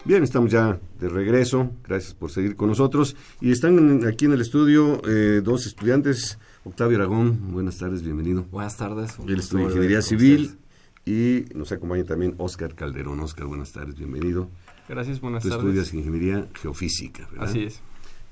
Bien, 0.05 0.23
estamos 0.23 0.51
ya 0.51 0.79
de 0.99 1.09
regreso. 1.09 1.71
Gracias 1.87 2.15
por 2.15 2.31
seguir 2.31 2.57
con 2.57 2.69
nosotros. 2.69 3.15
Y 3.41 3.53
están 3.53 4.07
aquí 4.07 4.25
en 4.25 4.33
el 4.33 4.41
estudio 4.41 5.03
eh, 5.07 5.43
dos 5.45 5.67
estudiantes. 5.67 6.39
Octavio 6.65 6.97
Aragón, 6.97 7.53
buenas 7.53 7.79
tardes, 7.79 8.03
bienvenido. 8.03 8.45
Buenas 8.51 8.77
tardes. 8.77 9.13
Él 9.19 9.37
gusto 9.37 9.41
estudia 9.41 9.65
volver 9.65 9.77
Ingeniería 9.77 10.03
Civil 10.03 10.59
y 11.05 11.45
nos 11.55 11.73
acompaña 11.73 12.05
también 12.05 12.35
Oscar 12.39 12.75
Calderón. 12.75 13.21
Oscar, 13.21 13.47
buenas 13.47 13.73
tardes, 13.73 13.97
bienvenido. 13.97 14.49
Gracias, 14.91 15.21
buenas 15.21 15.43
Tú 15.45 15.49
tardes. 15.51 15.65
estudias 15.65 15.95
Ingeniería 15.95 16.49
Geofísica, 16.61 17.29
¿verdad? 17.31 17.49
Así 17.49 17.61
es. 17.61 17.81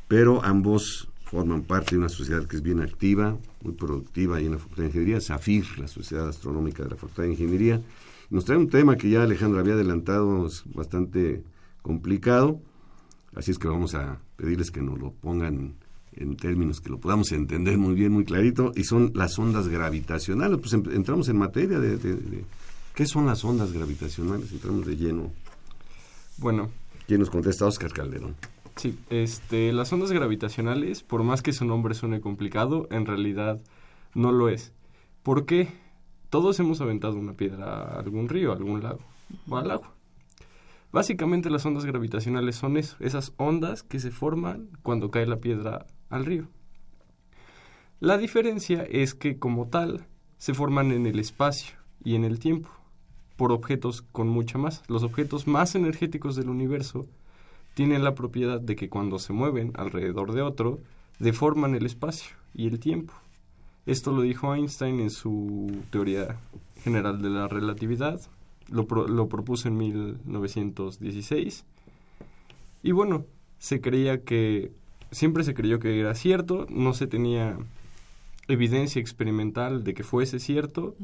Pero 0.09 0.42
ambos 0.44 1.09
forman 1.24 1.62
parte 1.62 1.92
de 1.92 1.98
una 1.98 2.09
sociedad 2.09 2.44
que 2.46 2.56
es 2.56 2.62
bien 2.62 2.80
activa, 2.80 3.36
muy 3.62 3.74
productiva 3.74 4.36
ahí 4.38 4.46
en 4.46 4.52
la 4.52 4.59
Facultad 4.59 4.82
de 4.82 4.88
Ingeniería, 4.88 5.20
SAFIR, 5.20 5.78
la 5.78 5.86
Sociedad 5.88 6.28
Astronómica 6.28 6.82
de 6.82 6.90
la 6.90 6.96
Facultad 6.96 7.22
de 7.24 7.30
Ingeniería. 7.30 7.80
Nos 8.30 8.44
trae 8.44 8.59
un 8.59 8.68
tema 8.68 8.96
que 8.96 9.09
ya 9.09 9.22
Alejandro 9.22 9.61
había 9.61 9.74
adelantado, 9.74 10.46
es 10.46 10.64
bastante 10.74 11.42
complicado, 11.82 12.61
así 13.36 13.50
es 13.52 13.59
que 13.59 13.68
vamos 13.68 13.94
a 13.94 14.18
pedirles 14.36 14.70
que 14.70 14.82
nos 14.82 14.98
lo 14.98 15.12
pongan 15.12 15.74
en 16.16 16.36
términos 16.36 16.80
que 16.80 16.90
lo 16.90 16.98
podamos 16.98 17.30
entender 17.30 17.78
muy 17.78 17.94
bien, 17.94 18.11
muy 18.12 18.24
clarito, 18.24 18.72
y 18.74 18.82
son 18.84 19.12
las 19.14 19.38
ondas 19.38 19.68
gravitacionales. 19.68 20.59
Pues 20.59 20.72
em- 20.72 20.82
entramos 20.92 21.28
en 21.28 21.38
materia 21.38 21.78
de, 21.78 21.96
de- 21.98 22.14
de- 22.16 22.44
¿qué 22.94 23.06
son 23.06 23.26
las 23.26 23.44
ondas 23.44 23.72
gravitacionales? 23.72 24.50
Entramos 24.50 24.84
de 24.86 24.96
lleno. 24.96 25.30
Bueno, 26.39 26.70
¿Quién 27.07 27.20
nos 27.20 27.30
contesta? 27.30 27.66
Oscar 27.66 27.93
Calderón. 27.93 28.36
sí, 28.76 28.99
este, 29.11 29.72
las 29.72 29.93
ondas 29.93 30.12
gravitacionales, 30.12 31.03
por 31.03 31.22
más 31.22 31.43
que 31.43 31.53
su 31.53 31.64
nombre 31.64 31.95
suene 31.95 32.20
complicado, 32.20 32.86
en 32.91 33.07
realidad 33.07 33.61
no 34.14 34.30
lo 34.30 34.49
es. 34.49 34.72
¿Por 35.22 35.47
qué? 35.47 35.68
Todos 36.30 36.61
hemos 36.61 36.80
aventado 36.80 37.14
una 37.16 37.32
piedra 37.32 37.66
a 37.66 37.99
algún 37.99 38.28
río, 38.28 38.53
a 38.53 38.57
algún 38.57 38.82
lago 38.82 39.01
o 39.49 39.57
al 39.57 39.70
agua. 39.70 39.95
Básicamente 40.93 41.51
las 41.51 41.66
ondas 41.66 41.84
gravitacionales 41.84 42.57
son 42.57 42.76
eso, 42.76 42.97
esas 43.01 43.32
ondas 43.36 43.82
que 43.82 43.99
se 44.01 44.11
forman 44.11 44.68
cuando 44.82 45.11
cae 45.11 45.26
la 45.26 45.41
piedra 45.41 45.86
al 46.09 46.24
río. 46.24 46.49
La 48.01 48.16
diferencia 48.16 48.84
es 48.89 49.14
que 49.14 49.39
como 49.39 49.68
tal 49.68 50.07
se 50.39 50.55
forman 50.55 50.93
en 50.93 51.07
el 51.07 51.18
espacio 51.18 51.76
y 52.05 52.14
en 52.14 52.24
el 52.24 52.39
tiempo 52.39 52.70
por 53.39 53.53
objetos 53.53 54.03
con 54.03 54.28
mucha 54.28 54.59
masa. 54.59 54.82
Los 54.89 55.05
objetos 55.05 55.47
más 55.47 55.76
energéticos 55.76 56.34
del 56.34 56.51
universo 56.51 57.07
tienen 57.74 58.03
la 58.03 58.16
propiedad 58.16 58.61
de 58.61 58.74
que 58.74 58.89
cuando 58.89 59.20
se 59.20 59.32
mueven 59.32 59.70
alrededor 59.76 60.32
de 60.32 60.43
otro, 60.43 60.80
deforman 61.20 61.76
el 61.76 61.86
espacio 61.86 62.36
y 62.53 62.66
el 62.66 62.80
tiempo. 62.80 63.14
Esto 63.86 64.11
lo 64.11 64.22
dijo 64.22 64.53
Einstein 64.53 64.99
en 64.99 65.11
su 65.11 65.70
teoría 65.91 66.41
general 66.82 67.22
de 67.22 67.30
la 67.30 67.47
relatividad, 67.47 68.20
lo, 68.68 68.86
lo 69.07 69.28
propuso 69.28 69.68
en 69.68 69.76
1916. 69.78 71.64
Y 72.82 72.91
bueno, 72.91 73.24
se 73.59 73.80
creía 73.80 74.24
que, 74.24 74.72
siempre 75.12 75.45
se 75.45 75.55
creyó 75.55 75.78
que 75.78 76.01
era 76.01 76.16
cierto, 76.16 76.66
no 76.70 76.93
se 76.93 77.07
tenía 77.07 77.57
evidencia 78.49 79.01
experimental 79.01 79.84
de 79.84 79.94
que 79.94 80.03
fuese 80.03 80.40
cierto, 80.40 80.96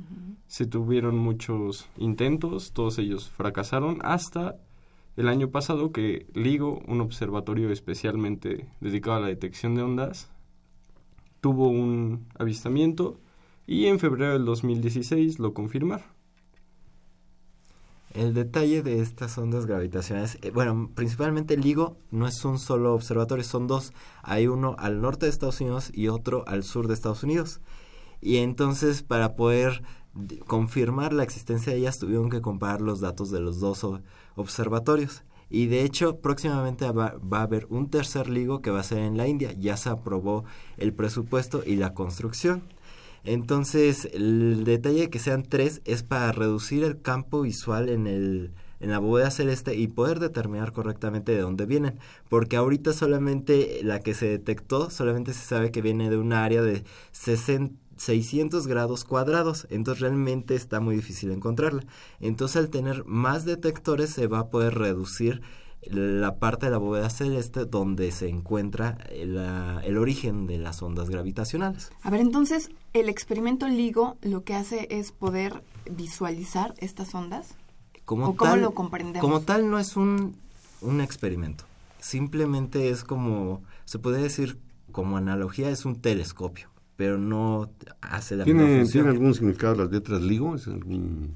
se 0.47 0.66
tuvieron 0.66 1.16
muchos 1.16 1.86
intentos, 1.99 2.72
todos 2.72 2.99
ellos 2.99 3.28
fracasaron, 3.28 3.99
hasta 4.03 4.57
el 5.16 5.28
año 5.28 5.51
pasado 5.51 5.92
que 5.92 6.26
LIGO, 6.34 6.82
un 6.88 7.01
observatorio 7.01 7.70
especialmente 7.70 8.66
dedicado 8.80 9.18
a 9.18 9.20
la 9.20 9.28
detección 9.28 9.74
de 9.74 9.82
ondas, 9.82 10.30
tuvo 11.40 11.68
un 11.68 12.26
avistamiento 12.38 13.20
y 13.66 13.86
en 13.86 13.99
febrero 13.99 14.32
del 14.32 14.47
2016 14.47 15.38
lo 15.38 15.53
confirmaron. 15.53 16.14
El 18.15 18.33
detalle 18.33 18.83
de 18.83 19.01
estas 19.01 19.37
ondas 19.39 19.67
gravitacionales, 19.67 20.39
eh, 20.43 20.53
bueno, 20.53 20.89
principalmente 20.95 21.55
el 21.55 21.62
LIGO 21.62 21.97
no 22.12 22.29
es 22.29 22.45
un 22.45 22.61
solo 22.61 22.95
observatorio, 22.95 23.43
son 23.43 23.67
dos. 23.67 23.93
Hay 24.23 24.47
uno 24.47 24.77
al 24.79 25.01
norte 25.01 25.27
de 25.27 25.31
Estados 25.31 25.61
Unidos 25.61 25.91
y 25.93 26.07
otro 26.07 26.45
al 26.47 26.62
sur 26.62 26.87
de 26.87 26.95
Estados 26.95 27.25
Unidos. 27.25 27.61
Y 28.21 28.37
entonces 28.37 29.03
para 29.03 29.35
poder 29.35 29.83
confirmar 30.47 31.12
la 31.12 31.25
existencia 31.25 31.73
de 31.73 31.81
ellas 31.81 31.99
tuvieron 31.99 32.31
que 32.31 32.41
comparar 32.41 32.81
los 32.81 33.01
datos 33.01 33.33
de 33.33 33.41
los 33.41 33.59
dos 33.59 33.85
observatorios. 34.37 35.25
Y 35.51 35.67
de 35.67 35.83
hecho 35.83 36.21
próximamente 36.21 36.89
va 36.93 37.17
a 37.33 37.43
haber 37.43 37.67
un 37.69 37.91
tercer 37.91 38.29
LIGO 38.31 38.62
que 38.62 38.71
va 38.71 38.79
a 38.79 38.85
ser 38.85 38.99
en 38.99 39.17
la 39.17 39.27
India. 39.27 39.53
Ya 39.59 39.77
se 39.77 39.89
aprobó 39.89 40.45
el 40.77 40.95
presupuesto 40.95 41.65
y 41.67 41.75
la 41.75 41.95
construcción. 41.95 42.62
Entonces, 43.25 44.09
el 44.12 44.64
detalle 44.64 45.03
de 45.03 45.11
que 45.11 45.18
sean 45.18 45.43
tres 45.43 45.81
es 45.85 46.03
para 46.03 46.33
reducir 46.33 46.85
el 46.85 47.01
campo 47.01 47.43
visual 47.43 47.89
en 47.89 48.07
el 48.07 48.53
en 48.81 48.91
la 48.91 48.99
bóveda 48.99 49.31
celeste 49.31 49.75
y 49.77 49.87
poder 49.87 50.20
determinar 50.20 50.72
correctamente 50.72 51.33
de 51.33 51.41
dónde 51.41 51.64
vienen, 51.64 51.99
porque 52.29 52.57
ahorita 52.57 52.93
solamente 52.93 53.81
la 53.83 54.01
que 54.01 54.12
se 54.12 54.27
detectó 54.27 54.91
solamente 54.91 55.33
se 55.33 55.47
sabe 55.47 55.70
que 55.70 55.81
viene 55.81 56.11
de 56.11 56.18
un 56.18 56.35
área 56.35 56.61
de 56.61 56.85
60 57.12 57.85
600 57.97 58.66
grados 58.66 59.05
cuadrados, 59.05 59.66
entonces 59.70 60.01
realmente 60.01 60.55
está 60.55 60.81
muy 60.81 60.97
difícil 60.97 61.31
encontrarla. 61.31 61.85
Entonces 62.20 62.57
al 62.57 62.70
tener 62.70 63.05
más 63.05 63.45
detectores 63.45 64.11
se 64.11 64.27
va 64.27 64.41
a 64.41 64.51
poder 64.51 64.75
reducir 64.75 65.43
la 65.91 66.37
parte 66.39 66.66
de 66.66 66.72
la 66.72 66.78
bóveda 66.78 67.11
celeste 67.11 67.64
donde 67.64 68.11
se 68.11 68.28
encuentra 68.28 68.99
la- 69.24 69.80
el 69.85 69.99
origen 69.99 70.47
de 70.47 70.59
las 70.59 70.82
ondas 70.82 71.11
gravitacionales. 71.11 71.91
A 72.03 72.11
ver, 72.11 72.20
entonces, 72.20 72.70
el 72.93 73.09
experimento 73.09 73.68
LIGO 73.68 74.16
lo 74.22 74.45
que 74.45 74.55
hace 74.55 74.87
es 74.91 75.12
poder 75.12 75.62
visualizar 75.91 76.74
estas 76.78 77.14
ondas. 77.14 77.55
Como 78.05 78.28
¿O 78.28 78.37
cómo 78.37 78.51
tal, 78.53 78.61
lo 78.62 78.70
comprendemos? 78.72 79.20
Como 79.20 79.41
tal 79.41 79.70
no 79.70 79.78
es 79.78 79.97
un, 79.97 80.37
un 80.80 81.01
experimento, 81.01 81.64
simplemente 82.01 82.91
es 82.91 83.03
como, 83.05 83.62
se 83.87 83.99
puede 83.99 84.22
decir 84.22 84.59
como 84.93 85.16
analogía, 85.16 85.70
es 85.70 85.85
un 85.87 85.97
telescopio, 86.01 86.68
pero 86.97 87.18
no 87.18 87.70
hace 88.01 88.37
la 88.37 88.45
misma 88.45 88.61
¿Tiene, 88.62 88.80
función. 88.82 89.05
¿Tiene 89.05 89.16
algún 89.18 89.35
significado 89.35 89.74
las 89.74 89.91
letras 89.91 90.22
LIGO? 90.22 90.55
¿Es 90.55 90.66
algún 90.68 91.35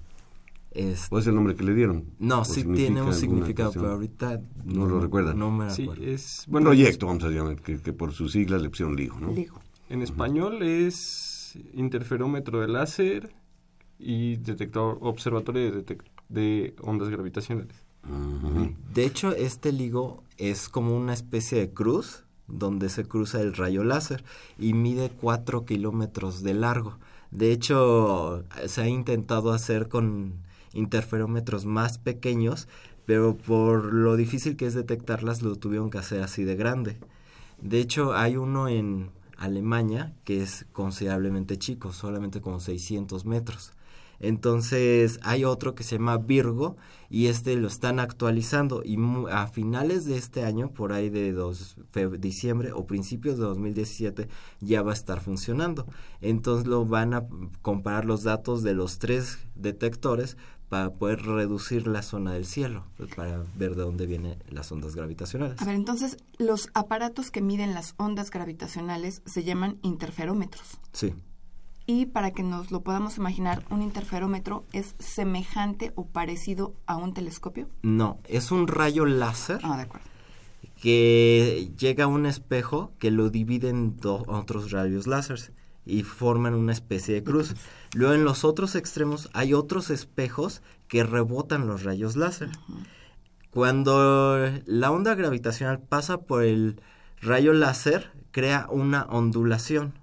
Es, 0.71 1.09
¿O 1.11 1.19
es 1.19 1.27
el 1.27 1.35
nombre 1.35 1.55
que 1.57 1.65
le 1.65 1.75
dieron? 1.75 2.05
no, 2.19 2.41
¿O 2.43 2.45
sí 2.45 2.63
tiene 2.65 3.01
un 3.03 3.13
significado, 3.15 3.69
cuestión? 3.71 3.85
pero 3.85 3.95
ahorita 3.95 4.41
No 4.65 4.87
lo 4.87 5.01
recuerdan. 5.01 5.39
No 5.39 5.51
me 5.51 5.71
Sí, 5.71 5.89
es... 6.03 6.45
Bueno, 6.47 6.67
proyecto, 6.67 7.07
vamos 7.07 7.25
a 7.25 7.29
llamar, 7.31 7.57
que, 7.63 7.79
que 7.81 7.93
por 7.93 8.13
sus 8.13 8.33
siglas 8.33 8.61
le 8.63 8.69
pusieron 8.71 8.95
LIGO, 8.97 9.19
¿no? 9.21 9.33
Digo, 9.33 9.61
En 9.89 10.03
español 10.03 10.63
es 10.63 11.59
interferómetro 11.73 12.61
de 12.61 12.69
láser 12.69 13.33
y 13.99 14.37
detector, 14.37 14.99
observatorio 15.01 15.73
de, 15.73 15.85
detec- 15.85 16.05
de 16.29 16.75
ondas 16.83 17.09
gravitacionales. 17.09 17.75
De 18.95 19.05
hecho, 19.05 19.35
este 19.35 19.73
LIGO 19.73 20.23
es 20.37 20.69
como 20.69 20.97
una 20.97 21.13
especie 21.15 21.59
de 21.59 21.71
cruz 21.71 22.25
donde 22.47 22.89
se 22.89 23.05
cruza 23.05 23.41
el 23.41 23.55
rayo 23.55 23.85
láser 23.85 24.25
y 24.59 24.73
mide 24.75 25.11
4 25.11 25.65
kilómetros 25.65 26.43
de 26.43 26.55
largo. 26.55 26.99
De 27.31 27.53
hecho, 27.53 28.45
se 28.67 28.81
ha 28.83 28.89
intentado 28.89 29.53
hacer 29.53 29.89
con 29.89 30.35
interferómetros 30.73 31.65
más 31.65 31.99
pequeños, 31.99 32.69
pero 33.07 33.37
por 33.37 33.93
lo 33.93 34.17
difícil 34.17 34.57
que 34.57 34.67
es 34.67 34.75
detectarlas, 34.75 35.43
lo 35.43 35.57
tuvieron 35.57 35.91
que 35.91 35.99
hacer 35.99 36.23
así 36.23 36.45
de 36.45 36.57
grande. 36.57 36.97
De 37.61 37.81
hecho, 37.81 38.15
hay 38.15 38.37
uno 38.37 38.69
en 38.69 39.11
Alemania 39.37 40.13
que 40.25 40.43
es 40.43 40.67
considerablemente 40.73 41.59
chico, 41.59 41.93
solamente 41.93 42.41
como 42.41 42.61
600 42.61 43.25
metros. 43.25 43.73
Entonces 44.21 45.21
hay 45.23 45.45
otro 45.45 45.75
que 45.75 45.85
se 45.85 45.97
llama 45.97 46.19
Virgo 46.19 46.77
y 47.09 47.27
este 47.27 47.55
lo 47.55 47.69
están 47.69 48.01
actualizando 48.01 48.83
y 48.85 48.99
a 49.31 49.47
finales 49.47 50.05
de 50.07 50.17
este 50.17 50.45
año, 50.45 50.71
por 50.73 50.93
ahí 50.93 51.09
de 51.09 51.33
dos, 51.33 51.77
diciembre 52.19 52.73
o 52.73 52.85
principios 52.87 53.39
de 53.39 53.45
2017, 53.45 54.29
ya 54.61 54.83
va 54.83 54.91
a 54.91 54.95
estar 54.95 55.21
funcionando. 55.21 55.87
Entonces 56.21 56.67
lo 56.67 56.85
van 56.85 57.15
a 57.15 57.27
comparar 57.63 58.05
los 58.05 58.25
datos 58.25 58.63
de 58.65 58.75
los 58.75 58.99
tres 58.99 59.39
detectores 59.55 60.37
para 60.69 60.91
poder 60.91 61.23
reducir 61.23 61.87
la 61.87 62.03
zona 62.03 62.33
del 62.33 62.45
cielo, 62.45 62.85
pues, 62.97 63.15
para 63.15 63.43
ver 63.57 63.75
de 63.75 63.83
dónde 63.83 64.07
vienen 64.07 64.43
las 64.51 64.71
ondas 64.71 64.95
gravitacionales. 64.95 65.61
a 65.61 65.65
ver, 65.65 65.75
entonces 65.75 66.19
los 66.39 66.69
aparatos 66.75 67.31
que 67.31 67.41
miden 67.41 67.75
las 67.75 67.95
ondas 67.97 68.31
gravitacionales 68.31 69.23
se 69.25 69.45
llaman 69.45 69.79
interferómetros. 69.83 70.79
Sí. 70.93 71.15
Y 71.87 72.05
para 72.05 72.33
que 72.33 72.43
nos 72.43 72.71
lo 72.71 72.83
podamos 72.83 73.17
imaginar, 73.17 73.65
un 73.71 73.81
interferómetro 73.81 74.65
es 74.75 74.95
semejante 74.99 75.93
o 75.95 76.05
parecido 76.05 76.75
a 76.85 76.97
un 76.97 77.15
telescopio. 77.15 77.67
No, 77.81 78.19
es 78.29 78.51
un 78.51 78.67
rayo 78.69 79.07
láser. 79.07 79.61
Ah, 79.63 79.77
de 79.77 79.85
acuerdo. 79.85 80.07
que 80.83 81.73
llega 81.79 82.05
a 82.05 82.09
un 82.09 82.27
espejo 82.27 82.93
que 82.99 83.11
lo 83.11 83.31
divide 83.31 83.71
en 83.71 83.97
dos 83.97 84.23
otros 84.27 84.71
rayos 84.71 85.07
láser 85.07 85.53
y 85.87 86.03
forman 86.03 86.55
una 86.55 86.73
especie 86.73 87.15
de 87.15 87.25
cruz. 87.25 87.55
Luego 87.95 88.15
en 88.15 88.25
los 88.25 88.45
otros 88.45 88.75
extremos 88.75 89.29
hay 89.33 89.55
otros 89.55 89.91
espejos 89.91 90.63
que 90.89 91.05
rebotan 91.05 91.67
los 91.67 91.85
rayos 91.85 92.17
láser. 92.17 92.51
Cuando 93.51 94.49
la 94.67 94.91
onda 94.91 95.15
gravitacional 95.15 95.81
pasa 95.81 96.19
por 96.21 96.43
el 96.45 96.81
rayo 97.21 97.53
láser, 97.53 98.11
crea 98.31 98.67
una 98.71 99.05
ondulación. 99.05 99.95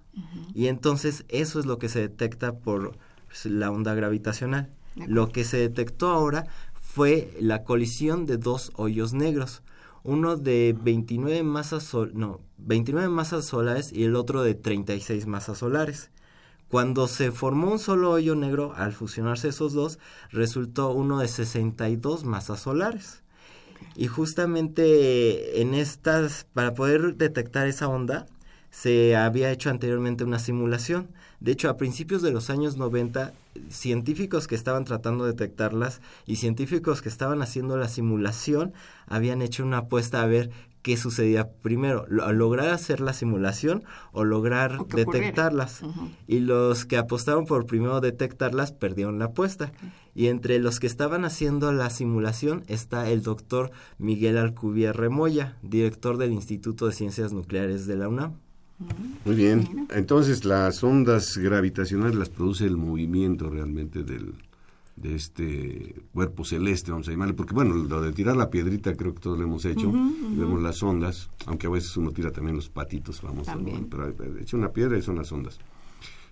Y 0.54 0.68
entonces 0.68 1.26
eso 1.30 1.60
es 1.60 1.66
lo 1.66 1.78
que 1.78 1.90
se 1.90 2.00
detecta 2.00 2.54
por 2.54 2.98
la 3.44 3.70
onda 3.72 3.94
gravitacional. 3.94 4.70
Lo 4.96 5.30
que 5.30 5.44
se 5.44 5.58
detectó 5.58 6.10
ahora 6.10 6.48
fue 6.82 7.36
la 7.40 7.64
colisión 7.64 8.26
de 8.26 8.38
dos 8.38 8.72
hoyos 8.76 9.14
negros. 9.14 9.62
Uno 10.04 10.38
de 10.38 10.76
29 10.82 11.44
masas, 11.44 11.84
sol- 11.84 12.12
no, 12.14 12.40
29 12.58 13.10
masas 13.10 13.46
solares 13.46 13.92
y 13.92 14.04
el 14.06 14.16
otro 14.16 14.42
de 14.44 14.56
36 14.56 15.28
masas 15.28 15.58
solares. 15.58 16.12
Cuando 16.70 17.08
se 17.08 17.32
formó 17.32 17.72
un 17.72 17.80
solo 17.80 18.12
hoyo 18.12 18.36
negro, 18.36 18.74
al 18.76 18.94
fusionarse 18.94 19.50
esos 19.50 19.74
dos, 19.74 20.00
resultó 20.32 20.92
uno 20.92 21.20
de 21.20 21.28
62 21.28 22.26
masas 22.26 22.62
solares. 22.62 23.22
Y 23.96 24.08
justamente 24.08 25.62
en 25.62 25.74
estas, 25.74 26.48
para 26.54 26.74
poder 26.74 27.16
detectar 27.16 27.68
esa 27.68 27.88
onda, 27.88 28.26
se 28.72 29.16
había 29.16 29.52
hecho 29.52 29.70
anteriormente 29.70 30.24
una 30.24 30.40
simulación. 30.40 31.08
De 31.40 31.52
hecho, 31.52 31.70
a 31.70 31.78
principios 31.78 32.22
de 32.22 32.32
los 32.32 32.50
años 32.50 32.76
90, 32.78 33.34
científicos 33.70 34.48
que 34.48 34.56
estaban 34.56 34.84
tratando 34.84 35.24
de 35.24 35.32
detectarlas 35.32 36.02
y 36.26 36.38
científicos 36.38 37.02
que 37.02 37.10
estaban 37.10 37.42
haciendo 37.42 37.78
la 37.78 37.88
simulación 37.88 38.74
habían 39.08 39.42
hecho 39.42 39.64
una 39.64 39.80
apuesta 39.80 40.22
a 40.22 40.26
ver 40.26 40.50
qué 40.86 40.98
sucedía 40.98 41.50
primero, 41.64 42.06
lo- 42.10 42.32
lograr 42.32 42.70
hacer 42.70 43.00
la 43.00 43.12
simulación 43.12 43.84
o 44.12 44.24
lograr 44.24 44.78
O 44.82 44.86
detectarlas. 44.86 45.82
Y 46.28 46.42
los 46.42 46.86
que 46.86 46.98
apostaron 46.98 47.48
por 47.48 47.66
primero 47.66 48.02
detectarlas 48.02 48.72
perdieron 48.72 49.18
la 49.18 49.26
apuesta. 49.26 49.72
Y 50.14 50.28
entre 50.28 50.60
los 50.60 50.80
que 50.80 50.86
estaban 50.86 51.26
haciendo 51.26 51.72
la 51.72 51.90
simulación 51.90 52.64
está 52.68 53.10
el 53.10 53.24
doctor 53.24 53.72
Miguel 53.98 54.38
Alcubierre 54.38 54.94
Remoya, 55.00 55.58
director 55.64 56.18
del 56.18 56.34
Instituto 56.34 56.86
de 56.86 56.94
Ciencias 56.94 57.34
Nucleares 57.34 57.88
de 57.88 57.96
la 57.96 58.08
UNAM. 58.08 58.34
Muy 59.26 59.36
bien. 59.36 59.88
Entonces, 59.90 60.46
las 60.46 60.84
ondas 60.84 61.36
gravitacionales 61.36 62.14
las 62.14 62.30
produce 62.30 62.66
el 62.66 62.78
movimiento 62.78 63.50
realmente 63.50 64.04
del, 64.04 64.36
de 64.96 65.16
este 65.16 65.96
cuerpo 66.14 66.46
celeste, 66.46 66.92
vamos 66.92 67.08
a 67.08 67.12
llamarle, 67.12 67.34
porque 67.34 67.54
bueno, 67.54 67.76
lo 67.76 68.02
de 68.02 68.14
tirar 68.14 68.38
la 68.38 68.50
piedrita 68.50 68.96
creo 68.96 69.14
que 69.14 69.20
todos 69.20 69.38
lo 69.38 69.44
hemos 69.44 69.66
hecho, 69.66 69.92
vemos 69.92 70.62
las 70.62 70.82
ondas, 70.84 71.30
aunque 71.46 71.68
a 71.68 71.70
veces 71.70 71.96
uno 71.98 72.12
tira 72.12 72.32
también 72.32 72.56
los 72.56 72.70
patitos 72.70 73.20
famosos, 73.20 73.48
¿no? 73.48 73.54
También. 73.54 73.88
pero 73.90 74.08
eh, 74.08 74.42
echa 74.42 74.56
una 74.56 74.72
piedra 74.72 74.98
y 74.98 75.02
son 75.02 75.18
las 75.18 75.32
ondas. 75.32 75.60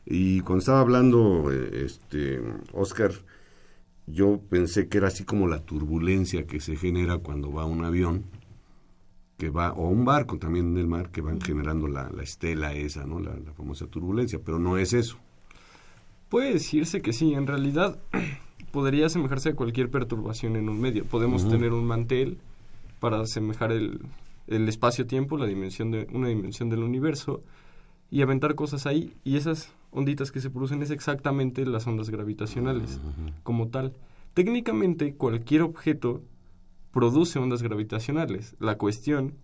Y 0.05 0.41
cuando 0.41 0.59
estaba 0.59 0.79
hablando, 0.79 1.51
eh, 1.51 1.83
este, 1.85 2.41
Oscar, 2.71 3.11
yo 4.07 4.41
pensé 4.49 4.87
que 4.87 4.97
era 4.97 5.07
así 5.07 5.23
como 5.25 5.47
la 5.47 5.59
turbulencia 5.59 6.45
que 6.45 6.59
se 6.59 6.75
genera 6.75 7.17
cuando 7.17 7.51
va 7.51 7.65
un 7.65 7.83
avión, 7.83 8.25
que 9.37 9.49
va, 9.49 9.73
o 9.73 9.89
un 9.89 10.05
barco 10.05 10.37
también 10.37 10.67
en 10.71 10.77
el 10.77 10.87
mar, 10.87 11.09
que 11.11 11.21
van 11.21 11.41
generando 11.41 11.87
la, 11.87 12.09
la 12.11 12.23
estela 12.23 12.73
esa, 12.73 13.05
¿no? 13.05 13.19
La, 13.19 13.35
la 13.35 13.51
famosa 13.53 13.87
turbulencia, 13.87 14.39
pero 14.43 14.57
no 14.57 14.77
es 14.77 14.93
eso. 14.93 15.17
Puede 16.29 16.53
decirse 16.53 17.01
que 17.01 17.13
sí, 17.13 17.33
en 17.33 17.45
realidad 17.45 17.99
podría 18.73 19.05
asemejarse 19.05 19.49
a 19.49 19.55
cualquier 19.55 19.91
perturbación 19.91 20.55
en 20.55 20.67
un 20.67 20.81
medio. 20.81 21.05
Podemos 21.05 21.47
tener 21.47 21.73
un 21.73 21.85
mantel 21.85 22.39
para 22.99 23.19
asemejar 23.21 23.71
el, 23.71 24.01
el 24.47 24.67
espacio-tiempo, 24.67 25.37
la 25.37 25.45
dimensión 25.45 25.91
de 25.91 26.07
una 26.11 26.27
dimensión 26.27 26.69
del 26.69 26.81
universo 26.81 27.43
y 28.09 28.23
aventar 28.23 28.55
cosas 28.55 28.87
ahí 28.87 29.13
y 29.23 29.37
esas 29.37 29.71
onditas 29.91 30.31
que 30.31 30.41
se 30.41 30.49
producen 30.49 30.81
es 30.81 30.89
exactamente 30.89 31.67
las 31.67 31.85
ondas 31.85 32.09
gravitacionales 32.09 32.99
como 33.43 33.67
tal. 33.67 33.93
Técnicamente 34.33 35.13
cualquier 35.13 35.61
objeto 35.61 36.23
produce 36.91 37.37
ondas 37.37 37.61
gravitacionales. 37.61 38.55
La 38.59 38.79
cuestión 38.79 39.35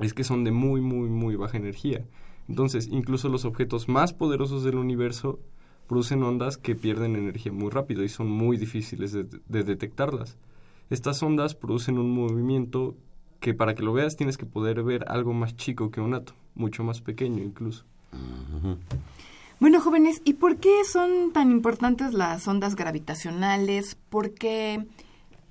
es 0.00 0.14
que 0.14 0.24
son 0.24 0.42
de 0.42 0.50
muy 0.50 0.80
muy 0.80 1.08
muy 1.08 1.36
baja 1.36 1.58
energía. 1.58 2.04
Entonces, 2.48 2.88
incluso 2.90 3.28
los 3.28 3.44
objetos 3.44 3.88
más 3.88 4.12
poderosos 4.14 4.64
del 4.64 4.78
universo 4.78 5.38
producen 5.88 6.22
ondas 6.22 6.58
que 6.58 6.76
pierden 6.76 7.16
energía 7.16 7.50
muy 7.50 7.70
rápido 7.70 8.04
y 8.04 8.08
son 8.08 8.30
muy 8.30 8.56
difíciles 8.56 9.12
de, 9.12 9.24
de 9.24 9.64
detectarlas. 9.64 10.36
Estas 10.90 11.22
ondas 11.22 11.54
producen 11.54 11.98
un 11.98 12.14
movimiento 12.14 12.94
que 13.40 13.54
para 13.54 13.74
que 13.74 13.82
lo 13.82 13.92
veas 13.92 14.16
tienes 14.16 14.36
que 14.36 14.46
poder 14.46 14.82
ver 14.82 15.04
algo 15.08 15.32
más 15.32 15.56
chico 15.56 15.90
que 15.90 16.00
un 16.00 16.14
átomo, 16.14 16.38
mucho 16.54 16.84
más 16.84 17.00
pequeño 17.00 17.42
incluso. 17.42 17.84
Bueno, 19.60 19.80
jóvenes, 19.80 20.22
¿y 20.24 20.34
por 20.34 20.56
qué 20.56 20.84
son 20.84 21.32
tan 21.32 21.50
importantes 21.50 22.14
las 22.14 22.46
ondas 22.48 22.74
gravitacionales? 22.74 23.96
¿Por 24.08 24.32
qué, 24.32 24.86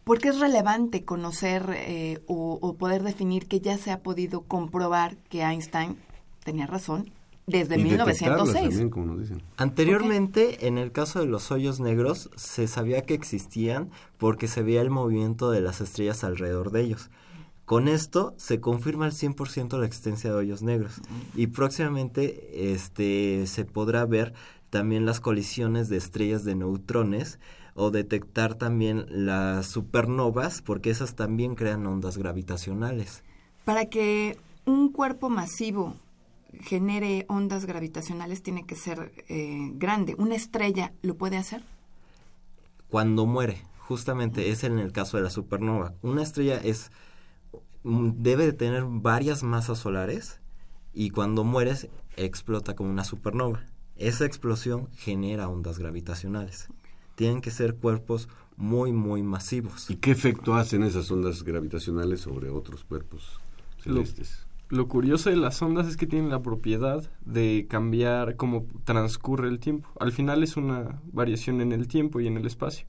por 0.04 0.20
qué 0.20 0.30
es 0.30 0.40
relevante 0.40 1.04
conocer 1.04 1.70
eh, 1.74 2.20
o, 2.28 2.58
o 2.62 2.74
poder 2.76 3.04
definir 3.04 3.48
que 3.48 3.60
ya 3.60 3.78
se 3.78 3.92
ha 3.92 4.02
podido 4.02 4.42
comprobar 4.42 5.18
que 5.30 5.42
Einstein 5.42 5.98
tenía 6.44 6.68
razón 6.68 7.12
desde 7.48 7.80
Y 7.80 7.84
detectarlas 7.84 8.48
1906? 8.48 8.70
también, 8.70 8.89
como 8.89 9.06
nos 9.06 9.20
dicen. 9.22 9.41
Anteriormente, 9.56 10.68
en 10.68 10.78
el 10.78 10.91
caso 10.91 11.20
de 11.20 11.26
los 11.26 11.50
hoyos 11.52 11.80
negros, 11.80 12.30
se 12.36 12.68
sabía 12.68 13.02
que 13.04 13.14
existían 13.14 13.89
porque 14.18 14.48
se 14.48 14.62
veía 14.62 14.82
el 14.82 14.89
movimiento 14.89 15.50
de 15.50 15.62
las 15.62 15.82
estrellas 15.82 16.24
alrededor 16.24 16.72
de 16.72 16.82
ellos. 16.82 17.10
Con 17.66 17.88
esto 17.88 18.34
se 18.38 18.62
confirma 18.62 19.06
al 19.06 19.12
100% 19.12 19.78
la 19.78 19.86
existencia 19.86 20.30
de 20.30 20.38
hoyos 20.38 20.62
negros 20.62 21.02
y 21.36 21.48
próximamente 21.48 22.72
este 22.74 23.45
se 23.45 23.66
podrá 23.66 24.06
ver 24.06 24.34
también 24.70 25.06
las 25.06 25.20
colisiones 25.20 25.89
de 25.89 25.98
estrellas 25.98 26.45
de 26.45 26.56
neutrones 26.56 27.39
o 27.76 27.91
detectar 27.91 28.56
también 28.56 29.06
las 29.10 29.68
supernovas 29.68 30.62
porque 30.62 30.89
esas 30.89 31.16
también 31.16 31.56
crean 31.56 31.86
ondas 31.86 32.18
gravitacionales. 32.18 33.24
Para 33.66 33.88
que 33.88 34.38
un 34.66 34.89
cuerpo 34.93 35.30
masivo 35.30 35.95
genere 36.62 37.26
ondas 37.28 37.66
gravitacionales 37.66 38.43
tiene 38.43 38.66
que 38.66 38.76
ser 38.76 39.12
eh, 39.30 39.72
grande. 39.74 40.16
¿Una 40.18 40.36
estrella 40.36 40.93
lo 41.02 41.16
puede 41.16 41.38
hacer? 41.38 41.64
cuando 42.89 43.26
muere, 43.26 43.62
justamente 43.80 44.50
es 44.50 44.64
en 44.64 44.80
el 44.80 44.91
caso 44.91 45.18
de 45.18 45.24
la 45.24 45.30
supernova. 45.30 45.93
Una 46.02 46.24
estrella 46.24 46.58
es 46.58 46.91
mm, 47.84 48.12
debe 48.18 48.45
de 48.45 48.54
tener 48.54 48.84
varias 48.86 49.43
masas 49.43 49.80
solares 49.80 50.39
y 50.93 51.10
cuando 51.10 51.43
mueres 51.43 51.89
explota 52.16 52.76
como 52.76 52.89
una 52.89 53.04
supernova. 53.04 53.64
Esa 53.98 54.26
explosión 54.26 54.89
genera 54.93 55.50
ondas 55.50 55.80
gravitacionales. 55.80 56.68
Tienen 57.16 57.41
que 57.41 57.52
ser 57.52 57.76
cuerpos 57.76 58.30
muy, 58.56 58.91
muy 58.91 59.24
masivos. 59.24 59.89
¿Y 59.89 59.95
qué 59.95 60.12
efecto 60.12 60.54
hacen 60.54 60.84
esas 60.84 61.10
ondas 61.12 61.43
gravitacionales 61.43 62.22
sobre 62.22 62.50
otros 62.50 62.84
cuerpos 62.84 63.39
celestes? 63.84 64.47
Lo, 64.70 64.88
curioso 64.88 65.30
de 65.30 65.38
las 65.38 65.61
ondas 65.61 65.88
es 65.88 65.95
que 65.95 66.07
tienen 66.07 66.30
la 66.30 66.41
propiedad 66.41 67.09
de 67.26 67.68
cambiar 67.70 68.36
cómo 68.36 68.65
transcurre 68.84 69.47
el 69.47 69.59
tiempo. 69.59 69.89
Al 69.99 70.11
final 70.11 70.43
es 70.43 70.57
una 70.57 71.01
variación 71.11 71.61
en 71.61 71.72
el 71.72 71.88
tiempo 71.88 72.20
y 72.20 72.28
en 72.28 72.38
el 72.38 72.45
espacio. 72.45 72.88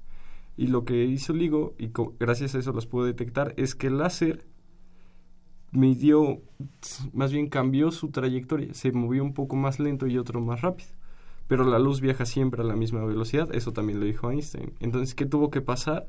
Y 0.56 0.66
lo 0.66 0.84
que 0.84 1.04
hizo 1.04 1.32
LIGO, 1.32 1.74
y 1.78 1.90
gracias 2.18 2.54
a 2.54 2.58
eso 2.58 2.72
los 2.72 2.86
pudo 2.86 3.04
detectar, 3.04 3.54
es 3.56 3.76
que 3.76 3.86
el 3.86 3.98
láser 3.98 4.44
midió, 5.70 6.40
más 7.12 7.32
bien 7.32 7.48
cambió 7.48 7.92
su 7.92 8.08
trayectoria, 8.08 8.74
se 8.74 8.90
movió 8.90 9.22
un 9.22 9.34
poco 9.34 9.54
más 9.54 9.78
lento 9.78 10.06
y 10.06 10.18
otro 10.18 10.40
más 10.40 10.62
rápido. 10.62 10.90
Pero 11.46 11.64
la 11.64 11.78
luz 11.78 12.00
viaja 12.00 12.26
siempre 12.26 12.62
a 12.62 12.64
la 12.64 12.76
misma 12.76 13.04
velocidad, 13.04 13.54
eso 13.54 13.72
también 13.72 14.00
lo 14.00 14.06
dijo 14.06 14.30
Einstein. 14.30 14.74
Entonces, 14.80 15.14
¿qué 15.14 15.26
tuvo 15.26 15.50
que 15.50 15.60
pasar? 15.60 16.08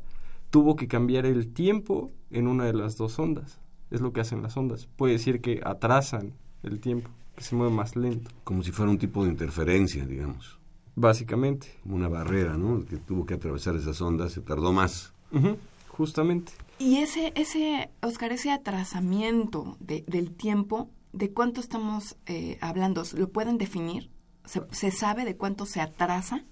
Tuvo 0.50 0.76
que 0.76 0.88
cambiar 0.88 1.26
el 1.26 1.54
tiempo 1.54 2.12
en 2.32 2.48
una 2.48 2.66
de 2.66 2.74
las 2.74 2.98
dos 2.98 3.20
ondas. 3.20 3.62
Es 3.92 4.02
lo 4.02 4.14
que 4.14 4.22
hacen 4.22 4.42
las 4.42 4.56
ondas. 4.58 4.88
Puede 4.96 5.14
decir 5.14 5.42
que 5.42 5.62
atrasan 5.64 6.34
el 6.64 6.80
tiempo, 6.80 7.10
que 7.36 7.44
se 7.44 7.56
mueve 7.56 7.74
más 7.74 7.96
lento. 7.96 8.32
Como 8.44 8.64
si 8.64 8.72
fuera 8.72 8.92
un 8.92 8.98
tipo 8.98 9.24
de 9.24 9.32
interferencia, 9.32 10.06
digamos. 10.06 10.60
Básicamente. 10.96 11.80
Una 11.86 12.08
barrera, 12.08 12.58
¿no? 12.58 12.84
Que 12.86 12.98
tuvo 12.98 13.26
que 13.26 13.36
atravesar 13.36 13.76
esas 13.76 14.02
ondas, 14.02 14.34
se 14.34 14.42
tardó 14.42 14.74
más. 14.74 15.14
justamente. 15.88 16.52
Y 16.78 16.98
ese, 16.98 17.34
ese, 17.36 17.90
Oscar, 18.02 18.32
ese 18.32 18.52
atrasamiento 18.52 19.76
de, 19.80 20.04
del 20.08 20.32
tiempo, 20.32 20.90
¿de 21.12 21.32
cuánto 21.34 21.60
estamos 21.60 22.16
eh, 22.26 22.58
hablando? 22.62 23.04
¿Lo 23.16 23.30
pueden 23.30 23.58
definir? 23.58 24.10
¿Se, 24.46 24.92
sabe 24.92 25.26
de 25.26 25.36
cuánto 25.36 25.66
se 25.66 25.82
atrasa? 25.82 26.44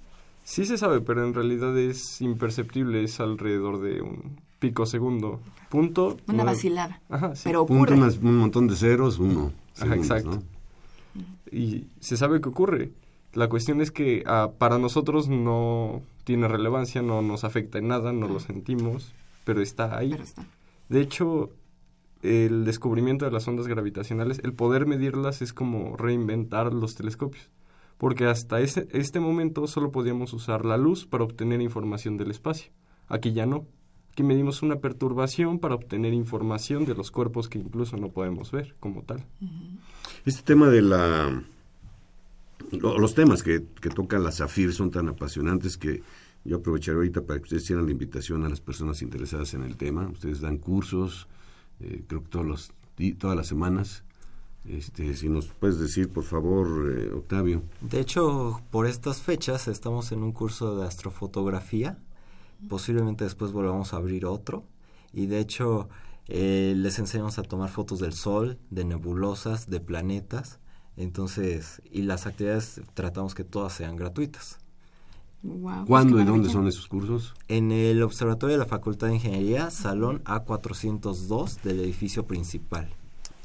Sí 0.44 0.66
se 0.66 0.78
sabe, 0.78 1.02
pero 1.02 1.26
en 1.26 1.34
realidad 1.34 1.78
es 1.78 2.22
imperceptible, 2.22 3.04
es 3.04 3.20
alrededor 3.20 3.82
de 3.82 4.02
un 4.02 4.42
pico 4.60 4.86
segundo. 4.86 5.39
Punto. 5.70 6.18
Una 6.28 6.43
vacilada. 6.43 7.01
Ajá, 7.10 7.36
sí. 7.36 7.43
Pero 7.45 7.62
ocurre. 7.62 7.95
Punto 7.95 8.20
un 8.22 8.38
montón 8.38 8.68
de 8.68 8.76
ceros, 8.76 9.20
uno. 9.20 9.51
Ajá, 9.80 9.95
exacto. 9.95 10.41
Y 11.51 11.86
se 11.99 12.18
sabe 12.18 12.41
que 12.41 12.49
ocurre. 12.49 12.91
La 13.34 13.49
cuestión 13.49 13.82
es 13.82 13.91
que 13.91 14.24
ah, 14.26 14.51
para 14.58 14.80
nosotros 14.80 15.28
no 15.28 16.01
tiene 16.24 16.47
relevancia, 16.47 17.01
no 17.01 17.22
nos 17.22 17.43
afecta 17.43 17.78
en 17.78 17.88
nada, 17.88 18.12
no 18.12 18.28
lo 18.28 18.39
sentimos, 18.39 19.14
pero 19.43 19.62
está 19.62 19.97
ahí. 19.97 20.16
De 20.89 21.01
hecho, 21.01 21.51
el 22.22 22.66
descubrimiento 22.66 23.26
de 23.26 23.32
las 23.32 23.47
ondas 23.47 23.68
gravitacionales, 23.68 24.39
el 24.43 24.53
poder 24.53 24.86
medirlas 24.86 25.41
es 25.41 25.53
como 25.53 25.95
reinventar 25.97 26.74
los 26.74 26.95
telescopios, 26.95 27.49
porque 27.97 28.26
hasta 28.26 28.60
ese, 28.60 28.88
este 28.91 29.20
momento 29.20 29.68
solo 29.68 29.91
podíamos 29.91 30.34
usar 30.34 30.66
la 30.66 30.78
luz 30.78 31.05
para 31.05 31.24
obtener 31.24 31.62
información 31.62 32.18
del 32.18 32.32
espacio. 32.32 32.72
Aquí 33.08 33.34
ya 33.34 33.45
no. 33.45 33.66
Aquí 34.18 34.24
medimos 34.24 34.63
una 34.63 34.78
perturbación 34.78 35.59
para 35.59 35.76
obtener 35.76 36.11
información 36.11 36.86
de 36.86 36.95
los 36.95 37.11
cuerpos 37.11 37.49
que 37.49 37.59
incluso 37.59 37.97
no 37.97 38.09
podemos 38.09 38.51
ver 38.51 38.74
como 38.80 39.03
tal. 39.03 39.24
Este 40.26 40.41
tema 40.41 40.70
de 40.70 40.82
la 40.82 41.43
los 42.72 43.13
temas 43.13 43.43
que, 43.43 43.63
que 43.80 43.89
toca 43.91 44.18
la 44.18 44.32
Zafir 44.32 44.74
son 44.74 44.89
tan 44.89 45.07
apasionantes 45.07 45.78
que 45.78 46.01
yo 46.43 46.57
aprovecharé 46.57 46.97
ahorita 46.97 47.28
para 47.28 47.38
que 47.38 47.43
ustedes 47.43 47.61
hicieran 47.65 47.86
la 47.86 47.91
invitación 47.91 48.43
a 48.43 48.49
las 48.49 48.59
personas 48.59 49.03
interesadas 49.03 49.53
en 49.53 49.61
el 49.61 49.78
tema. 49.78 50.07
Ustedes 50.07 50.41
dan 50.41 50.57
cursos, 50.57 51.28
eh, 51.80 52.01
creo 52.07 52.24
que 52.24 52.30
todos 52.30 52.45
los, 52.47 52.72
todas 53.20 53.38
las 53.38 53.45
semanas. 53.45 54.03
Este, 54.65 55.13
si 55.13 55.30
nos 55.30 55.45
puedes 55.45 55.78
decir, 55.78 56.09
por 56.09 56.24
favor, 56.24 56.91
eh, 56.91 57.11
Octavio. 57.13 57.61
De 57.82 57.99
hecho, 57.99 58.63
por 58.72 58.88
estas 58.88 59.22
fechas 59.22 59.68
estamos 59.68 60.11
en 60.11 60.24
un 60.24 60.32
curso 60.32 60.76
de 60.76 60.88
astrofotografía. 60.88 61.99
Posiblemente 62.68 63.24
después 63.24 63.51
volvamos 63.51 63.93
a 63.93 63.97
abrir 63.97 64.26
otro. 64.26 64.64
Y 65.14 65.28
de 65.28 65.39
hecho, 65.39 65.89
eh, 66.28 66.74
les 66.76 66.99
enseñamos 66.99 67.39
a 67.39 67.43
tomar 67.43 67.70
fotos 67.70 67.99
del 67.99 68.14
Sol, 68.14 68.58
de 68.70 68.86
nebulosas, 68.86 69.70
de 69.70 69.80
planetas. 69.80 70.60
Entonces, 70.95 71.82
y 71.91 72.01
las 72.01 72.26
actividades 72.26 72.82
tratamos 72.93 73.36
que 73.36 73.43
todas 73.43 73.74
sean 73.74 73.95
gratuitas. 73.95 74.60
Pues 75.41 75.86
¿Cuándo 75.86 76.20
y 76.20 76.26
dónde 76.26 76.49
son 76.49 76.68
esos 76.68 76.88
cursos? 76.88 77.36
En 77.47 77.72
el 77.72 78.01
Observatorio 78.01 78.58
de 78.58 78.60
la 78.60 78.66
Facultad 78.66 79.08
de 79.08 79.16
Ingeniería, 79.16 79.70
Salón 79.70 80.24
A402 80.24 81.62
del 81.62 81.80
edificio 81.80 82.26
principal. 82.26 82.89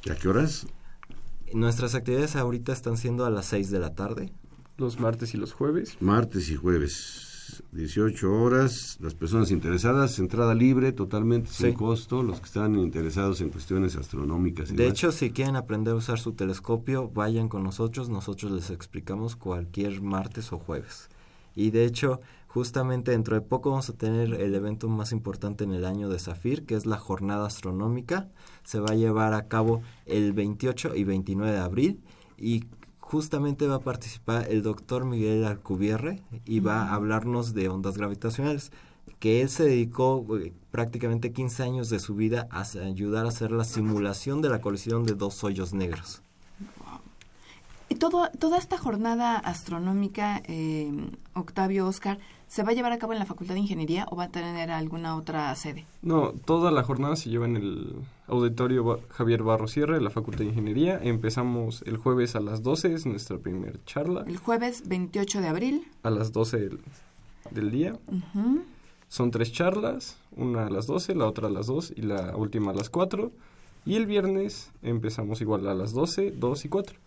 ¿Y 0.04 0.10
a 0.10 0.16
qué 0.16 0.28
horas? 0.28 0.66
Nuestras 1.52 1.94
actividades 1.94 2.34
ahorita 2.34 2.72
están 2.72 2.96
siendo 2.96 3.26
a 3.26 3.30
las 3.30 3.46
6 3.46 3.70
de 3.70 3.78
la 3.78 3.94
tarde. 3.94 4.32
Los 4.78 4.98
martes 4.98 5.34
y 5.34 5.36
los 5.36 5.52
jueves. 5.52 5.98
Martes 6.00 6.48
y 6.50 6.56
jueves. 6.56 7.31
18 7.72 8.32
horas, 8.32 8.98
las 9.00 9.14
personas 9.14 9.50
interesadas, 9.50 10.18
entrada 10.18 10.54
libre, 10.54 10.92
totalmente 10.92 11.50
sin 11.50 11.74
costo, 11.74 12.22
los 12.22 12.40
que 12.40 12.46
están 12.46 12.78
interesados 12.78 13.40
en 13.40 13.50
cuestiones 13.50 13.96
astronómicas. 13.96 14.74
de 14.74 14.88
hecho, 14.88 15.12
si 15.12 15.30
quieren 15.30 15.56
aprender 15.56 15.94
a 15.94 15.96
usar 15.96 16.18
su 16.18 16.32
telescopio, 16.32 17.08
vayan 17.08 17.48
con 17.48 17.62
nosotros, 17.62 18.08
nosotros 18.08 18.52
les 18.52 18.70
explicamos 18.70 19.36
cualquier 19.36 20.00
martes 20.02 20.52
o 20.52 20.58
jueves. 20.58 21.08
Y 21.54 21.70
de 21.70 21.84
hecho, 21.84 22.20
justamente 22.46 23.10
dentro 23.10 23.34
de 23.34 23.42
poco 23.42 23.70
vamos 23.70 23.88
a 23.88 23.96
tener 23.96 24.34
el 24.34 24.54
evento 24.54 24.88
más 24.88 25.12
importante 25.12 25.64
en 25.64 25.72
el 25.72 25.84
año 25.84 26.08
de 26.08 26.18
Zafir, 26.18 26.64
que 26.64 26.74
es 26.74 26.86
la 26.86 26.98
jornada 26.98 27.46
astronómica. 27.46 28.28
Se 28.64 28.80
va 28.80 28.92
a 28.92 28.96
llevar 28.96 29.34
a 29.34 29.48
cabo 29.48 29.82
el 30.06 30.32
28 30.32 30.94
y 30.94 31.04
29 31.04 31.52
de 31.52 31.58
abril 31.58 32.00
y 32.36 32.64
justamente 33.12 33.66
va 33.66 33.74
a 33.74 33.80
participar 33.80 34.46
el 34.48 34.62
doctor 34.62 35.04
Miguel 35.04 35.44
Alcubierre 35.44 36.22
y 36.46 36.60
va 36.60 36.84
a 36.84 36.94
hablarnos 36.94 37.52
de 37.52 37.68
ondas 37.68 37.98
gravitacionales, 37.98 38.72
que 39.18 39.42
él 39.42 39.50
se 39.50 39.64
dedicó 39.64 40.24
eh, 40.38 40.54
prácticamente 40.70 41.30
15 41.30 41.62
años 41.62 41.90
de 41.90 41.98
su 41.98 42.14
vida 42.14 42.48
a 42.50 42.62
ayudar 42.62 43.26
a 43.26 43.28
hacer 43.28 43.52
la 43.52 43.64
simulación 43.64 44.40
de 44.40 44.48
la 44.48 44.62
colisión 44.62 45.04
de 45.04 45.12
dos 45.12 45.44
hoyos 45.44 45.74
negros. 45.74 46.22
Y 47.90 47.96
todo, 47.96 48.30
toda 48.38 48.56
esta 48.56 48.78
jornada 48.78 49.36
astronómica, 49.36 50.40
eh, 50.46 50.90
Octavio 51.34 51.86
Oscar, 51.86 52.18
¿se 52.52 52.62
va 52.64 52.72
a 52.72 52.74
llevar 52.74 52.92
a 52.92 52.98
cabo 52.98 53.14
en 53.14 53.18
la 53.18 53.24
Facultad 53.24 53.54
de 53.54 53.60
Ingeniería 53.60 54.06
o 54.10 54.16
va 54.16 54.24
a 54.24 54.28
tener 54.28 54.70
alguna 54.70 55.16
otra 55.16 55.54
sede? 55.54 55.86
No, 56.02 56.34
toda 56.44 56.70
la 56.70 56.82
jornada 56.82 57.16
se 57.16 57.30
lleva 57.30 57.46
en 57.46 57.56
el 57.56 57.94
Auditorio 58.26 59.00
Javier 59.08 59.42
Barro 59.42 59.68
Sierra 59.68 59.94
de 59.94 60.02
la 60.02 60.10
Facultad 60.10 60.40
de 60.40 60.50
Ingeniería. 60.50 61.00
Empezamos 61.02 61.82
el 61.86 61.96
jueves 61.96 62.36
a 62.36 62.40
las 62.40 62.62
12, 62.62 62.92
es 62.92 63.06
nuestra 63.06 63.38
primera 63.38 63.78
charla. 63.86 64.24
El 64.26 64.36
jueves 64.36 64.86
28 64.86 65.40
de 65.40 65.48
abril. 65.48 65.88
A 66.02 66.10
las 66.10 66.32
12 66.32 66.68
del, 67.52 67.70
día. 67.70 67.98
Son 69.08 69.30
tres 69.30 69.50
charlas, 69.50 70.18
una 70.36 70.66
a 70.66 70.70
las 70.70 70.86
12, 70.86 71.14
la 71.14 71.26
otra 71.28 71.48
a 71.48 71.50
las 71.50 71.68
2 71.68 71.94
y 71.96 72.02
la 72.02 72.36
última 72.36 72.72
a 72.72 72.74
las 72.74 72.90
4. 72.90 73.32
Y 73.86 73.94
el 73.94 74.04
viernes 74.04 74.72
empezamos 74.82 75.40
igual 75.40 75.66
a 75.68 75.74
las 75.74 75.94
12, 75.94 76.32
2 76.32 76.64
y 76.66 76.68
4. 76.68 76.98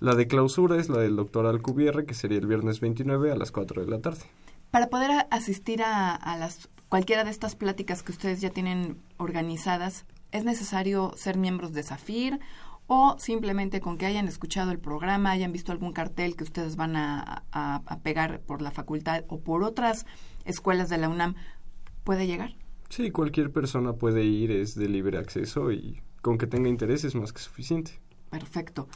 La 0.00 0.14
de 0.14 0.26
clausura 0.26 0.78
es 0.78 0.88
la 0.88 1.00
del 1.00 1.16
doctor 1.16 1.44
Alcubierre, 1.44 2.06
que 2.06 2.14
sería 2.14 2.38
el 2.38 2.46
viernes 2.46 2.80
29 2.80 3.30
a 3.30 3.36
las 3.36 3.52
4 3.52 3.84
de 3.84 3.90
la 3.90 4.00
tarde. 4.00 4.24
Para 4.74 4.88
poder 4.88 5.28
asistir 5.30 5.84
a, 5.84 6.16
a 6.16 6.36
las 6.36 6.68
cualquiera 6.88 7.22
de 7.22 7.30
estas 7.30 7.54
pláticas 7.54 8.02
que 8.02 8.10
ustedes 8.10 8.40
ya 8.40 8.50
tienen 8.50 9.00
organizadas, 9.18 10.04
¿Es 10.34 10.42
necesario 10.42 11.12
ser 11.14 11.38
miembros 11.38 11.72
de 11.74 11.84
SAFIR 11.84 12.40
o 12.88 13.14
simplemente 13.20 13.80
con 13.80 13.98
que 13.98 14.06
hayan 14.06 14.26
escuchado 14.26 14.72
el 14.72 14.80
programa, 14.80 15.30
hayan 15.30 15.52
visto 15.52 15.70
algún 15.70 15.92
cartel 15.92 16.34
que 16.34 16.42
ustedes 16.42 16.74
van 16.74 16.96
a, 16.96 17.44
pegar 18.02 18.40
por 18.40 18.60
la 18.60 18.72
facultad 18.72 19.22
o 19.28 19.38
por 19.38 19.62
otras 19.62 20.06
escuelas 20.44 20.88
de 20.88 20.98
la 20.98 21.08
UNAM, 21.08 21.36
puede 22.02 22.26
llegar? 22.26 22.56
Sí, 22.88 23.12
cualquier 23.12 23.52
persona 23.52 23.92
puede 23.92 24.24
ir, 24.24 24.50
es 24.50 24.74
de 24.74 24.88
libre 24.88 25.18
acceso 25.18 25.70
y 25.70 26.02
con 26.20 26.36
que 26.36 26.48
tenga 26.48 26.68
interés 26.68 27.04
es 27.04 27.14
más 27.14 27.32
que 27.32 27.38
suficiente. 27.38 28.00
Perfecto. 28.28 28.88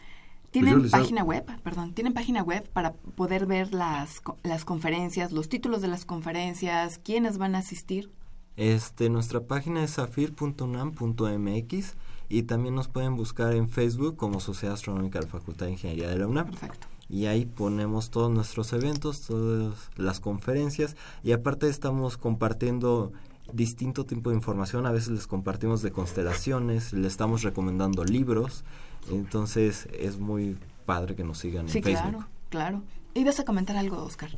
¿Tienen 0.50 0.80
pues 0.80 0.90
página 0.90 1.22
web? 1.22 1.44
Perdón, 1.62 1.92
¿tienen 1.92 2.14
página 2.14 2.42
web 2.42 2.68
para 2.72 2.92
poder 2.92 3.46
ver 3.46 3.74
las, 3.74 4.22
las 4.42 4.64
conferencias, 4.64 5.32
los 5.32 5.48
títulos 5.48 5.82
de 5.82 5.88
las 5.88 6.04
conferencias, 6.04 7.00
quiénes 7.02 7.38
van 7.38 7.54
a 7.54 7.58
asistir? 7.58 8.10
Este, 8.56 9.10
nuestra 9.10 9.40
página 9.40 9.84
es 9.84 9.92
safir.unam.mx 9.92 11.94
y 12.28 12.42
también 12.42 12.74
nos 12.74 12.88
pueden 12.88 13.16
buscar 13.16 13.54
en 13.54 13.68
Facebook 13.68 14.16
como 14.16 14.40
Sociedad 14.40 14.74
Astronómica 14.74 15.20
de 15.20 15.26
la 15.26 15.30
Facultad 15.30 15.66
de 15.66 15.72
Ingeniería 15.72 16.08
de 16.08 16.18
la 16.18 16.26
UNAM. 16.26 16.46
Perfecto. 16.46 16.88
Y 17.08 17.26
ahí 17.26 17.46
ponemos 17.46 18.10
todos 18.10 18.30
nuestros 18.30 18.72
eventos, 18.72 19.22
todas 19.22 19.90
las 19.96 20.20
conferencias 20.20 20.96
y 21.22 21.32
aparte 21.32 21.68
estamos 21.68 22.18
compartiendo 22.18 23.12
distinto 23.52 24.04
tipo 24.04 24.30
de 24.30 24.36
información. 24.36 24.86
A 24.86 24.92
veces 24.92 25.10
les 25.10 25.26
compartimos 25.26 25.82
de 25.82 25.90
constelaciones, 25.90 26.92
les 26.92 27.12
estamos 27.12 27.42
recomendando 27.42 28.04
libros. 28.04 28.64
Entonces 29.10 29.88
es 29.92 30.18
muy 30.18 30.56
padre 30.86 31.14
que 31.14 31.24
nos 31.24 31.38
sigan 31.38 31.66
en 31.66 31.68
Facebook. 31.68 31.90
Sí, 31.90 32.02
claro, 32.02 32.28
claro. 32.48 32.82
¿Ibas 33.14 33.40
a 33.40 33.44
comentar 33.44 33.76
algo, 33.76 34.02
Oscar? 34.02 34.30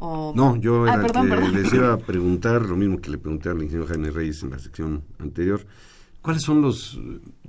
No, 0.00 0.56
yo 0.56 0.86
ah, 0.86 0.96
les 1.52 1.72
iba 1.74 1.92
a 1.92 1.98
preguntar 2.06 2.62
lo 2.62 2.74
mismo 2.74 3.00
que 3.00 3.10
le 3.10 3.18
pregunté 3.18 3.50
al 3.50 3.62
ingeniero 3.62 3.86
Jaime 3.86 4.10
Reyes 4.10 4.42
en 4.42 4.50
la 4.50 4.58
sección 4.58 5.04
anterior. 5.18 5.66
¿Cuáles 6.22 6.42
son 6.42 6.62
los, 6.62 6.98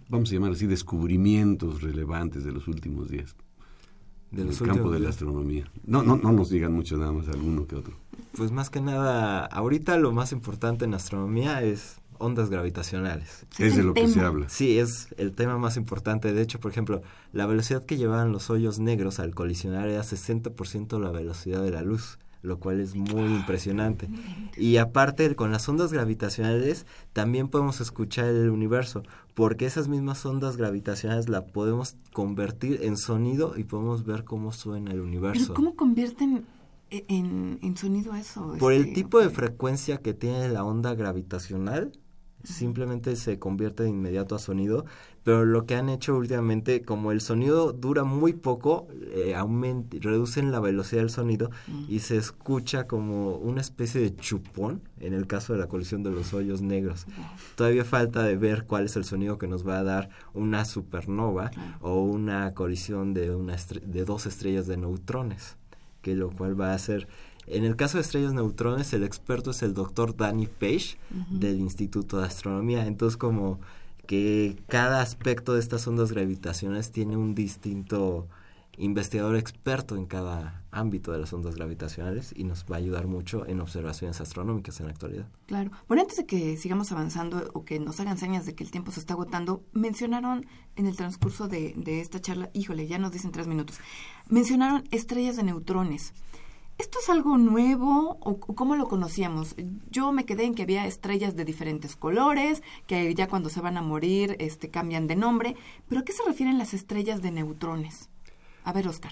vamos 0.10 0.30
a 0.30 0.34
llamar 0.34 0.52
así, 0.52 0.68
descubrimientos 0.68 1.82
relevantes 1.82 2.44
de 2.44 2.52
los 2.52 2.68
últimos 2.68 3.10
días? 3.10 3.36
De 4.32 4.46
los 4.46 4.62
campo 4.62 4.90
de 4.92 5.00
la 5.00 5.10
astronomía. 5.10 5.70
No, 5.86 6.04
no, 6.04 6.18
no 6.18 6.32
nos 6.32 6.50
digan 6.50 6.74
mucho 6.74 6.98
nada 6.98 7.12
más 7.12 7.28
alguno 7.28 7.68
que 7.68 7.76
otro. 7.76 7.94
Pues 8.36 8.52
más 8.52 8.70
que 8.70 8.82
nada, 8.82 9.46
ahorita 9.46 9.98
lo 9.98 10.12
más 10.12 10.32
importante 10.32 10.86
en 10.86 10.94
astronomía 10.94 11.62
es 11.62 11.98
ondas 12.18 12.50
gravitacionales. 12.50 13.46
Es 13.58 13.76
de 13.76 13.84
lo 13.84 13.94
que 13.94 14.08
se 14.08 14.22
habla. 14.22 14.48
Sí, 14.48 14.78
es 14.78 15.08
el 15.18 15.34
tema 15.34 15.58
más 15.58 15.76
importante. 15.76 16.34
De 16.34 16.42
hecho, 16.42 16.60
por 16.60 16.72
ejemplo, 16.72 17.02
la 17.34 17.46
velocidad 17.46 17.86
que 17.86 17.98
llevaban 17.98 18.32
los 18.32 18.50
hoyos 18.50 18.80
negros 18.80 19.20
al 19.20 19.36
colisionar 19.36 19.90
era 19.90 20.02
60% 20.02 21.00
la 21.00 21.12
velocidad 21.12 21.62
de 21.62 21.72
la 21.72 21.82
luz 21.82 22.20
lo 22.42 22.60
cual 22.60 22.80
es 22.80 22.96
muy 22.96 23.26
impresionante. 23.26 24.10
Y 24.58 24.78
aparte, 24.78 25.36
con 25.36 25.52
las 25.52 25.68
ondas 25.70 25.94
gravitacionales 25.94 26.86
también 27.14 27.48
podemos 27.48 27.82
escuchar 27.82 28.26
el 28.26 28.50
universo, 28.50 29.04
porque 29.34 29.66
esas 29.66 29.88
mismas 29.88 30.26
ondas 30.26 30.58
gravitacionales 30.58 31.30
la 31.30 31.46
podemos 31.46 31.96
convertir 32.14 32.80
en 32.84 32.98
sonido 32.98 33.54
y 33.58 33.64
podemos 33.64 34.06
ver 34.06 34.24
cómo 34.24 34.52
suena 34.52 34.92
el 34.92 35.02
universo. 35.02 35.54
¿Cómo 35.54 35.76
convierten 35.76 36.46
en, 36.90 37.60
en 37.62 37.78
sonido 37.78 38.16
eso? 38.16 38.56
Por 38.60 38.74
el 38.74 38.82
este, 38.84 38.96
tipo 38.96 39.20
de 39.20 39.30
frecuencia 39.30 39.98
que 39.98 40.14
tiene 40.14 40.50
la 40.50 40.64
onda 40.64 40.96
gravitacional, 40.96 41.92
simplemente 42.44 43.16
se 43.16 43.40
convierte 43.40 43.84
de 43.84 43.90
inmediato 43.90 44.36
a 44.36 44.40
sonido, 44.40 44.86
pero 45.24 45.46
lo 45.46 45.66
que 45.66 45.76
han 45.76 45.90
hecho 45.90 46.16
últimamente, 46.16 46.82
como 46.82 47.12
el 47.12 47.22
sonido 47.22 47.74
dura 47.74 48.04
muy 48.04 48.34
poco, 48.34 48.88
eh, 49.14 49.36
reducen 50.00 50.52
la 50.52 50.60
velocidad 50.60 51.02
del 51.02 51.12
sonido 51.12 51.52
y 51.88 52.00
se 52.00 52.18
escucha 52.18 52.88
como 52.88 53.36
una 53.36 53.62
especie 53.62 54.02
de 54.02 54.16
chupón 54.16 54.82
en 55.00 55.14
el 55.14 55.28
caso 55.28 55.54
de 55.54 55.60
la 55.60 55.68
colisión 55.68 56.02
de 56.02 56.12
los 56.12 56.34
hoyos 56.34 56.62
negros. 56.62 57.06
Todavía 57.56 57.86
falta 57.86 58.24
de 58.24 58.36
ver 58.36 58.66
cuál 58.66 58.86
es 58.86 58.96
el 58.96 59.04
sonido 59.04 59.38
que 59.38 59.48
nos 59.48 59.68
va 59.68 59.78
a 59.78 59.84
dar 59.84 60.10
una 60.34 60.66
supernova 60.66 61.52
o 61.82 62.02
una 62.02 62.54
colisión 62.54 63.14
de, 63.14 63.36
una 63.36 63.56
de 63.86 64.06
dos 64.06 64.26
estrellas 64.26 64.66
de 64.66 64.78
neutrones, 64.78 65.58
que 66.02 66.16
lo 66.16 66.32
cual 66.32 66.60
va 66.60 66.74
a 66.74 66.80
ser 66.80 67.08
en 67.52 67.66
el 67.66 67.76
caso 67.76 67.98
de 67.98 68.02
estrellas 68.02 68.34
neutrones, 68.34 68.94
el 68.94 69.04
experto 69.04 69.52
es 69.52 69.62
el 69.64 69.74
doctor 69.74 70.16
Danny 70.16 70.48
Page 70.48 70.98
del 71.30 71.60
Instituto 71.60 72.20
de 72.20 72.26
Astronomía. 72.26 72.86
Entonces, 72.86 73.18
como 73.18 73.60
que 74.08 74.58
cada 74.68 75.02
aspecto 75.02 75.54
de 75.54 75.60
estas 75.60 75.88
ondas 75.88 76.12
gravitacionales 76.12 76.92
tiene 76.92 77.18
un 77.18 77.36
distinto 77.36 78.28
investigador 78.78 79.36
experto 79.36 79.96
en 79.96 80.06
cada 80.06 80.64
ámbito 80.72 81.12
de 81.12 81.20
las 81.20 81.34
ondas 81.34 81.56
gravitacionales 81.56 82.34
y 82.36 82.46
nos 82.46 82.66
va 82.66 82.76
a 82.76 82.80
ayudar 82.80 83.08
mucho 83.08 83.46
en 83.46 83.60
observaciones 83.60 84.22
astronómicas 84.22 84.80
en 84.80 84.88
la 84.88 84.94
actualidad. 84.94 85.28
Claro. 85.46 85.72
Bueno, 85.88 86.04
antes 86.04 86.18
de 86.18 86.26
que 86.26 86.58
sigamos 86.58 86.92
avanzando 86.92 87.52
o 87.54 87.66
que 87.66 87.80
nos 87.80 88.00
hagan 88.00 88.18
señas 88.18 88.46
de 88.46 88.56
que 88.56 88.64
el 88.64 88.72
tiempo 88.72 88.92
se 88.92 89.02
está 89.02 89.14
agotando, 89.14 89.64
mencionaron 89.74 90.46
en 90.76 90.86
el 90.86 90.96
transcurso 90.96 91.48
de, 91.48 91.74
de 91.76 92.02
esta 92.02 92.22
charla, 92.22 92.50
híjole, 92.54 92.88
ya 92.88 92.98
nos 92.98 93.12
dicen 93.12 93.32
tres 93.32 93.48
minutos, 93.48 93.78
mencionaron 94.30 94.84
estrellas 94.92 95.36
de 95.36 95.44
neutrones. 95.44 96.14
¿Esto 96.82 96.98
es 96.98 97.10
algo 97.10 97.38
nuevo 97.38 98.18
o 98.22 98.40
cómo 98.40 98.76
lo 98.76 98.88
conocíamos? 98.88 99.56
Yo 99.92 100.12
me 100.12 100.26
quedé 100.26 100.46
en 100.46 100.56
que 100.56 100.64
había 100.64 100.88
estrellas 100.88 101.36
de 101.36 101.46
diferentes 101.46 101.96
colores, 101.96 102.64
que 102.88 103.14
ya 103.14 103.28
cuando 103.28 103.50
se 103.50 103.62
van 103.62 103.78
a 103.78 103.84
morir 103.84 104.36
este, 104.40 104.72
cambian 104.72 105.06
de 105.06 105.16
nombre, 105.16 105.56
pero 105.88 106.02
¿a 106.02 106.04
qué 106.04 106.12
se 106.12 106.24
refieren 106.26 106.58
las 106.58 106.74
estrellas 106.74 107.22
de 107.22 107.30
neutrones? 107.30 108.10
A 108.64 108.74
ver, 108.74 108.88
Oscar. 108.88 109.12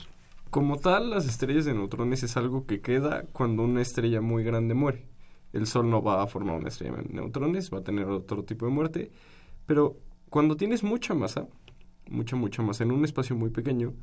Como 0.50 0.78
tal, 0.78 1.12
las 1.12 1.28
estrellas 1.28 1.66
de 1.66 1.76
neutrones 1.76 2.24
es 2.24 2.38
algo 2.38 2.66
que 2.66 2.82
queda 2.82 3.26
cuando 3.34 3.62
una 3.62 3.84
estrella 3.84 4.20
muy 4.20 4.44
grande 4.44 4.74
muere. 4.74 5.06
El 5.54 5.68
Sol 5.68 5.92
no 5.92 6.02
va 6.02 6.24
a 6.24 6.28
formar 6.28 6.56
una 6.56 6.70
estrella 6.70 6.96
de 6.96 7.14
neutrones, 7.14 7.72
va 7.72 7.78
a 7.78 7.84
tener 7.84 8.06
otro 8.06 8.44
tipo 8.46 8.66
de 8.66 8.72
muerte, 8.72 9.12
pero 9.68 9.96
cuando 10.32 10.58
tienes 10.58 10.84
mucha 10.84 11.14
masa, 11.14 11.48
mucha, 12.10 12.36
mucha 12.36 12.64
masa 12.64 12.84
en 12.84 12.92
un 12.92 13.06
espacio 13.06 13.36
muy 13.36 13.52
pequeño, 13.52 13.94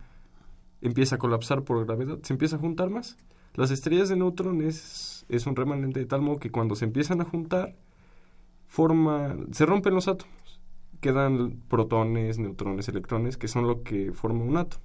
empieza 0.80 1.16
a 1.16 1.18
colapsar 1.18 1.64
por 1.64 1.84
gravedad, 1.84 2.20
se 2.22 2.32
empieza 2.32 2.54
a 2.54 2.60
juntar 2.60 2.90
más 2.90 3.16
las 3.56 3.70
estrellas 3.70 4.10
de 4.10 4.16
neutrones 4.16 5.24
es 5.28 5.46
un 5.46 5.56
remanente 5.56 5.98
de 5.98 6.06
tal 6.06 6.20
modo 6.20 6.38
que 6.38 6.50
cuando 6.50 6.76
se 6.76 6.84
empiezan 6.84 7.22
a 7.22 7.24
juntar, 7.24 7.74
forma, 8.66 9.34
se 9.50 9.64
rompen 9.64 9.94
los 9.94 10.08
átomos. 10.08 10.60
Quedan 11.00 11.62
protones, 11.68 12.38
neutrones, 12.38 12.88
electrones, 12.88 13.36
que 13.38 13.48
son 13.48 13.66
lo 13.66 13.82
que 13.82 14.12
forma 14.12 14.44
un 14.44 14.58
átomo. 14.58 14.82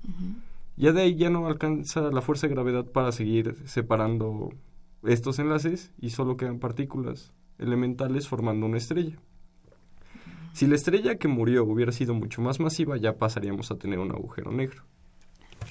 Ya 0.77 0.93
de 0.93 1.01
ahí 1.01 1.15
ya 1.15 1.29
no 1.29 1.47
alcanza 1.47 2.01
la 2.11 2.21
fuerza 2.21 2.47
de 2.47 2.53
gravedad 2.53 2.85
para 2.85 3.11
seguir 3.11 3.57
separando 3.65 4.49
estos 5.03 5.39
enlaces 5.39 5.91
y 5.99 6.11
solo 6.11 6.37
quedan 6.37 6.59
partículas 6.59 7.33
elementales 7.59 8.29
formando 8.29 8.65
una 8.65 8.77
estrella. 8.77 9.17
Si 10.53 10.65
la 10.65 10.75
estrella 10.75 11.15
que 11.15 11.27
murió 11.27 11.65
hubiera 11.65 11.91
sido 11.91 12.13
mucho 12.13 12.41
más 12.41 12.59
masiva, 12.59 12.97
ya 12.97 13.17
pasaríamos 13.17 13.69
a 13.71 13.77
tener 13.77 13.99
un 13.99 14.11
agujero 14.11 14.51
negro. 14.51 14.83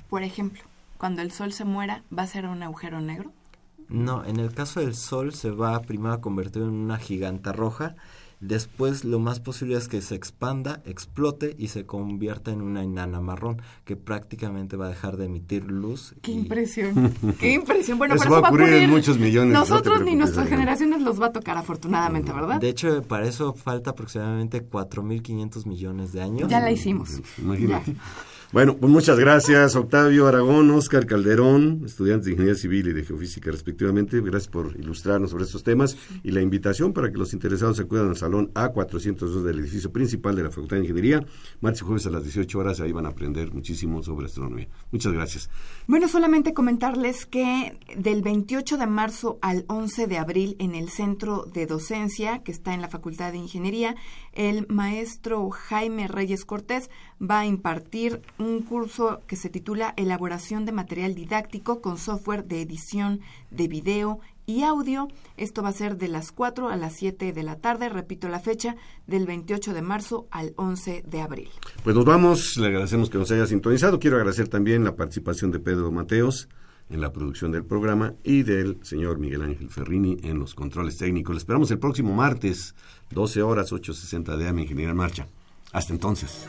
Por 0.09 0.23
ejemplo 0.23 0.63
cuando 1.01 1.23
el 1.23 1.33
Sol 1.33 1.51
se 1.55 1.65
muera, 1.65 2.05
va 2.17 2.25
a 2.25 2.27
ser 2.27 2.45
un 2.45 2.63
agujero 2.63 3.01
negro? 3.01 3.33
No, 3.89 4.23
en 4.27 4.39
el 4.39 4.53
caso 4.53 4.81
del 4.81 4.95
Sol 4.95 5.33
se 5.33 5.51
va 5.51 5.81
primero 5.81 6.13
a 6.13 6.21
convertir 6.21 6.61
en 6.61 6.69
una 6.69 6.99
giganta 6.99 7.53
roja, 7.53 7.97
después 8.41 9.07
lo 9.07 9.19
más 9.19 9.41
posible 9.41 9.79
es 9.79 9.89
que 9.89 10.03
se 10.03 10.15
expanda, 10.15 10.83
explote 10.85 11.57
y 11.59 11.69
se 11.69 11.87
convierta 11.87 12.51
en 12.51 12.61
una 12.61 12.85
enana 12.85 13.23
marrón, 13.23 13.63
que 13.87 13.97
prácticamente 13.97 14.77
va 14.77 14.87
a 14.87 14.89
dejar 14.91 15.17
de 15.17 15.25
emitir 15.25 15.65
luz. 15.65 16.15
¡Qué 16.21 16.33
impresión! 16.33 17.15
¡Qué 17.41 17.55
impresión! 17.55 17.97
Bueno, 17.97 18.17
eso, 18.17 18.29
va 18.31 18.37
a 18.37 18.51
ocurrir 18.51 18.69
en 18.75 18.91
muchos 18.91 19.19
millones. 19.19 19.55
Nosotros 19.55 20.03
ni 20.03 20.15
nuestras 20.15 20.49
generaciones 20.49 21.01
los 21.01 21.19
va 21.19 21.29
a 21.29 21.33
tocar 21.33 21.57
afortunadamente, 21.57 22.31
¿verdad? 22.31 22.61
De 22.61 22.69
hecho, 22.69 23.03
para 23.05 23.27
eso 23.27 23.55
falta 23.55 23.93
aproximadamente 23.93 24.69
4.500 24.69 25.65
millones 25.65 26.13
de 26.13 26.21
años. 26.21 26.51
Ya 26.51 26.61
la 26.61 26.71
hicimos. 26.71 27.23
Imagínate. 27.39 27.97
Bueno, 28.53 28.77
pues 28.77 28.91
muchas 28.91 29.17
gracias, 29.17 29.77
Octavio 29.77 30.27
Aragón, 30.27 30.73
Oscar 30.73 31.07
Calderón, 31.07 31.83
estudiantes 31.87 32.25
de 32.27 32.33
Ingeniería 32.33 32.61
Civil 32.61 32.89
y 32.89 32.93
de 32.93 33.05
Geofísica 33.05 33.53
respectivamente. 33.53 34.21
Gracias 34.21 34.49
por 34.49 34.75
ilustrarnos 34.77 35.31
sobre 35.31 35.45
estos 35.45 35.63
temas 35.63 35.97
y 36.25 36.33
la 36.33 36.41
invitación 36.41 36.93
para 36.93 37.13
que 37.13 37.17
los 37.19 37.33
interesados 37.33 37.77
se 37.77 37.85
acudan 37.85 38.09
al 38.09 38.17
salón 38.17 38.53
A402 38.55 39.45
del 39.45 39.61
edificio 39.61 39.93
principal 39.93 40.35
de 40.35 40.43
la 40.43 40.51
Facultad 40.51 40.79
de 40.79 40.83
Ingeniería, 40.83 41.25
martes 41.61 41.83
y 41.83 41.85
jueves 41.85 42.07
a 42.07 42.11
las 42.11 42.25
18 42.25 42.59
horas. 42.59 42.81
Ahí 42.81 42.91
van 42.91 43.07
a 43.07 43.11
aprender 43.11 43.55
muchísimo 43.55 44.03
sobre 44.03 44.27
astronomía. 44.27 44.67
Muchas 44.91 45.13
gracias. 45.13 45.49
Bueno, 45.87 46.09
solamente 46.09 46.53
comentarles 46.53 47.27
que 47.27 47.79
del 47.97 48.23
28 48.23 48.79
de 48.79 48.87
marzo 48.89 49.39
al 49.43 49.65
11 49.69 50.09
de 50.09 50.19
abril 50.19 50.57
en 50.59 50.75
el 50.75 50.89
centro 50.89 51.45
de 51.45 51.67
docencia 51.67 52.43
que 52.43 52.51
está 52.51 52.75
en 52.75 52.81
la 52.81 52.89
Facultad 52.89 53.31
de 53.31 53.39
Ingeniería, 53.39 53.95
el 54.33 54.67
maestro 54.67 55.51
Jaime 55.51 56.09
Reyes 56.09 56.45
Cortés 56.45 56.91
va 57.23 57.41
a 57.41 57.47
impartir 57.47 58.23
un 58.41 58.63
curso 58.63 59.21
que 59.27 59.37
se 59.37 59.51
titula 59.51 59.95
Elaboración 59.97 60.65
de 60.65 60.73
material 60.73 61.15
didáctico 61.15 61.81
con 61.81 61.99
software 61.99 62.45
de 62.45 62.63
edición 62.63 63.21
de 63.51 63.69
video 63.69 64.21
y 64.47 64.63
audio. 64.63 65.09
Esto 65.37 65.63
va 65.63 65.69
a 65.69 65.73
ser 65.73 65.97
de 65.97 66.09
las 66.09 66.33
4 66.33 66.69
a 66.69 66.77
las 66.77 66.95
7 66.95 67.33
de 67.33 67.43
la 67.43 67.57
tarde, 67.57 67.89
repito 67.89 68.29
la 68.29 68.41
fecha, 68.41 68.77
del 69.07 69.27
28 69.27 69.75
de 69.75 69.83
marzo 69.83 70.27
al 70.31 70.55
11 70.57 71.05
de 71.07 71.21
abril. 71.21 71.51
Pues 71.85 71.95
nos 71.95 72.05
vamos, 72.05 72.57
le 72.57 72.69
agradecemos 72.69 73.11
que 73.11 73.19
nos 73.19 73.31
haya 73.31 73.47
sintonizado. 73.47 73.99
Quiero 74.01 74.17
agradecer 74.17 74.49
también 74.49 74.85
la 74.85 74.97
participación 74.97 75.51
de 75.51 75.61
Pedro 75.61 75.93
Mateos 75.93 76.49
en 76.89 77.01
la 77.01 77.13
producción 77.13 77.53
del 77.53 77.65
programa 77.65 78.15
y 78.25 78.43
del 78.43 78.79
señor 78.83 79.19
Miguel 79.19 79.43
Ángel 79.43 79.69
Ferrini 79.69 80.17
en 80.23 80.39
los 80.39 80.55
controles 80.55 80.97
técnicos. 80.97 81.35
Le 81.35 81.39
esperamos 81.39 81.71
el 81.71 81.79
próximo 81.79 82.15
martes, 82.15 82.75
12 83.11 83.43
horas, 83.43 83.71
8.60 83.71 84.37
de 84.37 84.49
AM 84.49 84.59
en 84.59 84.97
Marcha. 84.97 85.29
Hasta 85.73 85.93
entonces. 85.93 86.49